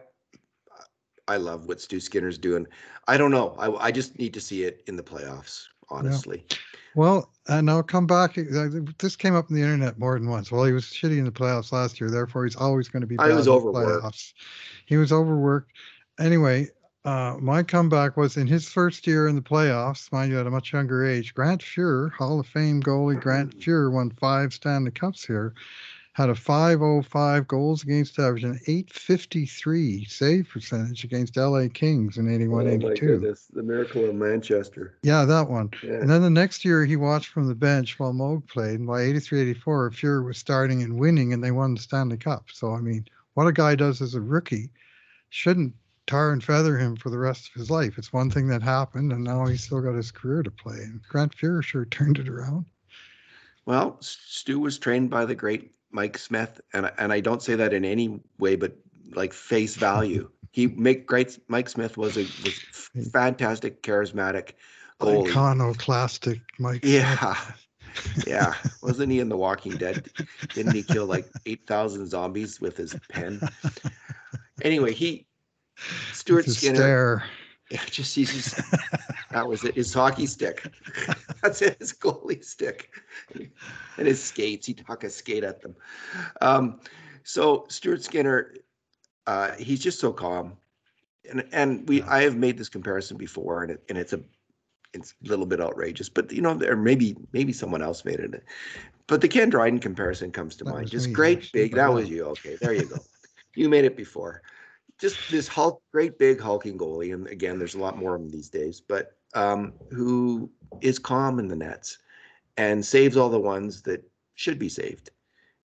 I 1.27 1.37
love 1.37 1.67
what 1.67 1.79
Stu 1.79 1.99
Skinner's 2.01 2.37
doing. 2.37 2.67
I 3.07 3.17
don't 3.17 3.31
know. 3.31 3.55
I 3.57 3.87
I 3.87 3.91
just 3.91 4.19
need 4.19 4.33
to 4.33 4.41
see 4.41 4.63
it 4.63 4.83
in 4.87 4.95
the 4.97 5.03
playoffs. 5.03 5.67
Honestly, 5.93 6.45
Well, 6.95 7.29
and 7.47 7.69
I'll 7.69 7.83
come 7.83 8.07
back. 8.07 8.35
This 8.35 9.15
came 9.15 9.35
up 9.35 9.49
in 9.49 9.55
the 9.55 9.61
internet 9.61 9.99
more 9.99 10.17
than 10.17 10.29
once. 10.29 10.51
Well, 10.51 10.63
he 10.63 10.73
was 10.73 10.85
shitty 10.85 11.17
in 11.17 11.25
the 11.25 11.31
playoffs 11.31 11.71
last 11.71 11.99
year, 11.99 12.09
therefore 12.09 12.45
he's 12.45 12.55
always 12.55 12.87
going 12.87 13.01
to 13.01 13.07
be. 13.07 13.17
I 13.19 13.29
was 13.29 13.47
in 13.47 13.53
the 13.53 13.57
overworked. 13.57 14.03
playoffs. 14.03 14.33
He 14.85 14.97
was 14.97 15.11
overworked. 15.11 15.71
Anyway, 16.19 16.69
uh, 17.05 17.35
my 17.39 17.63
comeback 17.63 18.15
was 18.15 18.37
in 18.37 18.47
his 18.47 18.69
first 18.69 19.05
year 19.05 19.27
in 19.27 19.35
the 19.35 19.41
playoffs, 19.41 20.11
mind 20.11 20.31
you, 20.31 20.39
at 20.39 20.47
a 20.47 20.51
much 20.51 20.71
younger 20.71 21.05
age. 21.05 21.33
Grant 21.33 21.61
Fuhr, 21.61 22.11
Hall 22.13 22.39
of 22.39 22.47
Fame 22.47 22.81
goalie 22.81 23.19
Grant 23.19 23.59
Fuhr, 23.59 23.91
won 23.91 24.09
five 24.11 24.53
Stanley 24.53 24.91
Cups 24.91 25.25
here. 25.25 25.53
Had 26.13 26.29
a 26.29 26.35
505 26.35 27.47
goals 27.47 27.81
against 27.81 28.19
average 28.19 28.43
and 28.43 28.59
853 28.67 30.05
save 30.05 30.47
percentage 30.47 31.03
against 31.03 31.35
LA 31.35 31.65
Kings 31.73 32.17
in 32.17 32.31
81 32.31 32.67
82. 32.67 33.25
Oh 33.27 33.35
the 33.53 33.63
miracle 33.63 34.07
of 34.07 34.13
Manchester. 34.13 34.95
Yeah, 35.01 35.25
that 35.25 35.49
one. 35.49 35.71
Yeah. 35.81 35.93
And 35.93 36.09
then 36.11 36.21
the 36.21 36.29
next 36.29 36.63
year 36.63 36.85
he 36.85 36.95
watched 36.95 37.29
from 37.29 37.47
the 37.47 37.55
bench 37.55 37.97
while 37.97 38.13
Moog 38.13 38.47
played. 38.47 38.77
And 38.77 38.85
by 38.85 39.01
83 39.01 39.41
84, 39.41 39.91
Fuhr 39.91 40.23
was 40.23 40.37
starting 40.37 40.83
and 40.83 40.99
winning, 40.99 41.33
and 41.33 41.43
they 41.43 41.49
won 41.49 41.73
the 41.73 41.81
Stanley 41.81 42.17
Cup. 42.17 42.45
So, 42.53 42.73
I 42.73 42.79
mean, 42.79 43.05
what 43.33 43.47
a 43.47 43.51
guy 43.51 43.73
does 43.73 43.99
as 43.99 44.13
a 44.13 44.21
rookie 44.21 44.69
shouldn't 45.29 45.73
tar 46.05 46.31
and 46.31 46.43
feather 46.43 46.77
him 46.77 46.95
for 46.95 47.09
the 47.09 47.17
rest 47.17 47.47
of 47.47 47.53
his 47.53 47.71
life. 47.71 47.97
It's 47.97 48.13
one 48.13 48.29
thing 48.29 48.47
that 48.49 48.61
happened, 48.61 49.11
and 49.11 49.23
now 49.23 49.47
he's 49.47 49.63
still 49.63 49.81
got 49.81 49.95
his 49.95 50.11
career 50.11 50.43
to 50.43 50.51
play. 50.51 50.75
And 50.75 51.01
Grant 51.09 51.35
Fuhr 51.35 51.63
sure 51.63 51.85
turned 51.85 52.19
it 52.19 52.29
around. 52.29 52.65
Well, 53.65 53.97
Stu 54.01 54.59
was 54.59 54.77
trained 54.77 55.09
by 55.09 55.25
the 55.25 55.35
great 55.35 55.71
Mike 55.93 56.17
Smith, 56.17 56.59
and 56.73 56.87
I- 56.87 56.93
and 56.97 57.13
I 57.13 57.19
don't 57.21 57.41
say 57.41 57.55
that 57.55 57.71
in 57.71 57.85
any 57.85 58.19
way, 58.39 58.55
but 58.55 58.75
like 59.13 59.31
face 59.33 59.75
value. 59.75 60.29
He 60.53 60.67
make 60.67 61.07
great. 61.07 61.39
Mike 61.47 61.67
Smith 61.67 61.97
was 61.97 62.15
a 62.15 62.27
was 62.43 62.59
fantastic, 63.11 63.81
charismatic 63.81 64.51
goalie. 64.99 65.29
Iconoclastic 65.31 66.41
Mike. 66.59 66.81
Yeah, 66.85 67.35
yeah. 68.27 68.53
Wasn't 68.83 69.11
he 69.11 69.19
in 69.19 69.29
The 69.29 69.37
Walking 69.37 69.77
Dead? 69.77 70.07
Didn't 70.53 70.75
he 70.75 70.83
kill 70.83 71.07
like 71.07 71.25
eight 71.47 71.65
thousand 71.65 72.05
zombies 72.07 72.61
with 72.61 72.77
his 72.77 72.95
pen? 73.09 73.41
Anyway, 74.61 74.93
he 74.93 75.25
Stuart 76.11 76.47
Skinner. 76.47 76.75
stare. 76.75 77.23
Yeah, 77.73 77.83
just 77.89 78.13
he's 78.13 78.31
just 78.31 78.71
that 79.31 79.47
was 79.47 79.63
it. 79.63 79.73
His 79.73 79.91
hockey 79.91 80.27
stick. 80.27 80.71
That's 81.41 81.59
it. 81.63 81.79
His 81.79 81.91
goalie 81.91 82.45
stick, 82.45 82.91
and 83.33 84.07
his 84.07 84.23
skates. 84.23 84.67
He'd 84.67 84.83
huck 84.85 85.03
a 85.03 85.09
skate 85.09 85.43
at 85.43 85.59
them. 85.59 85.75
Um, 86.39 86.81
so 87.23 87.65
Stuart 87.69 88.03
Skinner, 88.03 88.53
uh, 89.25 89.53
he's 89.53 89.79
just 89.79 89.99
so 89.99 90.13
calm, 90.13 90.55
and 91.27 91.43
and 91.51 91.89
we 91.89 92.03
I 92.03 92.21
have 92.21 92.37
made 92.37 92.59
this 92.59 92.69
comparison 92.69 93.17
before, 93.17 93.63
and 93.63 93.71
it, 93.71 93.83
and 93.89 93.97
it's 93.97 94.13
a 94.13 94.19
it's 94.93 95.15
a 95.25 95.27
little 95.27 95.47
bit 95.47 95.59
outrageous, 95.59 96.09
but 96.09 96.31
you 96.31 96.43
know, 96.43 96.53
there 96.53 96.75
maybe 96.75 97.17
maybe 97.31 97.53
someone 97.53 97.81
else 97.81 98.05
made 98.05 98.19
it. 98.19 98.43
But 99.07 99.21
the 99.21 99.27
Ken 99.27 99.49
Dryden 99.49 99.79
comparison 99.79 100.31
comes 100.31 100.55
to 100.57 100.63
That 100.63 100.75
mind. 100.75 100.91
Just 100.91 101.07
me, 101.07 101.13
great 101.13 101.51
big. 101.51 101.73
That 101.73 101.87
yeah. 101.87 101.89
was 101.89 102.07
you. 102.07 102.25
Okay, 102.25 102.55
there 102.61 102.73
you 102.73 102.85
go. 102.85 102.97
you 103.55 103.67
made 103.67 103.83
it 103.83 103.97
before 103.97 104.43
just 105.03 105.29
this 105.29 105.49
hulk, 105.49 105.81
great 105.91 106.17
big 106.17 106.39
hulking 106.39 106.77
goalie, 106.77 107.13
and 107.13 107.27
again, 107.27 107.59
there's 107.59 107.75
a 107.75 107.79
lot 107.79 107.97
more 107.97 108.15
of 108.15 108.21
them 108.21 108.29
these 108.29 108.47
days. 108.47 108.79
But 108.79 109.17
um, 109.33 109.73
who 109.91 110.49
is 110.79 110.97
calm 110.97 111.39
in 111.39 111.49
the 111.49 111.57
nets 111.57 111.97
and 112.55 112.85
saves 112.85 113.17
all 113.17 113.29
the 113.29 113.37
ones 113.37 113.81
that 113.81 114.01
should 114.35 114.57
be 114.57 114.69
saved, 114.69 115.11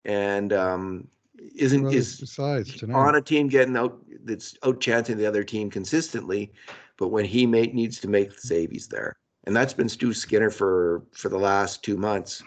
and 0.04 0.52
um, 0.52 1.06
isn't 1.54 1.84
Well, 1.84 1.94
is 1.94 2.18
besides 2.18 2.74
tonight. 2.74 2.98
on 2.98 3.14
a 3.14 3.22
team 3.22 3.46
getting 3.46 3.76
out 3.76 4.02
that's 4.24 4.56
out 4.64 4.80
chancing 4.80 5.16
the 5.16 5.26
other 5.26 5.44
team 5.44 5.70
consistently. 5.70 6.52
But 6.96 7.08
when 7.08 7.24
he 7.24 7.46
needs 7.46 8.00
to 8.00 8.08
make 8.08 8.34
the 8.34 8.40
save, 8.40 8.72
he's 8.72 8.88
there, 8.88 9.14
and 9.44 9.54
that's 9.54 9.72
been 9.72 9.88
Stu 9.88 10.12
Skinner 10.12 10.50
for 10.50 11.04
for 11.12 11.28
the 11.28 11.38
last 11.38 11.84
two 11.84 11.96
months, 11.96 12.42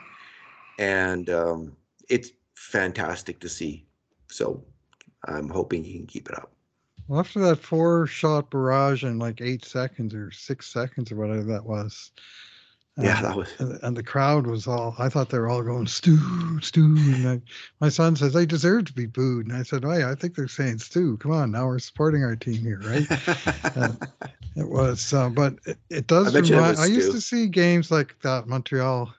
and 0.77 1.29
um, 1.29 1.77
it's 2.09 2.31
fantastic 2.55 3.39
to 3.39 3.47
see. 3.47 3.85
So 4.29 4.61
I'm 5.23 5.47
hoping 5.47 5.85
he 5.85 5.93
can 5.93 6.05
keep 6.05 6.27
it 6.27 6.35
up. 6.35 6.51
Well, 7.11 7.19
after 7.19 7.41
that 7.41 7.59
four 7.59 8.07
shot 8.07 8.49
barrage 8.49 9.03
in 9.03 9.19
like 9.19 9.41
eight 9.41 9.65
seconds 9.65 10.13
or 10.15 10.31
six 10.31 10.67
seconds 10.71 11.11
or 11.11 11.17
whatever 11.17 11.43
that 11.43 11.65
was. 11.65 12.09
Yeah, 12.97 13.17
um, 13.17 13.23
that 13.23 13.35
was 13.35 13.49
and, 13.59 13.79
and 13.83 13.97
the 13.97 14.03
crowd 14.03 14.47
was 14.47 14.65
all, 14.65 14.95
I 14.97 15.09
thought 15.09 15.27
they 15.27 15.37
were 15.37 15.49
all 15.49 15.61
going, 15.61 15.87
Stu, 15.87 16.17
Stu. 16.61 16.85
And 16.85 17.27
I, 17.27 17.41
my 17.81 17.89
son 17.89 18.15
says 18.15 18.31
they 18.31 18.45
deserve 18.45 18.85
to 18.85 18.93
be 18.93 19.07
booed. 19.07 19.47
And 19.47 19.57
I 19.57 19.63
said, 19.63 19.83
Oh, 19.83 19.91
yeah, 19.91 20.09
I 20.09 20.15
think 20.15 20.35
they're 20.35 20.47
saying, 20.47 20.79
Stu, 20.79 21.17
come 21.17 21.33
on, 21.33 21.51
now 21.51 21.65
we're 21.65 21.79
supporting 21.79 22.23
our 22.23 22.37
team 22.37 22.61
here, 22.61 22.79
right? 22.85 23.91
It 24.55 24.69
was, 24.69 25.13
uh, 25.13 25.29
but 25.29 25.55
it, 25.65 25.77
it 25.89 26.07
does 26.07 26.33
I 26.33 26.39
remind. 26.39 26.77
I 26.77 26.85
used 26.85 27.11
to 27.11 27.21
see 27.21 27.47
games 27.47 27.89
like 27.91 28.17
that 28.21 28.47
Montreal 28.47 29.13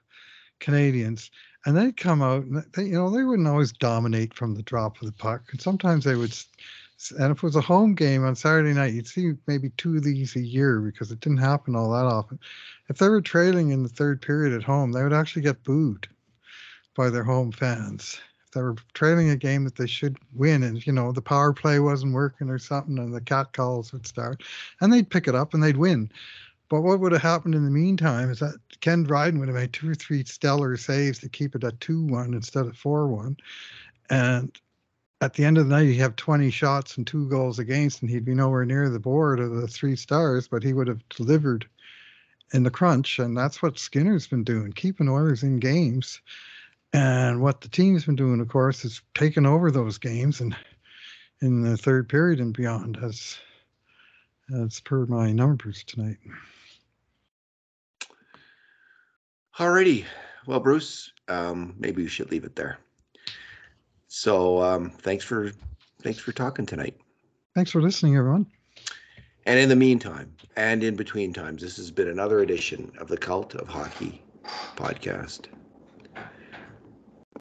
Canadiens, 0.60 1.30
and 1.64 1.76
they'd 1.76 1.96
come 1.96 2.20
out 2.20 2.44
and 2.44 2.64
they, 2.74 2.84
you 2.84 2.92
know, 2.92 3.08
they 3.08 3.24
wouldn't 3.24 3.48
always 3.48 3.72
dominate 3.72 4.34
from 4.34 4.54
the 4.54 4.62
drop 4.62 5.00
of 5.00 5.06
the 5.06 5.12
puck, 5.12 5.42
and 5.50 5.60
sometimes 5.60 6.04
they 6.04 6.16
would. 6.16 6.34
And 7.10 7.32
if 7.32 7.38
it 7.38 7.42
was 7.42 7.56
a 7.56 7.60
home 7.60 7.94
game 7.94 8.24
on 8.24 8.36
Saturday 8.36 8.72
night, 8.72 8.94
you'd 8.94 9.08
see 9.08 9.32
maybe 9.46 9.70
two 9.70 9.96
of 9.96 10.04
these 10.04 10.36
a 10.36 10.40
year 10.40 10.80
because 10.80 11.10
it 11.10 11.20
didn't 11.20 11.38
happen 11.38 11.74
all 11.74 11.90
that 11.90 12.04
often. 12.04 12.38
If 12.88 12.98
they 12.98 13.08
were 13.08 13.20
trailing 13.20 13.70
in 13.70 13.82
the 13.82 13.88
third 13.88 14.22
period 14.22 14.52
at 14.52 14.62
home, 14.62 14.92
they 14.92 15.02
would 15.02 15.12
actually 15.12 15.42
get 15.42 15.64
booed 15.64 16.08
by 16.94 17.10
their 17.10 17.24
home 17.24 17.52
fans. 17.52 18.20
If 18.44 18.52
they 18.52 18.62
were 18.62 18.76
trailing 18.94 19.30
a 19.30 19.36
game 19.36 19.64
that 19.64 19.76
they 19.76 19.86
should 19.86 20.16
win, 20.34 20.62
and 20.62 20.86
you 20.86 20.92
know 20.92 21.12
the 21.12 21.22
power 21.22 21.52
play 21.52 21.80
wasn't 21.80 22.14
working 22.14 22.48
or 22.48 22.58
something, 22.58 22.98
and 22.98 23.14
the 23.14 23.20
cat 23.20 23.52
calls 23.52 23.92
would 23.92 24.06
start, 24.06 24.42
and 24.80 24.92
they'd 24.92 25.10
pick 25.10 25.26
it 25.26 25.34
up 25.34 25.54
and 25.54 25.62
they'd 25.62 25.76
win. 25.76 26.10
But 26.68 26.82
what 26.82 27.00
would 27.00 27.12
have 27.12 27.20
happened 27.20 27.54
in 27.54 27.64
the 27.64 27.70
meantime 27.70 28.30
is 28.30 28.38
that 28.38 28.54
Ken 28.80 29.02
Dryden 29.02 29.38
would 29.40 29.48
have 29.48 29.56
made 29.56 29.74
two 29.74 29.90
or 29.90 29.94
three 29.94 30.24
stellar 30.24 30.76
saves 30.78 31.18
to 31.18 31.28
keep 31.28 31.54
it 31.54 31.64
at 31.64 31.80
2 31.80 32.04
1 32.04 32.32
instead 32.32 32.64
of 32.64 32.78
4 32.78 33.08
1. 33.08 33.36
And 34.08 34.58
at 35.22 35.34
the 35.34 35.44
end 35.44 35.56
of 35.56 35.68
the 35.68 35.74
night, 35.74 35.86
he'd 35.86 35.98
have 35.98 36.16
20 36.16 36.50
shots 36.50 36.96
and 36.96 37.06
two 37.06 37.28
goals 37.28 37.60
against, 37.60 38.02
and 38.02 38.10
he'd 38.10 38.24
be 38.24 38.34
nowhere 38.34 38.64
near 38.64 38.90
the 38.90 38.98
board 38.98 39.38
of 39.38 39.52
the 39.52 39.68
three 39.68 39.94
stars, 39.94 40.48
but 40.48 40.64
he 40.64 40.72
would 40.72 40.88
have 40.88 41.08
delivered 41.10 41.64
in 42.52 42.64
the 42.64 42.70
crunch, 42.70 43.20
and 43.20 43.36
that's 43.36 43.62
what 43.62 43.78
Skinner's 43.78 44.26
been 44.26 44.42
doing, 44.42 44.72
keeping 44.72 45.08
Oilers 45.08 45.44
in 45.44 45.60
games. 45.60 46.20
And 46.92 47.40
what 47.40 47.60
the 47.60 47.68
team's 47.68 48.04
been 48.04 48.16
doing, 48.16 48.40
of 48.40 48.48
course, 48.48 48.84
is 48.84 49.00
taking 49.14 49.46
over 49.46 49.70
those 49.70 49.96
games 49.96 50.40
and 50.40 50.56
in 51.40 51.62
the 51.62 51.76
third 51.76 52.08
period 52.08 52.40
and 52.40 52.52
beyond, 52.52 52.98
as 53.00 53.38
as 54.52 54.80
per 54.80 55.06
my 55.06 55.30
numbers 55.30 55.84
tonight. 55.84 56.18
Alrighty. 59.56 60.04
Well, 60.46 60.60
Bruce, 60.60 61.12
um, 61.28 61.74
maybe 61.78 62.02
we 62.02 62.08
should 62.08 62.32
leave 62.32 62.44
it 62.44 62.56
there. 62.56 62.78
So 64.14 64.62
um, 64.62 64.90
thanks 64.90 65.24
for 65.24 65.52
thanks 66.02 66.18
for 66.18 66.32
talking 66.32 66.66
tonight. 66.66 66.94
Thanks 67.54 67.70
for 67.70 67.80
listening, 67.80 68.14
everyone. 68.14 68.46
And 69.46 69.58
in 69.58 69.70
the 69.70 69.76
meantime, 69.76 70.36
and 70.54 70.84
in 70.84 70.96
between 70.96 71.32
times, 71.32 71.62
this 71.62 71.78
has 71.78 71.90
been 71.90 72.08
another 72.08 72.40
edition 72.40 72.92
of 72.98 73.08
the 73.08 73.16
Cult 73.16 73.54
of 73.54 73.68
Hockey 73.68 74.22
podcast. 74.76 75.46